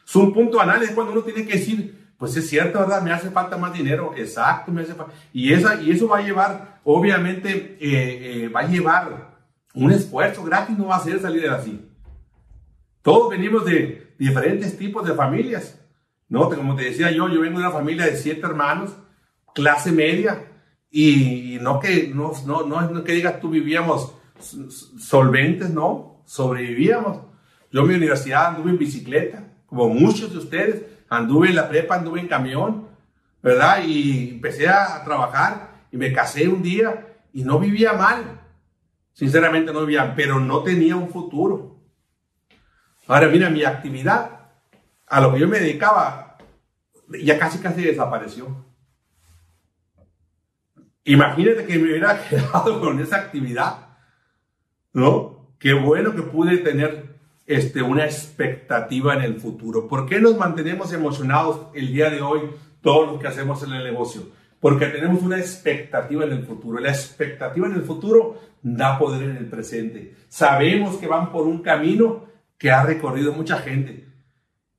Es 0.06 0.16
un 0.16 0.34
punto 0.34 0.58
de 0.58 0.64
análisis 0.64 0.96
cuando 0.96 1.14
uno 1.14 1.24
tiene 1.24 1.46
que 1.46 1.58
decir, 1.58 2.03
pues 2.18 2.36
es 2.38 2.50
cierto, 2.50 2.80
¿verdad? 2.80 3.02
Me 3.02 3.12
hace 3.12 3.30
falta 3.30 3.58
más 3.58 3.74
dinero, 3.74 4.14
exacto, 4.16 4.72
me 4.72 4.82
hace 4.82 4.94
falta. 4.94 5.14
Y, 5.34 5.54
esa, 5.54 5.82
y 5.82 5.92
eso 5.92 6.08
va 6.08 6.20
a 6.20 6.22
llevar, 6.22 6.80
obviamente, 6.84 7.78
eh, 7.80 8.44
eh, 8.44 8.50
va 8.50 8.62
a 8.62 8.68
llevar 8.68 9.38
un 9.74 9.92
esfuerzo 9.92 10.44
gratis, 10.44 10.78
no 10.78 10.88
va 10.88 10.98
a 10.98 11.04
ser 11.04 11.20
salir 11.20 11.50
así. 11.50 11.90
Todos 13.02 13.30
venimos 13.30 13.66
de 13.66 14.14
diferentes 14.18 14.78
tipos 14.78 15.06
de 15.06 15.14
familias. 15.14 15.80
No, 16.30 16.50
como 16.50 16.76
te 16.76 16.86
decía 16.86 17.12
yo, 17.12 17.28
yo 17.28 17.42
vengo 17.42 17.60
de 17.60 17.66
una 17.66 17.72
familia 17.72 18.06
de 18.06 18.16
siete 18.16 18.42
hermanos, 18.46 18.92
clase 19.54 19.92
media, 19.92 20.48
y 20.90 21.58
no 21.62 21.80
que, 21.80 22.12
no, 22.14 22.32
no, 22.46 22.64
no, 22.64 23.04
que 23.04 23.14
digas 23.14 23.40
tú 23.40 23.50
vivíamos 23.50 24.14
solventes, 24.40 25.70
no, 25.70 26.24
sobrevivíamos. 26.26 27.20
Yo 27.72 27.82
en 27.82 27.88
mi 27.88 27.96
universidad 27.96 28.48
anduve 28.48 28.72
en 28.72 28.78
bicicleta, 28.78 29.52
como 29.66 29.90
muchos 29.90 30.32
de 30.32 30.38
ustedes, 30.38 30.84
anduve 31.18 31.50
en 31.50 31.56
la 31.56 31.70
prepa, 31.70 31.96
anduve 31.96 32.20
en 32.20 32.28
camión, 32.28 32.88
¿verdad? 33.42 33.84
Y 33.86 34.30
empecé 34.32 34.70
a 34.70 35.04
trabajar 35.04 35.86
y 35.92 35.98
me 35.98 36.12
casé 36.12 36.48
un 36.48 36.64
día 36.64 37.18
y 37.34 37.44
no 37.44 37.60
vivía 37.60 37.94
mal. 37.94 38.40
Sinceramente 39.14 39.72
no 39.72 39.82
vivía, 39.82 40.14
pero 40.16 40.40
no 40.40 40.64
tenía 40.64 40.96
un 40.96 41.10
futuro. 41.10 41.78
Ahora 43.08 43.28
mira, 43.28 43.50
mi 43.50 43.64
actividad, 43.64 44.50
a 45.08 45.22
lo 45.22 45.34
que 45.34 45.40
yo 45.40 45.48
me 45.48 45.60
dedicaba, 45.60 46.38
ya 47.22 47.38
casi 47.38 47.60
casi 47.60 47.84
desapareció. 47.84 48.66
Imagínate 51.04 51.66
que 51.66 51.78
me 51.78 51.84
hubiera 51.84 52.24
quedado 52.30 52.80
con 52.80 53.00
esa 53.00 53.18
actividad, 53.18 53.98
¿no? 54.94 55.54
Qué 55.60 55.74
bueno 55.74 56.16
que 56.16 56.24
pude 56.24 56.58
tener 56.58 57.20
este, 57.46 57.82
una 57.82 58.06
expectativa 58.06 59.14
en 59.16 59.22
el 59.22 59.40
futuro. 59.40 59.88
¿Por 59.88 60.08
qué 60.08 60.20
nos 60.20 60.38
mantenemos 60.38 60.94
emocionados 60.94 61.68
el 61.74 61.94
día 61.94 62.10
de 62.10 62.22
hoy, 62.22 62.42
todos 62.82 63.12
los 63.12 63.22
que 63.22 63.28
hacemos 63.28 63.64
en 63.64 63.74
el 63.74 63.84
negocio? 63.84 64.24
Porque 64.60 64.88
tenemos 64.88 65.22
una 65.22 65.38
expectativa 65.38 66.24
en 66.24 66.32
el 66.32 66.46
futuro. 66.46 66.80
La 66.80 66.90
expectativa 66.90 67.68
en 67.68 67.74
el 67.74 67.84
futuro 67.84 68.40
da 68.62 68.98
poder 68.98 69.24
en 69.24 69.38
el 69.38 69.46
presente. 69.48 70.16
Sabemos 70.30 70.98
que 70.98 71.08
van 71.08 71.32
por 71.32 71.48
un 71.48 71.62
camino 71.62 72.26
que 72.58 72.72
ha 72.72 72.84
recorrido 72.84 73.34
mucha 73.34 73.58
gente. 73.58 74.08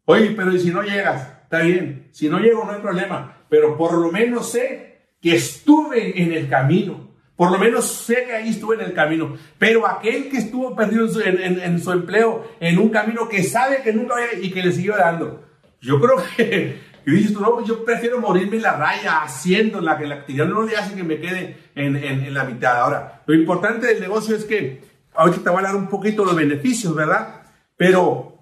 Oye, 0.07 0.31
pero 0.31 0.53
¿y 0.53 0.59
si 0.59 0.71
no 0.71 0.83
llegas? 0.83 1.35
está 1.55 1.61
bien. 1.61 2.09
Si 2.11 2.29
no 2.29 2.39
llego, 2.39 2.65
no 2.65 2.73
hay 2.73 2.81
problema. 2.81 3.45
Pero 3.49 3.77
por 3.77 3.95
lo 3.95 4.11
menos 4.11 4.51
sé 4.51 5.09
que 5.21 5.37
estuve 5.37 6.21
en 6.23 6.33
el 6.33 6.49
camino. 6.49 7.14
Por 7.37 7.51
lo 7.51 7.59
menos 7.59 7.85
sé 7.85 8.24
que 8.26 8.32
ahí 8.32 8.51
estuve 8.51 8.76
en 8.76 8.82
el 8.82 8.95
camino. 8.95 9.37
Pero 9.59 9.87
aquel 9.87 10.28
que 10.28 10.39
estuvo 10.39 10.74
perdido 10.76 11.07
en 11.20 11.80
su, 11.80 11.93
empleo, 11.93 12.47
en 12.61 12.78
un 12.78 12.91
camino 12.91 13.28
que 13.28 13.43
sabe 13.43 13.82
que 13.82 13.93
nunca 13.93 14.14
va 14.14 14.20
y 14.41 14.51
que 14.51 14.62
le 14.62 14.72
siguió 14.72 14.97
dando. 14.97 15.45
Yo 15.80 16.01
creo 16.01 16.16
que, 16.37 16.78
dices 17.05 17.32
tú, 17.32 17.41
no, 17.41 17.55
pues 17.55 17.66
yo 17.66 17.85
prefiero 17.85 18.20
morirme 18.20 18.57
en 18.57 18.62
la 18.62 18.76
raya 18.76 19.22
haciendo 19.22 19.80
la 19.80 19.99
que 19.99 20.07
la 20.07 20.16
actividad 20.16 20.47
no 20.47 20.62
le 20.62 20.76
hace 20.76 20.95
que 20.95 21.03
me 21.03 21.20
quede 21.20 21.57
en, 21.74 22.32
la 22.32 22.45
mitad. 22.45 22.80
Ahora, 22.80 23.22
lo 23.26 23.35
importante 23.35 23.87
del 23.89 24.01
negocio 24.01 24.37
es 24.37 24.45
que, 24.45 24.82
ahorita 25.14 25.43
te 25.43 25.51
voy 25.51 25.61
a 25.61 25.66
dar 25.66 25.76
un 25.76 25.89
poquito 25.89 26.24
los 26.24 26.37
beneficios, 26.37 26.95
¿verdad? 26.95 27.43
Pero, 27.76 28.39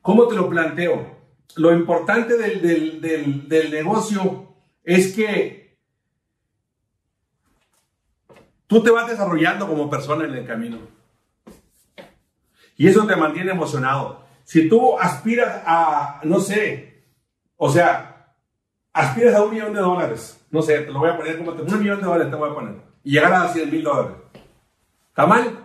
¿cómo 0.00 0.28
te 0.28 0.36
lo 0.36 0.48
planteo? 0.48 1.18
lo 1.58 1.72
importante 1.72 2.36
del, 2.36 3.70
negocio 3.70 4.54
es 4.84 5.12
que 5.14 5.67
tú 8.68 8.80
te 8.82 8.92
vas 8.92 9.08
desarrollando 9.08 9.66
como 9.66 9.90
persona 9.90 10.24
en 10.24 10.34
el 10.34 10.46
camino. 10.46 10.78
Y 12.76 12.86
eso 12.86 13.04
te 13.04 13.16
mantiene 13.16 13.50
emocionado. 13.50 14.24
Si 14.44 14.68
tú 14.68 14.96
aspiras 14.96 15.62
a, 15.66 16.20
no 16.22 16.38
sé, 16.38 17.02
o 17.56 17.68
sea, 17.68 18.34
aspiras 18.92 19.34
a 19.34 19.42
un 19.42 19.50
millón 19.50 19.74
de 19.74 19.80
dólares, 19.80 20.46
no 20.52 20.62
sé, 20.62 20.78
te 20.82 20.92
lo 20.92 21.00
voy 21.00 21.10
a 21.10 21.16
poner 21.16 21.36
como 21.38 21.50
un 21.50 21.78
millón 21.80 21.98
de 21.98 22.06
dólares 22.06 22.30
te 22.30 22.36
voy 22.36 22.50
a 22.50 22.54
poner, 22.54 22.76
y 23.02 23.10
llegar 23.10 23.32
a 23.32 23.48
100 23.48 23.70
mil 23.70 23.82
dólares. 23.82 24.16
¿Está 25.08 25.26
mal? 25.26 25.64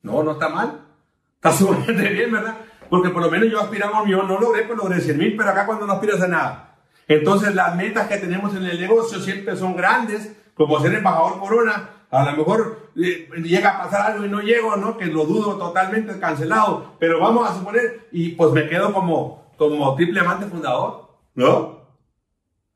No, 0.00 0.22
no 0.22 0.32
está 0.32 0.48
mal. 0.48 0.86
Está 1.34 1.52
súper 1.56 1.94
bien, 1.94 2.32
¿verdad? 2.32 2.56
porque 2.90 3.10
por 3.10 3.22
lo 3.22 3.30
menos 3.30 3.48
yo 3.48 3.60
aspiraba 3.60 3.98
a 3.98 4.02
un 4.02 4.08
millón, 4.08 4.26
no 4.26 4.38
logré, 4.38 4.64
pues 4.64 4.76
logré 4.76 5.00
100 5.00 5.16
mil, 5.16 5.36
pero 5.36 5.50
acá 5.50 5.64
cuando 5.64 5.86
no 5.86 5.92
aspiras 5.92 6.20
a 6.20 6.26
nada. 6.26 6.76
Entonces 7.06 7.54
las 7.54 7.76
metas 7.76 8.08
que 8.08 8.18
tenemos 8.18 8.54
en 8.54 8.64
el 8.64 8.80
negocio 8.80 9.20
siempre 9.20 9.56
son 9.56 9.76
grandes, 9.76 10.36
como 10.54 10.80
ser 10.80 10.94
embajador 10.94 11.38
corona, 11.38 11.90
a 12.10 12.30
lo 12.30 12.36
mejor 12.36 12.90
eh, 12.96 13.28
llega 13.42 13.70
a 13.70 13.84
pasar 13.84 14.12
algo 14.12 14.24
y 14.24 14.28
no 14.28 14.40
llego, 14.40 14.76
¿no? 14.76 14.96
Que 14.96 15.06
lo 15.06 15.24
dudo 15.24 15.56
totalmente 15.56 16.18
cancelado, 16.18 16.96
pero 16.98 17.20
vamos 17.20 17.48
a 17.48 17.54
suponer, 17.54 18.08
y 18.12 18.30
pues 18.30 18.52
me 18.52 18.68
quedo 18.68 18.92
como, 18.92 19.52
como 19.56 19.94
triple 19.94 20.20
amante 20.20 20.46
fundador, 20.46 21.10
¿no? 21.34 21.80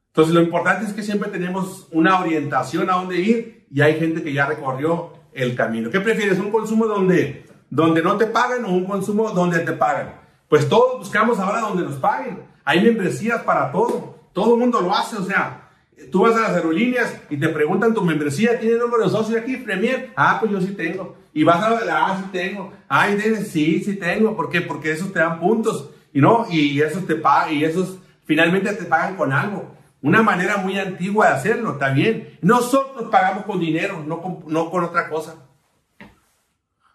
Entonces 0.09 0.35
lo 0.35 0.43
importante 0.43 0.87
es 0.87 0.93
que 0.93 1.03
siempre 1.03 1.31
tenemos 1.31 1.89
una 1.91 2.21
orientación 2.21 2.89
a 2.89 2.95
dónde 2.95 3.21
ir 3.21 3.67
y 3.71 3.81
hay 3.81 3.99
gente 3.99 4.23
que 4.23 4.33
ya 4.33 4.47
recorrió 4.47 5.13
el 5.33 5.57
camino. 5.57 5.91
¿Qué 5.91 6.01
prefieres? 6.01 6.39
¿Un 6.39 6.53
consumo 6.53 6.87
donde 6.87 7.45
donde 7.75 8.03
no 8.03 8.17
te 8.17 8.27
pagan 8.27 8.65
o 8.65 8.69
un 8.69 8.85
consumo 8.85 9.31
donde 9.31 9.59
te 9.59 9.73
pagan. 9.73 10.15
Pues 10.49 10.69
todos 10.69 10.99
buscamos 10.99 11.41
ahora 11.41 11.61
donde 11.61 11.83
nos 11.83 11.97
paguen. 11.97 12.45
Hay 12.65 12.81
membresías 12.85 13.43
para 13.43 13.73
todo. 13.73 14.15
Todo 14.33 14.55
el 14.55 14.61
mundo 14.61 14.81
lo 14.81 14.95
hace. 14.95 15.17
O 15.17 15.25
sea, 15.25 15.64
tú 16.11 16.23
vas 16.23 16.37
a 16.37 16.41
las 16.41 16.51
aerolíneas 16.51 17.21
y 17.31 17.37
te 17.37 17.49
preguntan 17.49 17.95
tu 17.95 18.03
membresía, 18.03 18.59
¿tiene 18.59 18.77
número 18.77 19.05
de 19.05 19.11
socio 19.11 19.39
aquí? 19.39 19.57
Premier. 19.57 20.13
Ah, 20.17 20.39
pues 20.41 20.53
yo 20.53 20.61
sí 20.61 20.75
tengo. 20.75 21.17
Y 21.33 21.45
vas 21.45 21.63
a 21.63 21.85
la, 21.85 22.07
ah, 22.07 22.23
sí 22.23 22.29
tengo. 22.33 22.73
Tienes, 23.19 23.49
sí, 23.49 23.83
sí 23.85 23.97
tengo. 23.97 24.37
¿Por 24.37 24.51
qué? 24.51 24.61
Porque 24.61 24.93
esos 24.93 25.13
te 25.13 25.19
dan 25.19 25.41
puntos. 25.41 25.91
Y 26.13 26.21
no, 26.21 26.47
y 26.49 26.81
esos 26.81 27.07
te 27.07 27.17
pagan, 27.17 27.55
y 27.55 27.65
esos 27.65 27.99
finalmente 28.25 28.73
te 28.73 28.85
pagan 28.85 29.17
con 29.17 29.33
algo. 29.33 29.75
Una 30.01 30.23
manera 30.23 30.59
muy 30.59 30.79
antigua 30.79 31.29
de 31.29 31.35
hacerlo, 31.35 31.73
está 31.73 31.91
bien. 31.91 32.39
Nosotros 32.43 33.09
pagamos 33.11 33.45
con 33.45 33.59
dinero, 33.59 34.05
no 34.07 34.21
con, 34.21 34.45
no 34.47 34.71
con 34.71 34.85
otra 34.85 35.09
cosa. 35.09 35.37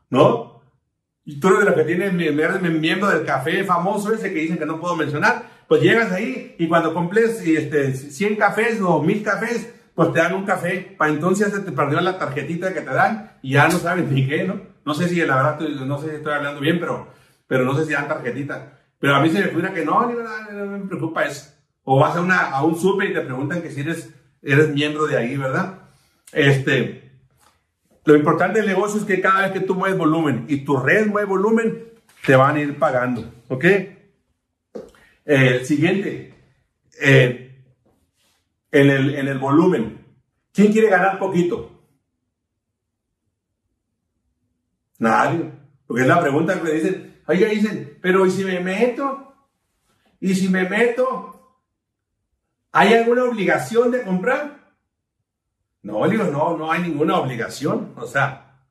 ¿No? 0.09 0.59
y 1.29 1.39
tú 1.39 1.49
eres 1.49 1.59
de 1.59 1.65
los 1.65 1.75
que 1.75 1.83
tienes 1.83 2.11
miembro 2.11 3.07
del 3.07 3.23
café 3.23 3.63
famoso 3.63 4.11
ese 4.11 4.33
que 4.33 4.39
dicen 4.39 4.57
que 4.57 4.65
no 4.65 4.79
puedo 4.79 4.95
mencionar, 4.95 5.43
pues 5.69 5.83
llegas 5.83 6.11
ahí 6.11 6.55
y 6.57 6.67
cuando 6.67 6.95
cumples 6.95 7.41
este, 7.45 7.93
100 7.93 8.35
cafés 8.37 8.81
o 8.81 9.03
1000 9.03 9.23
cafés, 9.23 9.71
pues 9.93 10.11
te 10.11 10.19
dan 10.19 10.33
un 10.33 10.43
café. 10.43 10.95
Para 10.97 11.11
entonces 11.11 11.53
se 11.53 11.59
te 11.59 11.71
perdió 11.71 12.01
la 12.01 12.17
tarjetita 12.17 12.73
que 12.73 12.81
te 12.81 12.89
dan 12.89 13.33
y 13.43 13.51
ya 13.53 13.67
no 13.67 13.77
saben 13.77 14.11
ni 14.11 14.27
qué, 14.27 14.45
¿no? 14.45 14.59
No 14.83 14.95
sé 14.95 15.07
si 15.07 15.17
la 15.17 15.35
verdad, 15.35 15.59
no 15.59 15.99
sé 15.99 16.09
si 16.09 16.15
estoy 16.15 16.33
hablando 16.33 16.59
bien, 16.59 16.79
pero, 16.79 17.09
pero 17.45 17.65
no 17.65 17.75
sé 17.75 17.85
si 17.85 17.93
dan 17.93 18.07
tarjetita. 18.07 18.79
Pero 18.97 19.15
a 19.15 19.21
mí 19.21 19.29
se 19.29 19.41
me 19.41 19.49
figura 19.49 19.71
que 19.71 19.85
no, 19.85 20.07
ni 20.07 20.17
nada, 20.17 20.47
no 20.51 20.65
me 20.65 20.87
preocupa 20.87 21.25
eso. 21.25 21.53
O 21.83 21.99
vas 21.99 22.15
a, 22.15 22.21
una, 22.21 22.49
a 22.49 22.63
un 22.63 22.75
súper 22.75 23.11
y 23.11 23.13
te 23.13 23.21
preguntan 23.21 23.61
que 23.61 23.69
si 23.69 23.81
eres, 23.81 24.09
eres 24.41 24.69
miembro 24.69 25.05
de 25.05 25.17
ahí, 25.17 25.37
¿verdad? 25.37 25.75
Este, 26.31 27.11
lo 28.05 28.15
importante 28.15 28.57
del 28.57 28.69
negocio 28.69 28.99
es 28.99 29.05
que 29.05 29.21
cada 29.21 29.41
vez 29.41 29.51
que 29.51 29.59
tú 29.59 29.75
mueves 29.75 29.99
volumen 29.99 30.45
y 30.47 30.65
tu 30.65 30.77
red 30.77 31.05
mueve 31.05 31.27
volumen, 31.27 31.83
te 32.25 32.35
van 32.35 32.55
a 32.55 32.59
ir 32.59 32.79
pagando, 32.79 33.31
¿ok? 33.49 33.65
Eh, 35.31 35.63
siguiente, 35.63 36.33
eh, 36.99 37.63
en, 38.71 38.89
el, 38.89 39.13
en 39.13 39.27
el 39.27 39.37
volumen, 39.37 40.03
¿quién 40.51 40.71
quiere 40.71 40.89
ganar 40.89 41.19
poquito? 41.19 41.83
Nadie, 44.97 45.51
porque 45.85 46.01
es 46.01 46.07
la 46.07 46.19
pregunta 46.19 46.55
que 46.55 46.63
me 46.63 46.71
dicen, 46.71 47.21
oiga, 47.27 47.47
dicen, 47.47 47.99
pero 48.01 48.25
¿y 48.25 48.31
si 48.31 48.43
me 48.43 48.59
meto? 48.59 49.35
¿Y 50.19 50.33
si 50.33 50.49
me 50.49 50.67
meto? 50.67 51.59
¿Hay 52.71 52.95
alguna 52.95 53.25
obligación 53.25 53.91
de 53.91 54.01
comprar? 54.01 54.73
No, 55.83 56.09
digo, 56.09 56.23
no, 56.23 56.57
no 56.57 56.71
hay 56.71 56.81
ninguna 56.81 57.19
obligación. 57.19 57.93
O 57.97 58.07
sea, 58.07 58.63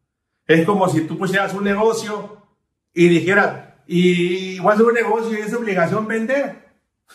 es 0.45 0.67
como 0.67 0.89
si 0.89 1.03
tú 1.03 1.17
pusieras 1.17 1.55
un 1.55 1.63
negocio 1.63 2.43
y 2.93 3.07
dijeras, 3.07 3.68
y 3.91 4.59
a 4.59 4.70
hacer 4.70 4.84
un 4.84 4.93
negocio 4.93 5.36
y 5.36 5.41
es 5.41 5.55
obligación 5.55 6.07
vender. 6.07 6.68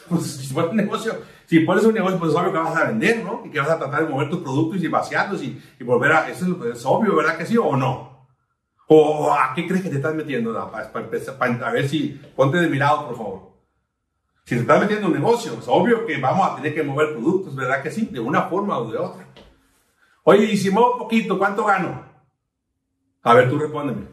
Pues 0.10 0.24
si 0.48 0.54
pones 0.54 0.72
un 0.72 0.78
negocio, 0.78 1.22
si 1.46 1.60
pones 1.60 1.86
un 1.86 1.94
negocio, 1.94 2.18
pues 2.18 2.32
es 2.32 2.38
obvio 2.38 2.52
que 2.52 2.58
vas 2.58 2.76
a 2.76 2.86
vender, 2.86 3.24
¿no? 3.24 3.44
Y 3.46 3.52
que 3.52 3.60
vas 3.60 3.70
a 3.70 3.78
tratar 3.78 4.04
de 4.04 4.10
mover 4.10 4.28
tus 4.30 4.42
productos 4.42 4.82
y 4.84 4.88
vaciarlos 4.88 5.44
y, 5.44 5.62
volver 5.84 6.12
a. 6.12 6.30
Eso 6.30 6.46
es, 6.66 6.84
obvio, 6.84 7.16
¿verdad 7.16 7.38
que 7.38 7.46
sí 7.46 7.58
o 7.58 7.78
no? 7.78 8.28
¿O 8.88 9.32
a 9.32 9.54
qué 9.54 9.68
crees 9.68 9.84
que 9.84 9.90
te 9.90 9.98
estás 9.98 10.16
metiendo? 10.16 10.52
para, 10.72 10.92
para, 10.92 11.68
a 11.68 11.72
ver 11.72 11.88
si. 11.88 12.20
Ponte 12.36 12.58
de 12.58 12.68
mi 12.68 12.78
lado, 12.78 13.08
por 13.08 13.18
favor. 13.18 13.54
Si 14.44 14.56
te 14.56 14.62
estás 14.62 14.82
metiendo 14.82 15.08
en 15.08 15.14
un 15.14 15.20
negocio, 15.20 15.54
es 15.54 15.68
obvio 15.68 16.08
que 16.08 16.18
vamos 16.18 16.50
a 16.50 16.56
tener 16.56 16.74
que 16.74 16.82
mover 16.82 17.14
productos, 17.14 17.56
¿verdad 17.56 17.84
que 17.84 17.92
sí? 17.92 18.10
De 18.12 18.20
una 18.20 18.44
forma 18.44 18.80
o 18.80 18.92
de 18.92 18.98
otra. 18.98 19.28
Oye, 20.24 20.46
y 20.46 20.58
si 20.58 20.72
muevo 20.72 20.98
poquito, 20.98 21.38
¿cuánto 21.38 21.64
gano? 21.66 22.04
A 23.22 23.36
ver, 23.36 23.50
tú 23.50 23.60
respóndeme. 23.60 24.13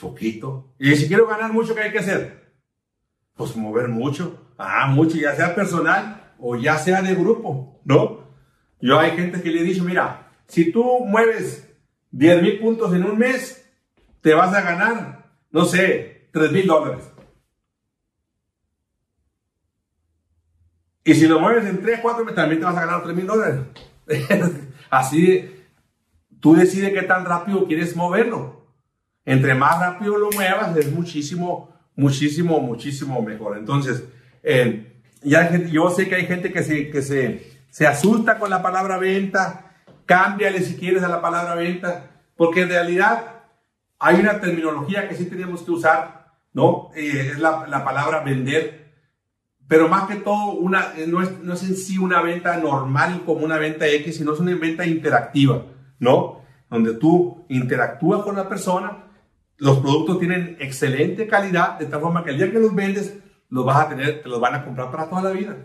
Poquito. 0.00 0.74
Y 0.78 0.94
si 0.96 1.08
quiero 1.08 1.26
ganar 1.26 1.52
mucho, 1.52 1.74
¿qué 1.74 1.82
hay 1.82 1.92
que 1.92 1.98
hacer? 1.98 2.52
Pues 3.34 3.56
mover 3.56 3.88
mucho. 3.88 4.52
Ah, 4.58 4.86
mucho, 4.88 5.16
ya 5.16 5.34
sea 5.34 5.54
personal 5.54 6.34
o 6.38 6.56
ya 6.56 6.78
sea 6.78 7.02
de 7.02 7.14
grupo, 7.14 7.80
¿no? 7.84 8.28
Yo 8.80 8.98
hay 8.98 9.12
gente 9.12 9.42
que 9.42 9.50
le 9.50 9.60
he 9.60 9.64
dicho, 9.64 9.84
mira, 9.84 10.30
si 10.46 10.70
tú 10.70 11.04
mueves 11.04 11.68
10 12.10 12.42
mil 12.42 12.58
puntos 12.60 12.92
en 12.92 13.04
un 13.04 13.18
mes, 13.18 13.68
te 14.20 14.34
vas 14.34 14.54
a 14.54 14.62
ganar, 14.62 15.32
no 15.50 15.64
sé, 15.64 16.28
3 16.32 16.52
mil 16.52 16.66
dólares. 16.66 17.04
Y 21.04 21.14
si 21.14 21.26
lo 21.26 21.40
mueves 21.40 21.64
en 21.64 21.80
3, 21.80 22.00
4 22.02 22.24
meses, 22.24 22.36
también 22.36 22.60
te 22.60 22.66
vas 22.66 22.76
a 22.76 22.84
ganar 22.84 23.02
3 23.02 23.16
mil 23.16 23.26
dólares. 23.26 23.60
Así, 24.90 25.64
tú 26.40 26.54
decides 26.54 26.92
qué 26.92 27.02
tan 27.02 27.24
rápido 27.24 27.66
quieres 27.66 27.96
moverlo. 27.96 28.57
Entre 29.28 29.54
más 29.54 29.78
rápido 29.78 30.16
lo 30.16 30.30
muevas, 30.30 30.74
es 30.76 30.90
muchísimo, 30.90 31.70
muchísimo, 31.96 32.60
muchísimo 32.60 33.20
mejor. 33.20 33.58
Entonces, 33.58 34.02
eh, 34.42 35.02
ya 35.22 35.54
yo 35.66 35.90
sé 35.90 36.08
que 36.08 36.14
hay 36.14 36.26
gente 36.26 36.50
que, 36.50 36.62
se, 36.62 36.90
que 36.90 37.02
se, 37.02 37.60
se 37.70 37.86
asusta 37.86 38.38
con 38.38 38.48
la 38.48 38.62
palabra 38.62 38.96
venta. 38.96 39.72
Cámbiale 40.06 40.62
si 40.62 40.76
quieres 40.76 41.02
a 41.02 41.08
la 41.08 41.20
palabra 41.20 41.54
venta. 41.54 42.10
Porque 42.36 42.62
en 42.62 42.70
realidad 42.70 43.42
hay 43.98 44.16
una 44.16 44.40
terminología 44.40 45.08
que 45.08 45.14
sí 45.14 45.26
tenemos 45.26 45.62
que 45.62 45.72
usar, 45.72 46.32
¿no? 46.54 46.90
Eh, 46.96 47.32
es 47.32 47.38
la, 47.38 47.66
la 47.66 47.84
palabra 47.84 48.20
vender 48.20 48.88
pero 49.68 49.86
más 49.86 50.08
que 50.08 50.16
todo, 50.16 50.52
una, 50.52 50.94
eh, 50.96 51.06
no, 51.06 51.22
es, 51.22 51.42
no 51.42 51.52
es 51.52 51.62
en 51.62 51.76
sí 51.76 51.98
una 51.98 52.22
venta 52.22 52.56
normal 52.56 53.22
como 53.26 53.44
una 53.44 53.58
venta 53.58 53.86
X, 53.86 54.16
sino 54.16 54.32
es 54.32 54.40
una 54.40 54.54
venta 54.54 54.86
interactiva, 54.86 55.62
¿no? 55.98 56.40
Donde 56.70 56.94
tú 56.94 57.44
interactúas 57.50 58.22
con 58.22 58.34
la 58.34 58.48
persona, 58.48 59.07
los 59.58 59.78
productos 59.80 60.18
tienen 60.18 60.56
excelente 60.60 61.26
calidad, 61.26 61.78
de 61.78 61.86
tal 61.86 62.00
forma 62.00 62.24
que 62.24 62.30
el 62.30 62.38
día 62.38 62.50
que 62.50 62.60
los 62.60 62.74
vendes, 62.74 63.18
los 63.50 63.64
vas 63.64 63.86
a 63.86 63.88
tener, 63.88 64.22
te 64.22 64.28
los 64.28 64.40
van 64.40 64.54
a 64.54 64.64
comprar 64.64 64.90
para 64.90 65.08
toda 65.08 65.22
la 65.22 65.30
vida. 65.30 65.56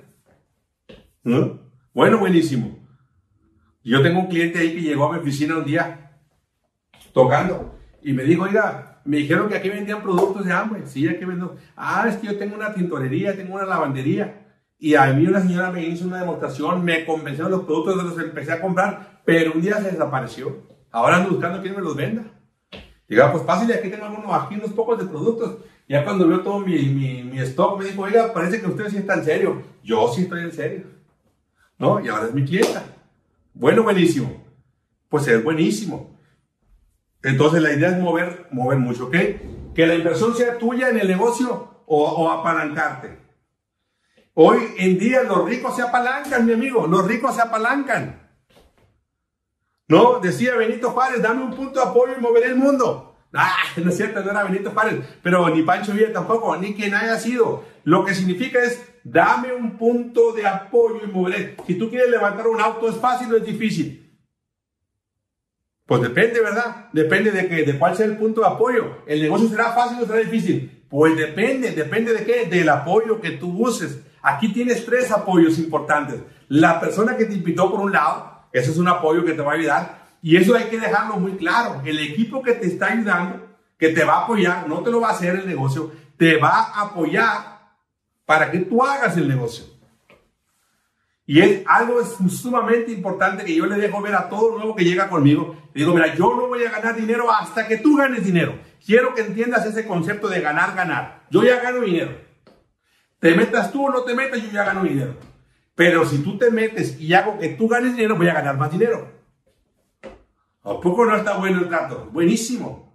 ¿No? 1.23 1.59
Bueno, 1.93 2.17
buenísimo. 2.17 2.79
Yo 3.83 4.01
tengo 4.01 4.21
un 4.21 4.27
cliente 4.27 4.59
ahí 4.59 4.73
que 4.73 4.81
llegó 4.81 5.05
a 5.05 5.13
mi 5.13 5.19
oficina 5.19 5.57
un 5.57 5.65
día 5.65 6.11
tocando 7.13 7.77
y 8.01 8.13
me 8.13 8.23
dijo, 8.23 8.43
oiga, 8.43 9.01
me 9.05 9.17
dijeron 9.17 9.47
que 9.47 9.57
aquí 9.57 9.69
vendían 9.69 10.01
productos 10.01 10.45
de 10.45 10.53
hambre. 10.53 10.87
Sí, 10.87 11.07
aquí 11.07 11.25
vendo. 11.25 11.57
Ah, 11.75 12.05
es 12.07 12.17
que 12.17 12.27
yo 12.27 12.37
tengo 12.37 12.55
una 12.55 12.73
tintorería, 12.73 13.35
tengo 13.35 13.55
una 13.55 13.65
lavandería. 13.65 14.43
Y 14.79 14.95
a 14.95 15.05
mí 15.13 15.25
una 15.27 15.41
señora 15.41 15.71
me 15.71 15.85
hizo 15.85 16.05
una 16.05 16.19
demostración, 16.19 16.83
me 16.83 17.05
convenció 17.05 17.45
de 17.45 17.51
los 17.51 17.63
productos, 17.63 18.03
los 18.03 18.19
empecé 18.19 18.53
a 18.53 18.61
comprar, 18.61 19.21
pero 19.23 19.53
un 19.53 19.61
día 19.61 19.77
se 19.77 19.91
desapareció. 19.91 20.67
Ahora 20.91 21.17
ando 21.17 21.29
buscando 21.29 21.61
quién 21.61 21.75
me 21.75 21.81
los 21.81 21.95
venda. 21.95 22.32
Diga, 23.07 23.31
pues 23.31 23.43
fácil, 23.43 23.71
aquí 23.71 23.89
tengo 23.89 24.05
algunos, 24.05 24.33
aquí 24.33 24.55
unos 24.55 24.71
pocos 24.71 24.97
de 24.97 25.05
productos. 25.05 25.57
Ya 25.87 26.03
cuando 26.03 26.27
vio 26.27 26.41
todo 26.41 26.59
mi, 26.59 26.77
mi, 26.83 27.23
mi 27.23 27.39
stock, 27.39 27.79
me 27.79 27.85
dijo, 27.85 28.01
oiga, 28.03 28.33
parece 28.33 28.61
que 28.61 28.67
usted 28.67 28.89
sí 28.89 28.97
está 28.97 29.15
en 29.15 29.25
serio. 29.25 29.63
Yo 29.83 30.11
sí 30.13 30.23
estoy 30.23 30.41
en 30.41 30.51
serio. 30.51 30.83
¿No? 31.77 32.03
Y 32.03 32.07
ahora 32.07 32.27
es 32.27 32.33
mi 32.33 32.45
clienta. 32.45 32.83
Bueno, 33.53 33.83
buenísimo. 33.83 34.43
Pues 35.09 35.27
es 35.27 35.43
buenísimo. 35.43 36.17
Entonces 37.23 37.61
la 37.61 37.73
idea 37.73 37.89
es 37.89 37.99
mover, 37.99 38.47
mover 38.51 38.77
mucho, 38.77 39.05
¿ok? 39.05 39.15
Que 39.73 39.87
la 39.87 39.95
inversión 39.95 40.35
sea 40.35 40.57
tuya 40.57 40.89
en 40.89 40.99
el 40.99 41.07
negocio 41.07 41.83
o, 41.85 42.29
apalancarte. 42.29 43.19
Hoy 44.33 44.59
en 44.77 44.97
día 44.97 45.23
los 45.23 45.45
ricos 45.45 45.75
se 45.75 45.83
apalancan, 45.83 46.45
mi 46.45 46.53
amigo, 46.53 46.87
los 46.87 47.07
ricos 47.07 47.35
se 47.35 47.41
apalancan. 47.41 48.22
No, 49.87 50.19
decía 50.19 50.55
Benito 50.55 50.91
Juárez, 50.91 51.21
dame 51.21 51.43
un 51.43 51.53
punto 51.53 51.79
de 51.79 51.85
apoyo 51.85 52.13
y 52.17 52.21
moveré 52.21 52.47
el 52.47 52.55
mundo. 52.55 53.15
Ah, 53.33 53.55
no 53.77 53.89
es 53.89 53.97
cierto, 53.97 54.23
no 54.23 54.31
era 54.31 54.43
Benito 54.43 54.71
Juárez, 54.71 55.03
pero 55.21 55.49
ni 55.49 55.63
Pancho 55.63 55.93
Villa 55.93 56.13
tampoco, 56.13 56.55
ni 56.57 56.73
quien 56.73 56.93
haya 56.93 57.19
sido. 57.19 57.65
Lo 57.83 58.05
que 58.05 58.13
significa 58.13 58.59
es, 58.63 58.81
dame 59.03 59.53
un 59.53 59.77
punto 59.77 60.31
de 60.33 60.47
apoyo 60.47 61.01
y 61.03 61.07
moveré. 61.07 61.55
Si 61.67 61.75
tú 61.75 61.89
quieres 61.89 62.09
levantar 62.09 62.47
un 62.47 62.61
auto, 62.61 62.89
¿es 62.89 62.97
fácil 62.97 63.33
o 63.33 63.37
es 63.37 63.45
difícil? 63.45 63.99
Pues 65.85 66.01
depende, 66.01 66.39
¿verdad? 66.39 66.87
Depende 66.93 67.31
de, 67.31 67.49
que, 67.49 67.63
de 67.63 67.77
cuál 67.77 67.95
sea 67.97 68.05
el 68.05 68.17
punto 68.17 68.41
de 68.41 68.47
apoyo. 68.47 69.03
¿El 69.05 69.21
negocio 69.21 69.49
será 69.49 69.73
fácil 69.73 70.01
o 70.01 70.05
será 70.05 70.19
difícil? 70.19 70.85
Pues 70.89 71.17
depende, 71.17 71.71
depende 71.71 72.13
de 72.13 72.23
qué, 72.23 72.45
del 72.45 72.69
apoyo 72.69 73.19
que 73.19 73.31
tú 73.31 73.51
uses. 73.65 73.99
Aquí 74.21 74.53
tienes 74.53 74.85
tres 74.85 75.11
apoyos 75.11 75.59
importantes. 75.59 76.21
La 76.47 76.79
persona 76.79 77.17
que 77.17 77.25
te 77.25 77.33
invitó 77.33 77.69
por 77.69 77.81
un 77.81 77.91
lado, 77.91 78.32
ese 78.53 78.71
es 78.71 78.77
un 78.77 78.87
apoyo 78.87 79.25
que 79.25 79.33
te 79.33 79.41
va 79.41 79.53
a 79.53 79.55
ayudar. 79.55 80.03
Y 80.21 80.37
eso 80.37 80.55
hay 80.55 80.65
que 80.65 80.79
dejarlo 80.79 81.17
muy 81.17 81.33
claro. 81.33 81.81
El 81.83 81.99
equipo 81.99 82.41
que 82.41 82.53
te 82.53 82.67
está 82.67 82.93
ayudando, 82.93 83.45
que 83.77 83.89
te 83.89 84.05
va 84.05 84.19
a 84.19 84.23
apoyar, 84.23 84.69
no 84.69 84.81
te 84.81 84.91
lo 84.91 85.01
va 85.01 85.09
a 85.09 85.11
hacer 85.11 85.35
el 85.35 85.47
negocio, 85.47 85.91
te 86.17 86.37
va 86.37 86.71
a 86.71 86.81
apoyar 86.83 87.59
para 88.25 88.49
que 88.49 88.59
tú 88.59 88.81
hagas 88.81 89.17
el 89.17 89.27
negocio. 89.27 89.65
Y 91.25 91.39
es 91.39 91.63
algo 91.65 92.03
sumamente 92.05 92.91
importante 92.91 93.45
que 93.45 93.55
yo 93.55 93.65
le 93.65 93.77
dejo 93.77 94.01
ver 94.01 94.13
a 94.15 94.29
todo 94.29 94.57
nuevo 94.57 94.75
que 94.75 94.83
llega 94.83 95.09
conmigo. 95.09 95.55
Le 95.73 95.81
digo, 95.81 95.93
mira, 95.93 96.13
yo 96.15 96.35
no 96.35 96.47
voy 96.47 96.63
a 96.63 96.71
ganar 96.71 96.95
dinero 96.95 97.31
hasta 97.31 97.67
que 97.67 97.77
tú 97.77 97.97
ganes 97.97 98.23
dinero. 98.25 98.59
Quiero 98.85 99.15
que 99.15 99.21
entiendas 99.21 99.65
ese 99.65 99.87
concepto 99.87 100.27
de 100.27 100.41
ganar, 100.41 100.75
ganar. 100.75 101.23
Yo 101.29 101.43
ya 101.43 101.61
gano 101.61 101.81
dinero. 101.81 102.11
Te 103.19 103.35
metas 103.35 103.71
tú 103.71 103.87
o 103.87 103.89
no 103.89 104.03
te 104.03 104.13
metas, 104.13 104.41
yo 104.41 104.51
ya 104.51 104.65
gano 104.65 104.83
dinero. 104.83 105.15
Pero 105.75 106.05
si 106.05 106.19
tú 106.19 106.37
te 106.37 106.51
metes 106.51 106.99
y 106.99 107.13
hago 107.13 107.39
que 107.39 107.49
tú 107.49 107.67
ganes 107.67 107.95
dinero, 107.95 108.15
voy 108.15 108.27
a 108.27 108.33
ganar 108.33 108.57
más 108.57 108.71
dinero. 108.71 109.11
¿A 110.63 110.79
poco 110.79 111.05
no 111.05 111.15
está 111.15 111.37
bueno 111.37 111.59
el 111.59 111.67
trato? 111.67 112.09
Buenísimo. 112.11 112.93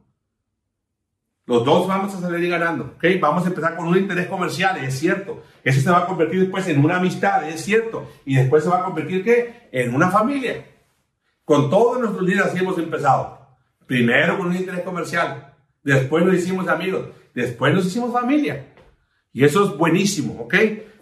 Los 1.44 1.64
dos 1.64 1.88
vamos 1.88 2.14
a 2.14 2.20
salir 2.20 2.50
ganando, 2.50 2.94
¿ok? 2.96 3.04
Vamos 3.20 3.44
a 3.44 3.48
empezar 3.48 3.74
con 3.74 3.88
un 3.88 3.96
interés 3.96 4.26
comercial, 4.26 4.76
es 4.84 4.98
cierto. 4.98 5.42
Eso 5.64 5.80
se 5.80 5.90
va 5.90 6.00
a 6.00 6.06
convertir 6.06 6.40
después 6.40 6.68
en 6.68 6.84
una 6.84 6.98
amistad, 6.98 7.48
es 7.48 7.62
cierto. 7.62 8.06
Y 8.26 8.36
después 8.36 8.64
se 8.64 8.70
va 8.70 8.80
a 8.80 8.84
convertir, 8.84 9.24
¿qué? 9.24 9.68
En 9.72 9.94
una 9.94 10.10
familia. 10.10 10.66
Con 11.44 11.70
todos 11.70 11.98
nuestros 11.98 12.28
así 12.44 12.58
hemos 12.58 12.76
empezado. 12.76 13.38
Primero 13.86 14.36
con 14.36 14.48
un 14.48 14.56
interés 14.56 14.82
comercial. 14.82 15.54
Después 15.82 16.24
nos 16.24 16.34
hicimos 16.34 16.68
amigos. 16.68 17.06
Después 17.34 17.74
nos 17.74 17.86
hicimos 17.86 18.12
familia. 18.12 18.74
Y 19.32 19.44
eso 19.44 19.64
es 19.64 19.76
buenísimo, 19.78 20.42
¿ok? 20.42 20.54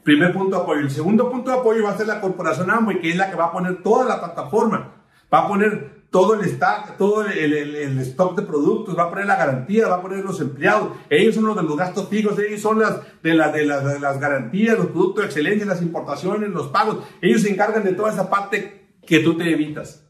Primer 0.07 0.33
punto 0.33 0.55
de 0.55 0.63
apoyo. 0.63 0.81
El 0.83 0.91
segundo 0.93 1.29
punto 1.29 1.51
de 1.51 1.57
apoyo 1.57 1.83
va 1.83 1.91
a 1.91 1.97
ser 1.97 2.07
la 2.07 2.21
corporación 2.21 2.71
Amway, 2.71 3.01
que 3.01 3.11
es 3.11 3.17
la 3.17 3.29
que 3.29 3.35
va 3.35 3.47
a 3.47 3.53
poner 3.53 3.83
toda 3.83 4.05
la 4.05 4.21
plataforma. 4.21 5.03
Va 5.35 5.41
a 5.41 5.49
poner 5.49 6.07
todo 6.11 6.35
el 6.35 6.43
stock, 6.43 6.97
todo 6.97 7.27
el, 7.27 7.99
stock 7.99 8.37
de 8.37 8.43
productos, 8.43 8.97
va 8.97 9.03
a 9.03 9.11
poner 9.11 9.27
la 9.27 9.35
garantía, 9.35 9.89
va 9.89 9.97
a 9.97 10.03
poner 10.03 10.25
los 10.25 10.41
empleados. 10.41 10.91
Ellos 11.11 11.35
son 11.35 11.47
los 11.47 11.57
de 11.57 11.65
los 11.65 11.77
gastos 11.77 12.09
fijos, 12.09 12.39
ellos 12.39 12.61
son 12.61 12.79
las 12.79 13.01
de, 13.21 13.35
la, 13.35 13.51
de 13.51 13.65
las 13.65 14.21
garantías, 14.21 14.79
los 14.79 14.87
productos 14.87 15.23
de 15.23 15.27
excelencia, 15.27 15.67
las 15.67 15.83
importaciones, 15.83 16.51
los 16.51 16.69
pagos. 16.69 16.99
Ellos 17.21 17.43
se 17.43 17.51
encargan 17.51 17.83
de 17.83 17.95
toda 17.95 18.13
esa 18.13 18.31
parte 18.31 19.01
que 19.05 19.19
tú 19.19 19.37
te 19.37 19.51
evitas. 19.51 20.07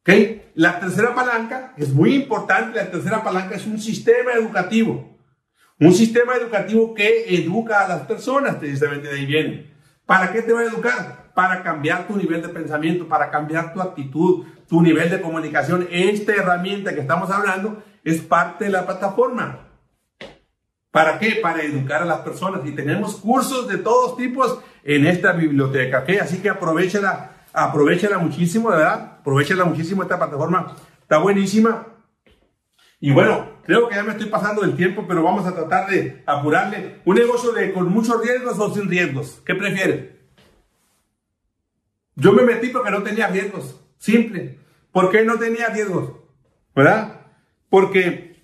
¿Ok? 0.00 0.14
La 0.54 0.80
tercera 0.80 1.14
palanca 1.14 1.74
es 1.76 1.92
muy 1.92 2.14
importante. 2.14 2.78
La 2.78 2.90
tercera 2.90 3.22
palanca 3.22 3.56
es 3.56 3.66
un 3.66 3.78
sistema 3.78 4.32
educativo. 4.32 5.19
Un 5.80 5.94
sistema 5.94 6.36
educativo 6.36 6.92
que 6.92 7.34
educa 7.34 7.84
a 7.84 7.88
las 7.88 8.02
personas, 8.02 8.56
precisamente 8.56 9.08
de 9.08 9.14
ahí 9.14 9.24
viene. 9.24 9.70
¿Para 10.04 10.30
qué 10.30 10.42
te 10.42 10.52
va 10.52 10.60
a 10.60 10.64
educar? 10.64 11.32
Para 11.34 11.62
cambiar 11.62 12.06
tu 12.06 12.16
nivel 12.16 12.42
de 12.42 12.50
pensamiento, 12.50 13.08
para 13.08 13.30
cambiar 13.30 13.72
tu 13.72 13.80
actitud, 13.80 14.44
tu 14.68 14.82
nivel 14.82 15.08
de 15.08 15.22
comunicación. 15.22 15.88
Esta 15.90 16.34
herramienta 16.34 16.94
que 16.94 17.00
estamos 17.00 17.30
hablando 17.30 17.82
es 18.04 18.20
parte 18.20 18.66
de 18.66 18.72
la 18.72 18.84
plataforma. 18.84 19.68
¿Para 20.90 21.18
qué? 21.18 21.36
Para 21.36 21.62
educar 21.62 22.02
a 22.02 22.04
las 22.06 22.20
personas. 22.20 22.60
Y 22.66 22.72
tenemos 22.72 23.16
cursos 23.16 23.66
de 23.66 23.78
todos 23.78 24.18
tipos 24.18 24.60
en 24.84 25.06
esta 25.06 25.32
biblioteca. 25.32 26.04
Así 26.20 26.42
que 26.42 26.50
aprovechala, 26.50 27.46
aprovechala 27.54 28.18
muchísimo, 28.18 28.68
¿verdad? 28.68 29.18
Aprovechala 29.20 29.64
muchísimo 29.64 30.02
esta 30.02 30.18
plataforma. 30.18 30.76
Está 31.00 31.16
buenísima. 31.16 31.86
Y 32.98 33.12
bueno, 33.12 33.59
creo 33.70 33.88
que 33.88 33.94
ya 33.94 34.02
me 34.02 34.10
estoy 34.10 34.26
pasando 34.26 34.62
del 34.62 34.74
tiempo, 34.74 35.04
pero 35.06 35.22
vamos 35.22 35.46
a 35.46 35.54
tratar 35.54 35.88
de 35.88 36.24
apurarle. 36.26 37.02
Un 37.04 37.14
negocio 37.14 37.52
de, 37.52 37.72
con 37.72 37.88
muchos 37.88 38.20
riesgos 38.20 38.58
o 38.58 38.74
sin 38.74 38.90
riesgos. 38.90 39.40
¿Qué 39.46 39.54
prefieres? 39.54 40.10
Yo 42.16 42.32
me 42.32 42.42
metí 42.42 42.70
porque 42.70 42.90
no 42.90 43.04
tenía 43.04 43.28
riesgos. 43.28 43.80
Simple. 43.96 44.58
¿Por 44.90 45.08
qué 45.08 45.24
no 45.24 45.38
tenía 45.38 45.68
riesgos? 45.68 46.14
¿Verdad? 46.74 47.20
Porque, 47.68 48.42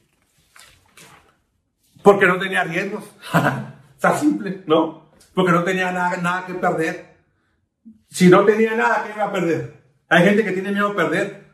porque 2.04 2.26
no 2.26 2.38
tenía 2.38 2.62
riesgos. 2.62 3.02
Está 3.96 4.16
simple, 4.16 4.62
¿no? 4.68 5.10
Porque 5.34 5.50
no 5.50 5.64
tenía 5.64 5.90
nada, 5.90 6.18
nada 6.18 6.46
que 6.46 6.54
perder. 6.54 7.16
Si 8.08 8.28
no 8.28 8.44
tenía 8.44 8.76
nada, 8.76 9.02
¿qué 9.04 9.12
iba 9.12 9.24
a 9.24 9.32
perder? 9.32 9.82
Hay 10.08 10.22
gente 10.22 10.44
que 10.44 10.52
tiene 10.52 10.70
miedo 10.70 10.92
a 10.92 10.94
perder 10.94 11.46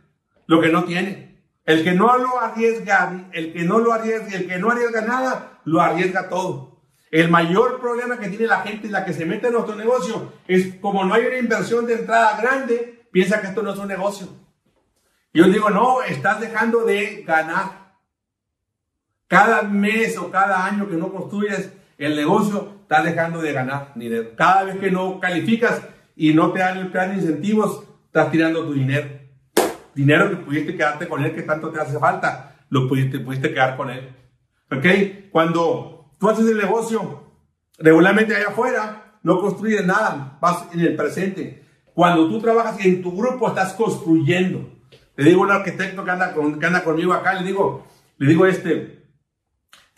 lo 0.46 0.60
que 0.60 0.68
no 0.68 0.84
tiene. 0.84 1.31
El 1.64 1.84
que 1.84 1.92
no 1.92 2.16
lo 2.18 2.40
arriesga, 2.40 3.28
el 3.32 3.52
que 3.52 3.62
no 3.62 3.78
lo 3.78 3.92
arriesga, 3.92 4.36
el 4.36 4.48
que 4.48 4.58
no 4.58 4.70
arriesga 4.70 5.02
nada, 5.02 5.60
lo 5.64 5.80
arriesga 5.80 6.28
todo. 6.28 6.80
El 7.10 7.30
mayor 7.30 7.80
problema 7.80 8.18
que 8.18 8.28
tiene 8.28 8.46
la 8.46 8.62
gente, 8.62 8.88
la 8.88 9.04
que 9.04 9.12
se 9.12 9.26
mete 9.26 9.46
en 9.46 9.52
nuestro 9.52 9.76
negocio, 9.76 10.32
es 10.48 10.74
como 10.80 11.04
no 11.04 11.14
hay 11.14 11.26
una 11.26 11.38
inversión 11.38 11.86
de 11.86 11.94
entrada 11.94 12.40
grande, 12.40 13.06
piensa 13.12 13.40
que 13.40 13.48
esto 13.48 13.62
no 13.62 13.72
es 13.72 13.78
un 13.78 13.88
negocio. 13.88 14.28
Yo 15.32 15.44
digo, 15.44 15.70
no, 15.70 16.02
estás 16.02 16.40
dejando 16.40 16.84
de 16.84 17.22
ganar. 17.22 17.82
Cada 19.28 19.62
mes 19.62 20.18
o 20.18 20.30
cada 20.30 20.64
año 20.64 20.88
que 20.88 20.96
no 20.96 21.12
construyes 21.12 21.72
el 21.96 22.16
negocio, 22.16 22.76
estás 22.82 23.04
dejando 23.04 23.40
de 23.40 23.52
ganar 23.52 23.92
dinero. 23.94 24.30
Cada 24.36 24.64
vez 24.64 24.76
que 24.78 24.90
no 24.90 25.20
calificas 25.20 25.80
y 26.16 26.34
no 26.34 26.52
te 26.52 26.58
dan 26.58 26.78
el 26.78 26.90
plan 26.90 27.10
de 27.10 27.22
incentivos, 27.22 27.84
estás 28.06 28.30
tirando 28.30 28.64
tu 28.64 28.74
dinero 28.74 29.21
dinero 29.94 30.30
que 30.30 30.36
pudiste 30.36 30.76
quedarte 30.76 31.08
con 31.08 31.24
él 31.24 31.34
que 31.34 31.42
tanto 31.42 31.70
te 31.70 31.80
hace 31.80 31.98
falta, 31.98 32.56
lo 32.70 32.88
pudiste, 32.88 33.18
pudiste 33.20 33.52
quedar 33.52 33.76
con 33.76 33.90
él. 33.90 34.14
¿Ok? 34.70 35.30
Cuando 35.30 36.10
tú 36.18 36.28
haces 36.28 36.46
el 36.46 36.56
negocio, 36.56 37.22
regularmente 37.78 38.34
allá 38.34 38.48
afuera, 38.48 39.18
no 39.22 39.40
construyes 39.40 39.84
nada, 39.84 40.38
vas 40.40 40.66
en 40.72 40.80
el 40.80 40.96
presente. 40.96 41.64
Cuando 41.94 42.28
tú 42.28 42.40
trabajas 42.40 42.84
en 42.84 43.02
tu 43.02 43.14
grupo, 43.16 43.48
estás 43.48 43.74
construyendo. 43.74 44.70
Le 45.16 45.24
digo 45.28 45.42
a 45.42 45.46
un 45.46 45.52
arquitecto 45.52 46.04
que 46.04 46.10
anda, 46.10 46.32
con, 46.32 46.58
que 46.58 46.66
anda 46.66 46.82
conmigo 46.82 47.12
acá, 47.12 47.34
le 47.34 47.46
digo, 47.46 47.86
le 48.16 48.28
digo 48.28 48.46
este, 48.46 49.04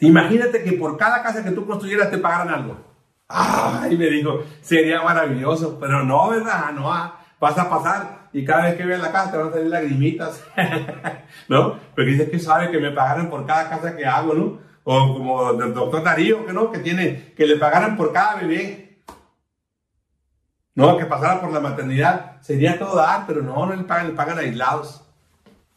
imagínate 0.01 0.63
que 0.65 0.73
por 0.73 0.97
cada 0.97 1.23
casa 1.23 1.45
que 1.45 1.53
tú 1.53 1.65
construyeras 1.67 2.11
te 2.11 2.19
pagaran 2.19 2.53
algo. 2.53 2.77
Ay, 3.29 3.97
me 3.97 4.07
dijo, 4.07 4.43
sería 4.61 5.03
maravilloso, 5.03 5.79
pero 5.79 6.05
no, 6.05 6.31
¿verdad? 6.31 6.73
No, 6.73 6.93
ah, 6.93 7.21
vas 7.41 7.57
a 7.57 7.71
pasar 7.71 8.24
y 8.35 8.45
cada 8.45 8.65
vez 8.65 8.75
que 8.75 8.85
veas 8.85 9.01
la 9.01 9.13
casa 9.13 9.31
te 9.31 9.39
van 9.39 9.49
a 9.49 9.53
salir 9.53 9.69
lagrimitas, 9.69 10.45
¿no? 11.49 11.79
Porque 11.95 12.11
dices 12.11 12.29
que 12.29 12.41
sabe 12.41 12.69
que 12.73 12.81
me 12.81 12.91
pagaran 12.91 13.31
por 13.31 13.47
cada 13.47 13.71
casa 13.71 13.97
que 13.97 14.05
hago, 14.05 14.35
¿no? 14.35 14.59
O 14.83 15.15
como 15.15 15.51
el 15.53 15.73
doctor 15.73 16.03
Darío, 16.03 16.45
que 16.45 16.53
no, 16.53 16.73
que 16.73 16.81
tiene, 16.81 17.33
que 17.37 17.47
le 17.47 17.57
pagaran 17.57 17.97
por 17.97 18.13
cada 18.13 18.35
bebé. 18.41 18.99
No, 20.75 20.99
que 20.99 21.07
pasara 21.07 21.41
por 21.41 21.53
la 21.53 21.61
maternidad, 21.61 22.43
sería 22.43 22.77
todo 22.77 22.97
dar, 22.97 23.25
pero 23.25 23.41
no, 23.41 23.67
no 23.67 23.77
le 23.77 23.85
pagan, 23.85 24.09
le 24.09 24.15
pagan 24.15 24.39
aislados. 24.39 25.09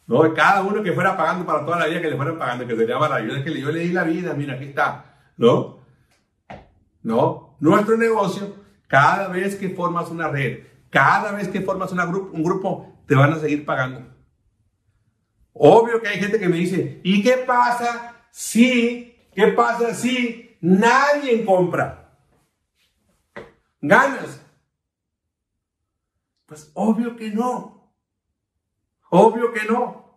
No, 0.08 0.34
cada 0.34 0.62
uno 0.62 0.82
que 0.82 0.92
fuera 0.92 1.16
pagando 1.16 1.46
para 1.46 1.64
toda 1.64 1.78
la 1.78 1.86
vida, 1.86 2.00
que 2.00 2.10
le 2.10 2.16
fueran 2.16 2.38
pagando, 2.38 2.66
que 2.66 2.74
sería 2.74 2.98
maravilloso, 2.98 3.44
que 3.44 3.60
yo 3.60 3.70
le 3.70 3.80
di 3.80 3.92
la 3.92 4.02
vida, 4.02 4.34
mira, 4.34 4.54
aquí 4.54 4.64
está, 4.64 5.04
¿no? 5.36 5.78
No, 7.04 7.54
nuestro 7.60 7.96
negocio, 7.96 8.52
cada 8.88 9.28
vez 9.28 9.54
que 9.54 9.70
formas 9.70 10.10
una 10.10 10.26
red, 10.26 10.64
cada 10.90 11.32
vez 11.32 11.48
que 11.48 11.60
formas 11.60 11.92
una 11.92 12.06
un 12.06 12.42
grupo, 12.42 13.02
te 13.06 13.14
van 13.14 13.32
a 13.32 13.38
seguir 13.38 13.64
pagando. 13.64 14.14
Obvio 15.52 16.00
que 16.00 16.08
hay 16.08 16.20
gente 16.20 16.38
que 16.38 16.48
me 16.48 16.56
dice, 16.56 17.00
¿y 17.02 17.22
qué 17.22 17.38
pasa 17.38 18.14
si, 18.30 19.16
qué 19.34 19.48
pasa 19.48 19.92
si 19.94 20.56
nadie 20.60 21.44
compra? 21.44 22.16
¿Ganas? 23.80 24.40
Pues 26.46 26.70
obvio 26.74 27.16
que 27.16 27.30
no. 27.30 27.92
Obvio 29.10 29.52
que 29.52 29.64
no. 29.64 30.08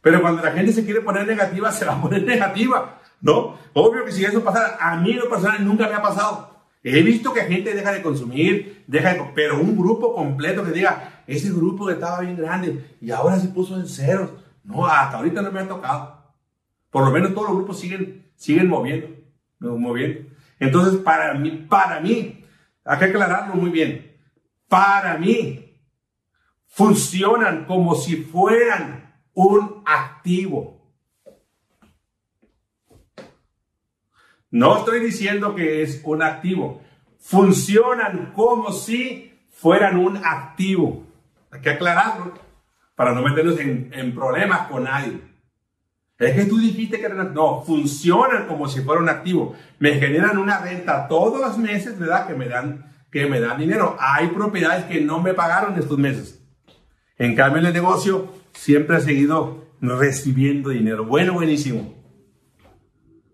Pero 0.00 0.22
cuando 0.22 0.42
la 0.42 0.52
gente 0.52 0.72
se 0.72 0.84
quiere 0.84 1.00
poner 1.00 1.26
negativa, 1.26 1.70
se 1.72 1.84
va 1.84 1.94
a 1.94 2.02
poner 2.02 2.22
negativa, 2.26 3.00
¿no? 3.20 3.58
Obvio 3.74 4.04
que 4.04 4.12
si 4.12 4.24
eso 4.24 4.42
pasara, 4.42 4.78
a 4.80 4.96
mí 4.96 5.12
lo 5.12 5.28
personal 5.28 5.64
nunca 5.64 5.88
me 5.88 5.94
ha 5.94 6.02
pasado. 6.02 6.49
He 6.82 7.02
visto 7.02 7.32
que 7.32 7.42
gente 7.42 7.74
deja 7.74 7.92
de 7.92 8.02
consumir, 8.02 8.84
deja 8.86 9.12
de, 9.12 9.22
pero 9.34 9.60
un 9.60 9.76
grupo 9.76 10.14
completo 10.14 10.64
que 10.64 10.72
diga, 10.72 11.22
ese 11.26 11.50
grupo 11.50 11.86
que 11.86 11.92
estaba 11.92 12.20
bien 12.20 12.36
grande 12.36 12.96
y 13.00 13.10
ahora 13.10 13.38
se 13.38 13.48
puso 13.48 13.76
en 13.76 13.86
ceros. 13.86 14.30
No, 14.64 14.86
hasta 14.86 15.18
ahorita 15.18 15.42
no 15.42 15.52
me 15.52 15.60
ha 15.60 15.68
tocado. 15.68 16.34
Por 16.90 17.04
lo 17.04 17.10
menos 17.10 17.34
todos 17.34 17.48
los 17.48 17.56
grupos 17.56 17.78
siguen, 17.78 18.30
siguen 18.34 18.68
moviendo, 18.68 19.08
moviendo. 19.60 20.30
Entonces, 20.58 21.00
para 21.00 21.34
mí, 21.34 21.66
para 21.68 22.00
mí, 22.00 22.44
hay 22.84 22.98
que 22.98 23.04
aclararlo 23.04 23.54
muy 23.54 23.70
bien. 23.70 24.16
Para 24.68 25.18
mí, 25.18 25.78
funcionan 26.66 27.66
como 27.66 27.94
si 27.94 28.16
fueran 28.16 29.14
un 29.34 29.82
activo. 29.84 30.79
No 34.50 34.78
estoy 34.78 35.00
diciendo 35.00 35.54
que 35.54 35.82
es 35.82 36.00
un 36.04 36.22
activo. 36.22 36.82
Funcionan 37.20 38.32
como 38.34 38.72
si 38.72 39.32
fueran 39.50 39.96
un 39.96 40.16
activo. 40.16 41.06
Hay 41.52 41.60
que 41.60 41.70
aclararlo 41.70 42.34
para 42.96 43.12
no 43.12 43.22
meternos 43.22 43.58
en, 43.60 44.14
problemas 44.14 44.68
con 44.68 44.84
nadie. 44.84 45.20
Es 46.18 46.34
que 46.34 46.44
tú 46.44 46.58
dijiste 46.58 46.98
que 46.98 47.06
eran 47.06 47.32
No, 47.32 47.62
funcionan 47.62 48.46
como 48.46 48.68
si 48.68 48.80
fuera 48.80 49.00
un 49.00 49.08
activo. 49.08 49.54
Me 49.78 49.94
generan 49.94 50.36
una 50.36 50.58
renta 50.58 51.06
todos 51.08 51.40
los 51.40 51.56
meses, 51.56 51.98
¿verdad? 51.98 52.26
Que 52.26 52.34
me 52.34 52.48
dan, 52.48 52.92
que 53.10 53.26
me 53.26 53.40
dan 53.40 53.58
dinero. 53.58 53.96
Hay 54.00 54.28
propiedades 54.28 54.84
que 54.84 55.00
no 55.00 55.20
me 55.20 55.32
pagaron 55.32 55.78
estos 55.78 55.96
meses. 55.96 56.42
En 57.18 57.36
cambio, 57.36 57.66
el 57.66 57.72
negocio 57.72 58.32
siempre 58.52 58.96
he 58.96 59.00
seguido 59.00 59.66
recibiendo 59.80 60.70
dinero. 60.70 61.04
Bueno, 61.04 61.34
buenísimo. 61.34 61.99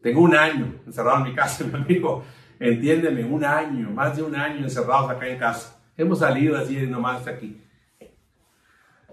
Tengo 0.06 0.20
un 0.20 0.36
año 0.36 0.72
encerrado 0.86 1.16
en 1.16 1.24
mi 1.24 1.34
casa, 1.34 1.64
mi 1.72 1.74
amigo. 1.74 2.22
Entiéndeme, 2.60 3.24
un 3.24 3.44
año, 3.44 3.90
más 3.90 4.16
de 4.16 4.22
un 4.22 4.36
año 4.36 4.62
encerrados 4.62 5.10
acá 5.10 5.26
en 5.26 5.36
casa. 5.36 5.82
Hemos 5.96 6.20
salido 6.20 6.56
así 6.56 6.86
nomás 6.86 7.26
aquí. 7.26 7.60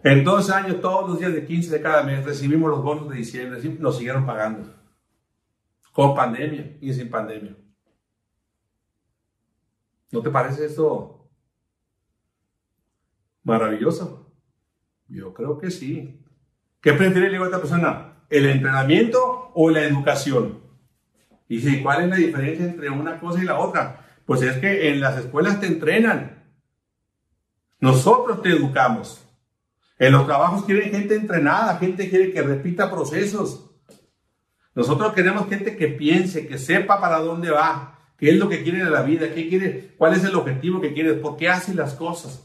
En 0.04 0.24
dos 0.24 0.52
años, 0.52 0.80
todos 0.82 1.10
los 1.10 1.18
días 1.18 1.34
de 1.34 1.48
15 1.48 1.72
de 1.72 1.82
cada 1.82 2.04
mes, 2.04 2.24
recibimos 2.24 2.70
los 2.70 2.84
bonos 2.84 3.10
de 3.10 3.16
diciembre. 3.16 3.60
Nos 3.80 3.98
siguieron 3.98 4.24
pagando. 4.24 4.72
Con 5.92 6.14
pandemia 6.14 6.78
y 6.80 6.94
sin 6.94 7.10
pandemia. 7.10 7.56
¿No 10.12 10.22
te 10.22 10.30
parece 10.30 10.68
esto 10.68 11.28
maravilloso? 13.42 14.32
Yo 15.08 15.34
creo 15.34 15.58
que 15.58 15.72
sí. 15.72 16.24
¿Qué 16.80 16.94
prefiere 16.94 17.32
la 17.32 17.46
esta 17.46 17.60
persona? 17.60 18.26
¿El 18.30 18.46
entrenamiento 18.46 19.50
o 19.56 19.72
la 19.72 19.86
educación? 19.86 20.62
Y 21.48 21.58
dice, 21.58 21.82
¿cuál 21.84 22.04
es 22.04 22.10
la 22.10 22.16
diferencia 22.16 22.66
entre 22.66 22.90
una 22.90 23.20
cosa 23.20 23.42
y 23.42 23.46
la 23.46 23.60
otra? 23.60 24.06
Pues 24.26 24.42
es 24.42 24.58
que 24.58 24.90
en 24.90 25.02
las 25.02 25.18
escuelas 25.18 25.60
te 25.60 25.68
entrenan. 25.68 26.44
Nosotros 27.80 28.42
te 28.42 28.50
educamos. 28.50 29.24
En 30.00 30.14
los 30.14 30.26
trabajos 30.26 30.66
quieren 30.66 30.92
gente 30.92 31.16
entrenada, 31.16 31.78
gente 31.78 32.10
quiere 32.10 32.32
que 32.32 32.42
repita 32.42 32.90
procesos. 32.90 33.70
Nosotros 34.76 35.14
queremos 35.14 35.48
gente 35.50 35.76
que 35.76 35.88
piense, 35.88 36.48
que 36.48 36.58
sepa 36.58 37.00
para 37.00 37.20
dónde 37.20 37.52
va, 37.52 38.00
qué 38.18 38.32
es 38.32 38.38
lo 38.38 38.50
que 38.50 38.64
quiere 38.64 38.84
de 38.84 38.90
la 38.90 39.04
vida, 39.04 39.34
qué 39.34 39.48
quiere, 39.48 39.94
cuál 39.98 40.14
es 40.14 40.24
el 40.24 40.36
objetivo 40.36 40.82
que 40.82 40.94
quiere, 40.94 41.14
por 41.14 41.38
qué 41.38 41.50
hace 41.50 41.76
las 41.76 41.94
cosas. 41.94 42.42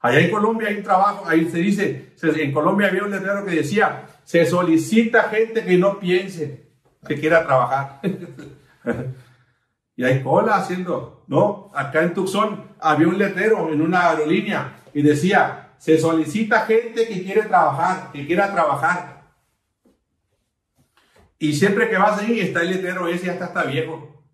Allá 0.00 0.20
en 0.20 0.30
Colombia 0.30 0.68
hay 0.68 0.76
un 0.76 0.84
trabajo, 0.84 1.24
ahí 1.26 1.48
se 1.50 1.58
dice, 1.58 2.12
en 2.22 2.52
Colombia 2.52 2.86
había 2.86 3.02
un 3.02 3.10
letrero 3.10 3.44
que 3.44 3.56
decía, 3.56 4.06
se 4.24 4.46
solicita 4.46 5.24
gente 5.24 5.64
que 5.64 5.76
no 5.76 5.98
piense, 5.98 6.67
que 7.06 7.18
quiera 7.18 7.44
trabajar. 7.44 8.00
y 9.96 10.04
hay 10.04 10.22
cola 10.22 10.56
haciendo, 10.56 11.24
¿no? 11.26 11.70
Acá 11.74 12.02
en 12.02 12.14
Tucson 12.14 12.72
había 12.80 13.08
un 13.08 13.18
letrero 13.18 13.72
en 13.72 13.80
una 13.80 14.10
aerolínea 14.10 14.80
y 14.94 15.02
decía, 15.02 15.70
se 15.78 15.98
solicita 15.98 16.66
gente 16.66 17.06
que 17.06 17.22
quiere 17.22 17.42
trabajar, 17.42 18.10
que 18.12 18.26
quiera 18.26 18.52
trabajar. 18.52 19.22
Y 21.38 21.52
siempre 21.52 21.88
que 21.88 21.96
vas 21.96 22.18
ahí 22.20 22.40
está 22.40 22.62
el 22.62 22.70
letrero 22.70 23.06
ese, 23.06 23.26
ya 23.26 23.34
está, 23.34 23.62
viejo. 23.64 24.24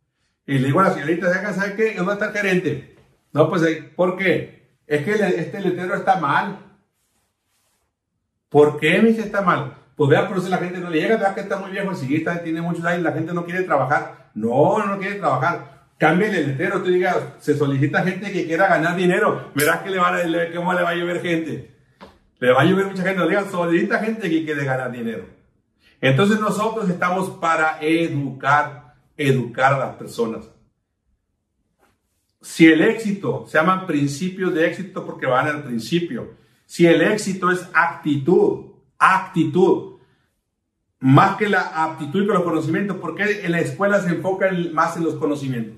Y 0.46 0.58
le 0.58 0.66
digo 0.66 0.80
a 0.80 0.84
la 0.84 0.94
señorita, 0.94 1.52
¿sabe 1.52 1.74
qué? 1.74 1.94
¿Dónde 1.94 2.14
está 2.14 2.26
el 2.26 2.32
gerente? 2.32 2.96
No, 3.32 3.50
pues 3.50 3.62
¿por 3.94 4.16
qué? 4.16 4.78
Es 4.86 5.04
que 5.04 5.12
este 5.12 5.60
letrero 5.60 5.94
está 5.94 6.16
mal. 6.18 6.58
¿Por 8.48 8.78
qué 8.78 9.00
me 9.02 9.08
dice 9.08 9.22
está 9.22 9.40
mal? 9.40 9.76
Pues 9.96 10.10
vea, 10.10 10.26
por 10.28 10.38
eso 10.38 10.48
la 10.48 10.58
gente 10.58 10.78
no 10.78 10.90
le 10.90 11.00
llega, 11.00 11.16
vea 11.16 11.34
que 11.34 11.42
está 11.42 11.58
muy 11.58 11.70
viejo, 11.70 11.90
el 11.90 11.96
siguiente 11.96 12.30
tiene 12.42 12.60
muchos 12.60 12.84
años, 12.84 13.02
la 13.02 13.12
gente 13.12 13.32
no 13.32 13.44
quiere 13.44 13.62
trabajar. 13.62 14.30
No, 14.34 14.84
no 14.84 14.98
quiere 14.98 15.16
trabajar. 15.16 15.74
Cambie 15.98 16.28
el 16.28 16.48
letrero, 16.48 16.82
tú 16.82 16.90
digas, 16.90 17.16
se 17.38 17.56
solicita 17.56 18.02
gente 18.02 18.32
que 18.32 18.46
quiera 18.46 18.68
ganar 18.68 18.96
dinero. 18.96 19.52
Verás 19.54 19.82
que 19.82 19.90
le 19.90 19.98
va 19.98 20.08
a, 20.08 20.20
cómo 20.54 20.72
le 20.72 20.82
va 20.82 20.90
a 20.90 20.94
llover 20.94 21.22
gente. 21.22 21.72
Le 22.40 22.52
va 22.52 22.62
a 22.62 22.64
llover 22.64 22.86
mucha 22.86 23.04
gente. 23.04 23.18
No 23.18 23.28
digan, 23.28 23.50
solicita 23.50 24.00
gente 24.00 24.28
que 24.28 24.44
quiere 24.44 24.64
ganar 24.64 24.90
dinero. 24.90 25.26
Entonces 26.00 26.40
nosotros 26.40 26.90
estamos 26.90 27.30
para 27.30 27.78
educar, 27.80 28.96
educar 29.16 29.74
a 29.74 29.78
las 29.78 29.94
personas. 29.94 30.44
Si 32.42 32.66
el 32.66 32.82
éxito, 32.82 33.46
se 33.48 33.56
llaman 33.56 33.86
principios 33.86 34.52
de 34.52 34.66
éxito 34.66 35.06
porque 35.06 35.26
van 35.26 35.46
al 35.46 35.62
principio. 35.62 36.34
Si 36.66 36.86
el 36.86 37.00
éxito 37.00 37.50
es 37.50 37.66
actitud, 37.72 38.73
actitud, 38.98 39.94
más 41.00 41.36
que 41.36 41.48
la 41.48 41.84
aptitud 41.84 42.22
y 42.22 42.26
los 42.26 42.42
conocimientos, 42.42 42.96
porque 43.00 43.44
en 43.44 43.52
la 43.52 43.60
escuela 43.60 44.00
se 44.00 44.10
enfoca 44.10 44.50
más 44.72 44.96
en 44.96 45.04
los 45.04 45.14
conocimientos. 45.16 45.76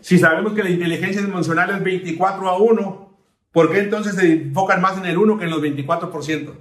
Si 0.00 0.18
sabemos 0.18 0.52
que 0.52 0.64
la 0.64 0.70
inteligencia 0.70 1.22
emocional 1.22 1.70
es 1.70 1.82
24 1.82 2.48
a 2.48 2.58
1, 2.58 3.18
¿por 3.52 3.70
qué 3.70 3.80
entonces 3.80 4.16
se 4.16 4.32
enfocan 4.32 4.80
más 4.80 4.98
en 4.98 5.06
el 5.06 5.16
1 5.16 5.38
que 5.38 5.44
en 5.44 5.50
los 5.50 5.62
24%? 5.62 6.52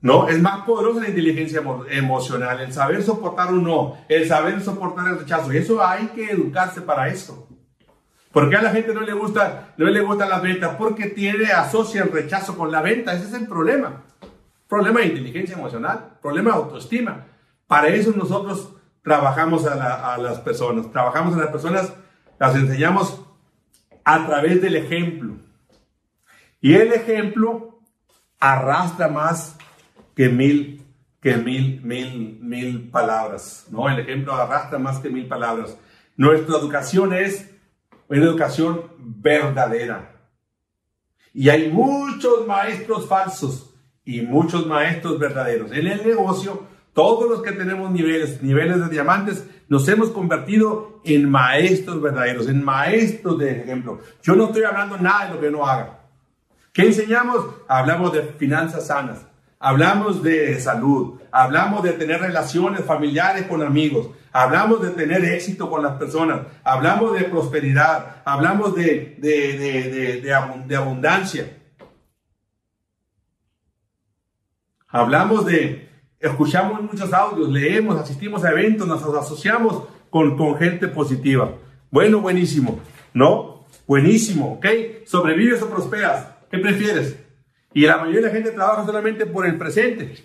No, 0.00 0.26
es 0.28 0.40
más 0.40 0.64
poderosa 0.64 1.02
la 1.02 1.10
inteligencia 1.10 1.62
emocional, 1.90 2.60
el 2.60 2.72
saber 2.72 3.04
soportar 3.04 3.52
un 3.52 3.62
no, 3.62 3.98
el 4.08 4.26
saber 4.26 4.60
soportar 4.60 5.06
el 5.06 5.20
rechazo. 5.20 5.52
Y 5.52 5.58
eso 5.58 5.84
hay 5.84 6.08
que 6.08 6.30
educarse 6.30 6.80
para 6.80 7.08
eso. 7.08 7.46
Porque 8.32 8.56
a 8.56 8.62
la 8.62 8.70
gente 8.70 8.94
no 8.94 9.02
le 9.02 9.12
gusta, 9.12 9.74
no 9.76 9.86
le 9.86 10.00
gustan 10.00 10.30
las 10.30 10.42
ventas 10.42 10.76
porque 10.76 11.06
tiene, 11.08 11.52
asocia 11.52 12.02
el 12.02 12.10
rechazo 12.10 12.56
con 12.56 12.72
la 12.72 12.80
venta. 12.80 13.12
Ese 13.12 13.26
es 13.26 13.34
el 13.34 13.46
problema. 13.46 14.02
Problema 14.68 15.00
de 15.00 15.06
inteligencia 15.06 15.54
emocional, 15.54 16.16
problema 16.22 16.50
de 16.50 16.56
autoestima. 16.56 17.26
Para 17.66 17.88
eso 17.88 18.12
nosotros 18.16 18.74
trabajamos 19.02 19.66
a, 19.66 20.14
a 20.14 20.18
las 20.18 20.40
personas. 20.40 20.90
Trabajamos 20.90 21.34
a 21.34 21.40
las 21.40 21.48
personas, 21.48 21.92
las 22.38 22.54
enseñamos 22.54 23.20
a 24.04 24.26
través 24.26 24.62
del 24.62 24.76
ejemplo. 24.76 25.34
Y 26.60 26.74
el 26.74 26.92
ejemplo 26.92 27.80
arrastra 28.40 29.08
más 29.08 29.56
que 30.16 30.28
mil, 30.28 30.84
que 31.20 31.36
mil, 31.36 31.82
mil, 31.82 32.38
mil 32.40 32.88
palabras. 32.88 33.66
¿no? 33.70 33.88
El 33.88 34.00
ejemplo 34.00 34.34
arrastra 34.34 34.78
más 34.78 34.98
que 34.98 35.10
mil 35.10 35.26
palabras. 35.26 35.76
Nuestra 36.16 36.56
educación 36.56 37.12
es 37.12 37.51
una 38.18 38.28
educación 38.28 38.82
verdadera. 38.98 40.20
Y 41.32 41.48
hay 41.48 41.70
muchos 41.70 42.46
maestros 42.46 43.06
falsos 43.06 43.74
y 44.04 44.20
muchos 44.20 44.66
maestros 44.66 45.18
verdaderos. 45.18 45.72
En 45.72 45.86
el 45.86 46.06
negocio, 46.06 46.66
todos 46.92 47.30
los 47.30 47.42
que 47.42 47.52
tenemos 47.52 47.90
niveles, 47.90 48.42
niveles 48.42 48.80
de 48.80 48.88
diamantes, 48.88 49.46
nos 49.68 49.88
hemos 49.88 50.10
convertido 50.10 51.00
en 51.04 51.30
maestros 51.30 52.02
verdaderos, 52.02 52.48
en 52.48 52.62
maestros 52.62 53.38
de 53.38 53.62
ejemplo. 53.62 54.00
Yo 54.22 54.34
no 54.34 54.46
estoy 54.46 54.64
hablando 54.64 54.98
nada 54.98 55.26
de 55.28 55.34
lo 55.34 55.40
que 55.40 55.50
no 55.50 55.66
haga. 55.66 56.00
¿Qué 56.72 56.82
enseñamos? 56.82 57.46
Hablamos 57.68 58.12
de 58.12 58.22
finanzas 58.22 58.86
sanas, 58.88 59.26
hablamos 59.62 60.24
de 60.24 60.58
salud, 60.58 61.20
hablamos 61.30 61.84
de 61.84 61.92
tener 61.92 62.20
relaciones 62.20 62.84
familiares 62.84 63.46
con 63.46 63.62
amigos, 63.62 64.08
hablamos 64.32 64.82
de 64.82 64.90
tener 64.90 65.24
éxito 65.24 65.70
con 65.70 65.84
las 65.84 65.96
personas, 65.98 66.40
hablamos 66.64 67.16
de 67.16 67.24
prosperidad, 67.26 68.22
hablamos 68.24 68.74
de, 68.74 69.16
de, 69.18 70.74
abundancia. 70.74 71.58
Hablamos 74.88 75.46
de, 75.46 75.88
escuchamos 76.18 76.82
muchos 76.82 77.12
audios, 77.12 77.48
leemos, 77.48 77.96
asistimos 77.96 78.44
a 78.44 78.50
eventos, 78.50 78.88
nos 78.88 79.02
asociamos 79.14 79.84
con, 80.10 80.36
con 80.36 80.56
gente 80.56 80.88
positiva. 80.88 81.54
Bueno, 81.88 82.20
buenísimo, 82.20 82.80
¿no? 83.14 83.64
Buenísimo, 83.86 84.54
¿ok? 84.54 84.66
¿Sobrevives 85.06 85.62
o 85.62 85.70
prosperas? 85.70 86.26
¿Qué 86.50 86.58
prefieres? 86.58 87.21
Y 87.74 87.86
la 87.86 87.98
mayoría 87.98 88.20
de 88.20 88.26
la 88.26 88.32
gente 88.32 88.50
trabaja 88.50 88.84
solamente 88.84 89.26
por 89.26 89.46
el 89.46 89.56
presente. 89.56 90.24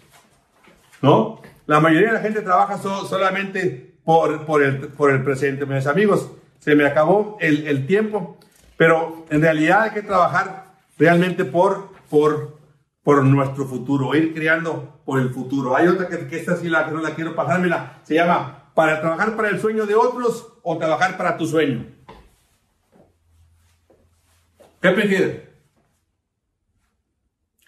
¿No? 1.02 1.42
La 1.66 1.80
mayoría 1.80 2.08
de 2.08 2.14
la 2.14 2.22
gente 2.22 2.42
trabaja 2.42 2.78
solamente 2.78 3.96
por, 4.04 4.46
por, 4.46 4.64
el, 4.64 4.88
por 4.88 5.12
el 5.12 5.24
presente. 5.24 5.66
Mis 5.66 5.88
amigos, 5.88 6.32
se 6.60 6.76
me 6.76 6.86
acabó 6.86 7.38
el, 7.40 7.68
el, 7.68 7.86
tiempo, 7.86 8.38
pero 8.78 9.26
en 9.30 9.42
realidad 9.42 9.84
hay 9.84 9.92
que 9.92 10.02
trabajar 10.02 10.74
realmente 10.98 11.46
por, 11.46 11.90
por, 12.10 12.58
por 13.04 13.24
nuestro 13.24 13.66
futuro, 13.66 14.16
ir 14.16 14.34
creando 14.34 15.02
por 15.06 15.20
el 15.20 15.30
futuro. 15.30 15.76
Hay 15.76 15.88
otra 15.88 16.08
que, 16.08 16.28
que 16.28 16.38
esta 16.38 16.56
sí 16.56 16.70
la 16.70 16.86
que 16.86 16.92
no 16.92 17.02
la 17.02 17.16
quiero 17.16 17.36
pasármela, 17.36 18.00
se 18.04 18.16
llama 18.16 18.72
para 18.74 19.02
trabajar 19.02 19.36
para 19.36 19.50
el 19.50 19.60
sueño 19.60 19.86
de 19.86 19.96
otros 19.96 20.54
o 20.64 20.78
trabajar 20.78 21.18
para 21.18 21.38
tu 21.38 21.46
sueño. 21.46 21.86
¿Qué 24.82 24.92
prefieres? 24.92 25.47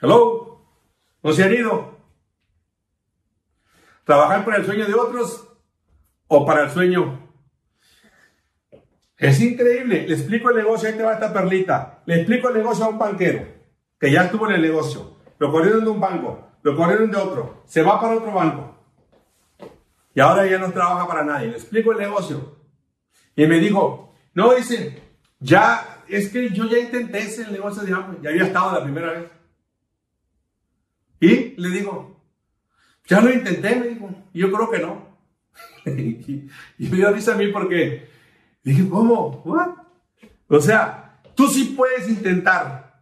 Hello. 0.02 0.62
¿No 1.22 1.34
se 1.34 1.44
han 1.44 1.54
ido? 1.54 1.98
¿Trabajar 4.06 4.46
para 4.46 4.58
el 4.58 4.66
sueño 4.66 4.86
de 4.86 4.94
otros 4.94 5.48
o 6.28 6.46
para 6.46 6.64
el 6.64 6.72
sueño? 6.72 7.30
Es 9.18 9.42
increíble. 9.42 10.08
Le 10.08 10.16
explico 10.16 10.50
el 10.50 10.58
negocio, 10.58 10.88
ahí 10.88 10.96
te 10.96 11.04
va 11.04 11.14
esta 11.14 11.34
perlita. 11.34 12.02
Le 12.06 12.16
explico 12.16 12.48
el 12.48 12.56
negocio 12.56 12.86
a 12.86 12.90
un 12.90 12.98
banquero 12.98 13.46
que 14.00 14.12
ya 14.12 14.24
estuvo 14.24 14.48
en 14.48 14.56
el 14.56 14.62
negocio. 14.62 15.18
Lo 15.38 15.52
corrieron 15.52 15.84
de 15.84 15.90
un 15.90 16.00
banco, 16.00 16.50
lo 16.64 16.76
corrieron 16.76 17.12
de 17.12 17.18
otro, 17.18 17.64
se 17.66 17.82
va 17.82 18.00
para 18.00 18.16
otro 18.16 18.32
banco. 18.32 18.76
Y 20.16 20.22
ahora 20.22 20.46
ya 20.48 20.58
no 20.58 20.72
trabaja 20.72 21.08
para 21.08 21.24
nadie. 21.24 21.48
Le 21.48 21.58
explico 21.58 21.92
el 21.92 22.00
negocio. 22.00 22.58
Y 23.36 23.46
me 23.46 23.60
dijo, 23.60 24.14
no, 24.34 24.54
dice, 24.54 25.02
ya, 25.40 26.04
es 26.08 26.30
que 26.30 26.50
yo 26.50 26.66
ya 26.66 26.80
intenté 26.80 27.20
ese 27.20 27.50
negocio 27.52 27.84
de 27.84 27.92
ya 28.22 28.30
había 28.30 28.44
estado 28.44 28.80
la 28.80 28.84
primera 28.84 29.12
vez. 29.12 29.39
Y 31.20 31.56
le 31.60 31.70
digo, 31.70 32.22
ya 33.08 33.22
lo 33.22 33.34
intenté, 33.34 33.76
me 33.76 33.88
dijo, 33.88 34.10
yo 34.34 34.52
creo 34.52 34.70
que 34.70 34.80
no. 34.80 35.10
y, 35.86 36.50
me 36.78 36.98
dio 36.98 37.12
risa 37.12 37.34
a 37.34 37.38
mí 37.38 37.48
porque 37.48 38.10
dije, 38.64 38.88
¿cómo? 38.90 39.42
¿What? 39.46 39.70
O 40.48 40.62
sea, 40.62 41.20
tú 41.36 41.48
sí 41.48 41.76
puedes 41.76 42.08
intentar 42.10 43.02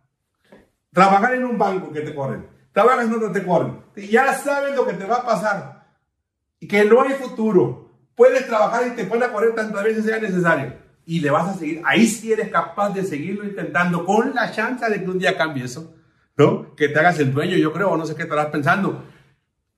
trabajar 0.92 1.36
en 1.36 1.46
un 1.46 1.58
banco 1.58 1.92
que 1.92 2.02
te 2.02 2.16
corren, 2.16 2.48
trabajas 2.72 3.06
en 3.06 3.34
te 3.34 3.44
corren, 3.44 3.80
ya 4.10 4.34
sabes 4.34 4.76
lo 4.76 4.86
que 4.86 4.94
te 4.94 5.06
va 5.06 5.18
a 5.18 5.26
pasar 5.26 5.88
y 6.60 6.68
que 6.68 6.86
no 6.86 7.02
hay 7.02 7.14
futuro. 7.14 7.92
Puedes 8.16 8.48
trabajar 8.48 8.88
y 8.88 8.96
te 8.96 9.06
pueden 9.06 9.30
correr 9.30 9.54
tantas 9.54 9.84
veces 9.84 10.06
sea 10.06 10.20
necesario 10.20 10.74
y 11.06 11.20
le 11.20 11.30
vas 11.30 11.50
a 11.50 11.58
seguir. 11.58 11.82
Ahí 11.86 12.08
sí 12.08 12.34
eres 12.34 12.50
capaz 12.50 12.90
de 12.90 13.04
seguirlo 13.04 13.46
intentando 13.46 14.04
con 14.04 14.34
la 14.34 14.52
chance 14.52 14.90
de 14.90 15.04
que 15.04 15.10
un 15.10 15.20
día 15.20 15.38
cambie 15.38 15.66
eso. 15.66 15.97
¿No? 16.38 16.76
Que 16.76 16.90
te 16.90 17.00
hagas 17.00 17.20
el 17.20 17.34
dueño, 17.34 17.58
yo 17.58 17.74
creo, 17.74 17.98
no 17.98 18.06
sé 18.06 18.16
qué 18.16 18.24
estarás 18.24 18.48
pensando. 18.48 19.04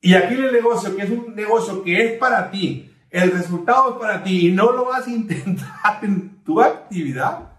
Y 0.02 0.14
aquí 0.14 0.36
el 0.36 0.52
negocio, 0.52 0.96
que 0.96 1.04
es 1.04 1.10
un 1.10 1.36
negocio 1.36 1.84
que 1.84 2.06
es 2.06 2.20
para 2.20 2.52
ti, 2.52 2.94
el 3.10 3.32
resultado 3.32 3.94
es 3.94 3.96
para 3.98 4.24
ti 4.24 4.48
y 4.48 4.52
no 4.52 4.72
lo 4.72 4.86
vas 4.86 5.08
a 5.08 5.12
intentar 5.12 6.00
en 6.04 6.44
tu 6.44 6.62
actividad. 6.62 7.50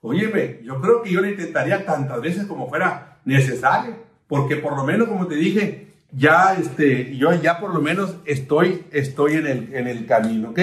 Óyeme, 0.00 0.60
yo 0.62 0.80
creo 0.80 1.02
que 1.02 1.10
yo 1.10 1.20
lo 1.20 1.28
intentaría 1.28 1.84
tantas 1.84 2.20
veces 2.20 2.46
como 2.46 2.68
fuera 2.68 3.18
necesario, 3.24 3.96
porque 4.28 4.56
por 4.56 4.76
lo 4.76 4.84
menos, 4.84 5.08
como 5.08 5.26
te 5.26 5.34
dije, 5.34 5.88
ya, 6.12 6.54
este, 6.54 7.16
yo 7.16 7.34
ya 7.34 7.58
por 7.58 7.74
lo 7.74 7.80
menos 7.80 8.16
estoy, 8.24 8.84
estoy 8.92 9.34
en 9.34 9.46
el, 9.46 9.74
en 9.74 9.88
el 9.88 10.06
camino, 10.06 10.50
¿ok? 10.50 10.60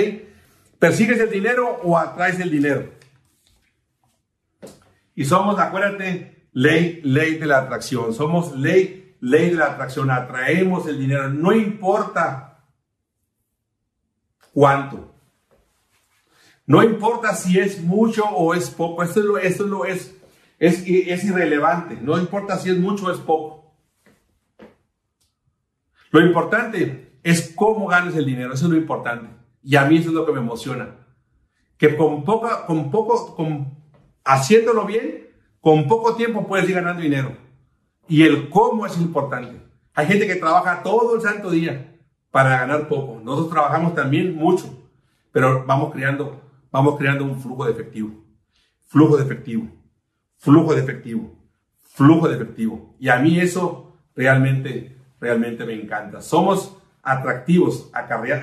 ¿Persigues 0.80 1.20
el 1.20 1.30
dinero 1.30 1.80
o 1.84 1.98
atraes 1.98 2.40
el 2.40 2.52
dinero? 2.52 2.90
Y 5.16 5.26
somos, 5.26 5.60
acuérdate, 5.60 6.43
ley, 6.54 7.02
ley 7.04 7.36
de 7.36 7.46
la 7.46 7.60
atracción. 7.60 8.14
Somos 8.14 8.56
ley, 8.56 9.16
ley 9.20 9.50
de 9.50 9.56
la 9.56 9.68
atracción. 9.68 10.10
Atraemos 10.10 10.88
el 10.88 11.00
dinero. 11.00 11.30
No 11.30 11.52
importa 11.52 12.64
cuánto. 14.54 15.14
No 16.66 16.82
importa 16.82 17.36
si 17.36 17.60
es 17.60 17.84
mucho 17.84 18.24
o 18.24 18.54
es 18.54 18.70
poco, 18.70 19.04
esto 19.04 19.20
es, 19.20 19.26
lo, 19.26 19.38
esto 19.38 19.86
es, 19.86 20.16
es, 20.60 20.80
es, 20.80 21.08
es 21.08 21.24
irrelevante, 21.26 21.98
no 22.02 22.18
importa 22.18 22.58
si 22.58 22.70
es 22.70 22.78
mucho 22.78 23.08
o 23.08 23.12
es 23.12 23.18
poco. 23.18 23.76
Lo 26.12 26.22
importante 26.22 27.18
es 27.24 27.52
cómo 27.56 27.88
ganes 27.88 28.16
el 28.16 28.26
dinero, 28.26 28.54
eso 28.54 28.66
es 28.66 28.72
lo 28.72 28.78
importante. 28.78 29.28
Y 29.62 29.76
a 29.76 29.86
mí 29.86 29.98
eso 29.98 30.10
es 30.10 30.16
lo 30.16 30.26
que 30.26 30.32
me 30.32 30.40
emociona. 30.40 30.96
Que 31.78 31.98
con, 31.98 32.24
poca, 32.24 32.66
con 32.66 32.92
poco, 32.92 33.36
con, 33.36 33.78
haciéndolo 34.24 34.86
bien, 34.86 35.23
con 35.64 35.88
poco 35.88 36.16
tiempo 36.16 36.46
puedes 36.46 36.68
ir 36.68 36.76
ganando 36.76 37.02
dinero. 37.02 37.38
Y 38.10 38.24
el 38.24 38.50
cómo 38.50 38.86
es 38.86 38.98
importante. 38.98 39.62
Hay 39.94 40.08
gente 40.08 40.28
que 40.28 40.36
trabaja 40.36 40.84
todo 40.84 41.16
el 41.16 41.22
santo 41.22 41.50
día 41.50 41.96
para 42.32 42.60
ganar 42.60 42.90
poco. 42.90 43.22
Nosotros 43.24 43.54
trabajamos 43.54 43.96
también 43.96 44.36
mucho, 44.36 44.92
pero 45.32 45.64
vamos 45.66 45.94
creando 45.94 46.44
vamos 46.74 46.98
creando 46.98 47.24
un 47.24 47.40
flujo 47.40 47.66
de 47.66 47.72
efectivo. 47.72 48.10
Flujo 48.88 49.16
de 49.16 49.24
efectivo. 49.24 49.70
Flujo 50.38 50.74
de 50.74 50.82
efectivo. 50.82 51.32
Flujo 51.82 52.28
de 52.28 52.36
efectivo. 52.36 52.96
Y 53.00 53.08
a 53.08 53.20
mí 53.20 53.40
eso 53.40 53.96
realmente, 54.16 54.98
realmente 55.22 55.66
me 55.66 55.74
encanta. 55.74 56.20
Somos 56.20 56.76
atractivos, 57.04 57.92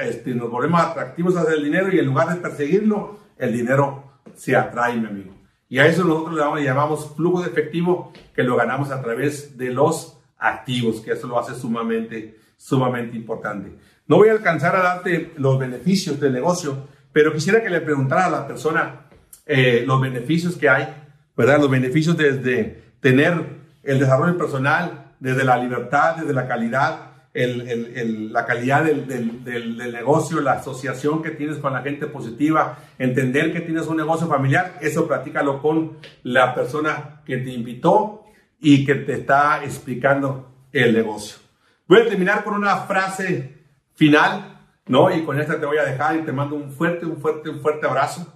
este, 0.02 0.34
nos 0.34 0.50
volvemos 0.50 0.80
atractivos 0.80 1.36
hacia 1.36 1.54
el 1.54 1.64
dinero 1.64 1.92
y 1.92 1.98
en 1.98 2.06
lugar 2.06 2.28
de 2.28 2.36
perseguirlo, 2.36 3.18
el 3.36 3.52
dinero 3.52 4.04
se 4.34 4.54
atrae, 4.54 4.96
mi 4.96 5.06
amigo. 5.06 5.39
Y 5.70 5.78
a 5.78 5.86
eso 5.86 6.02
nosotros 6.02 6.56
le 6.56 6.64
llamamos 6.64 7.14
flujo 7.14 7.40
de 7.42 7.48
efectivo 7.48 8.12
que 8.34 8.42
lo 8.42 8.56
ganamos 8.56 8.90
a 8.90 9.00
través 9.00 9.56
de 9.56 9.70
los 9.70 10.18
activos, 10.36 11.00
que 11.00 11.12
eso 11.12 11.28
lo 11.28 11.38
hace 11.38 11.54
sumamente, 11.54 12.38
sumamente 12.56 13.16
importante. 13.16 13.78
No 14.08 14.16
voy 14.16 14.30
a 14.30 14.32
alcanzar 14.32 14.74
a 14.74 14.82
darte 14.82 15.32
los 15.36 15.60
beneficios 15.60 16.18
del 16.18 16.32
negocio, 16.32 16.88
pero 17.12 17.32
quisiera 17.32 17.62
que 17.62 17.70
le 17.70 17.80
preguntara 17.80 18.26
a 18.26 18.30
la 18.30 18.46
persona 18.48 19.02
eh, 19.46 19.84
los 19.86 20.00
beneficios 20.00 20.56
que 20.56 20.68
hay, 20.68 20.92
¿verdad? 21.36 21.60
Los 21.60 21.70
beneficios 21.70 22.16
desde 22.16 22.82
tener 22.98 23.60
el 23.84 24.00
desarrollo 24.00 24.36
personal, 24.36 25.12
desde 25.20 25.44
la 25.44 25.56
libertad, 25.56 26.16
desde 26.16 26.32
la 26.32 26.48
calidad, 26.48 27.09
el, 27.32 27.60
el, 27.68 28.32
la 28.32 28.44
calidad 28.44 28.84
del, 28.84 29.06
del, 29.06 29.44
del, 29.44 29.76
negocio, 29.92 30.40
la 30.40 30.54
asociación 30.54 31.22
que 31.22 31.30
tienes 31.30 31.58
con 31.58 31.72
la 31.72 31.82
gente 31.82 32.06
positiva, 32.06 32.78
entender 32.98 33.52
que 33.52 33.60
tienes 33.60 33.86
un 33.86 33.96
negocio 33.96 34.26
familiar, 34.26 34.78
eso 34.80 35.06
platícalo 35.06 35.62
con 35.62 35.98
la 36.24 36.54
persona 36.54 37.22
que 37.24 37.38
te 37.38 37.50
invitó 37.50 38.24
y 38.60 38.84
que 38.84 38.96
te 38.96 39.14
está 39.14 39.64
explicando 39.64 40.66
el 40.72 40.92
negocio. 40.92 41.38
Voy 41.86 42.00
a 42.00 42.08
terminar 42.08 42.44
con 42.44 42.54
una 42.54 42.76
frase 42.78 43.58
final 43.94 44.50
¿no? 44.90 45.14
Y 45.14 45.22
con 45.22 45.40
esta 45.40 45.58
te 45.58 45.66
voy 45.66 45.78
a 45.78 45.84
dejar 45.84 46.16
y 46.16 46.22
te 46.22 46.32
mando 46.32 46.56
un 46.56 46.72
fuerte, 46.72 47.06
un 47.06 47.20
fuerte, 47.20 47.48
un 47.48 47.60
fuerte 47.60 47.86
abrazo, 47.86 48.26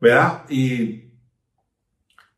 ¿verdad? 0.00 0.44
Y, 0.48 1.02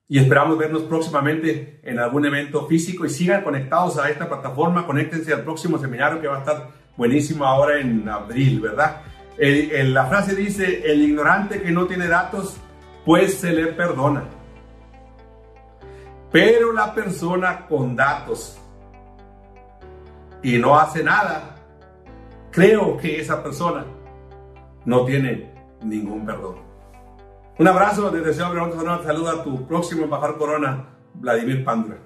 y 0.09 0.19
esperamos 0.19 0.57
vernos 0.57 0.83
próximamente 0.83 1.81
en 1.83 1.99
algún 1.99 2.25
evento 2.27 2.67
físico 2.67 3.05
y 3.05 3.11
sigan 3.11 3.43
conectados 3.43 3.99
a 3.99 4.09
esta 4.09 4.29
plataforma, 4.29 4.87
conéctense 4.87 5.33
al 5.33 5.43
próximo 5.43 5.79
seminario 5.79 6.21
que 6.21 6.29
va 6.29 6.37
a 6.37 6.41
estar 6.41 6.69
buenísimo 6.97 7.45
ahora 7.45 7.81
en 7.81 8.09
abril, 8.09 8.61
¿verdad? 8.61 9.03
la 9.39 10.07
frase 10.07 10.35
dice, 10.35 10.91
el 10.91 11.03
ignorante 11.03 11.61
que 11.61 11.71
no 11.71 11.87
tiene 11.87 12.09
datos, 12.09 12.57
pues 13.05 13.35
se 13.35 13.53
le 13.53 13.67
perdona. 13.67 14.25
Pero 16.33 16.73
la 16.73 16.95
persona 16.95 17.67
con 17.67 17.95
datos 17.95 18.59
y 20.43 20.59
no 20.59 20.79
hace 20.79 21.03
nada, 21.03 21.57
creo 22.51 22.97
que 22.97 23.21
esa 23.21 23.43
persona 23.43 23.85
no 24.85 25.05
tiene 25.05 25.53
ningún 25.83 26.25
perdón. 26.25 26.66
Un 27.59 27.67
abrazo, 27.67 28.11
desde 28.11 28.27
deseo 28.27 28.51
un 28.51 29.03
saludo 29.03 29.31
a 29.31 29.43
tu 29.43 29.67
próximo 29.67 30.05
embajador 30.05 30.37
corona, 30.37 30.89
Vladimir 31.15 31.65
Pandura. 31.65 32.06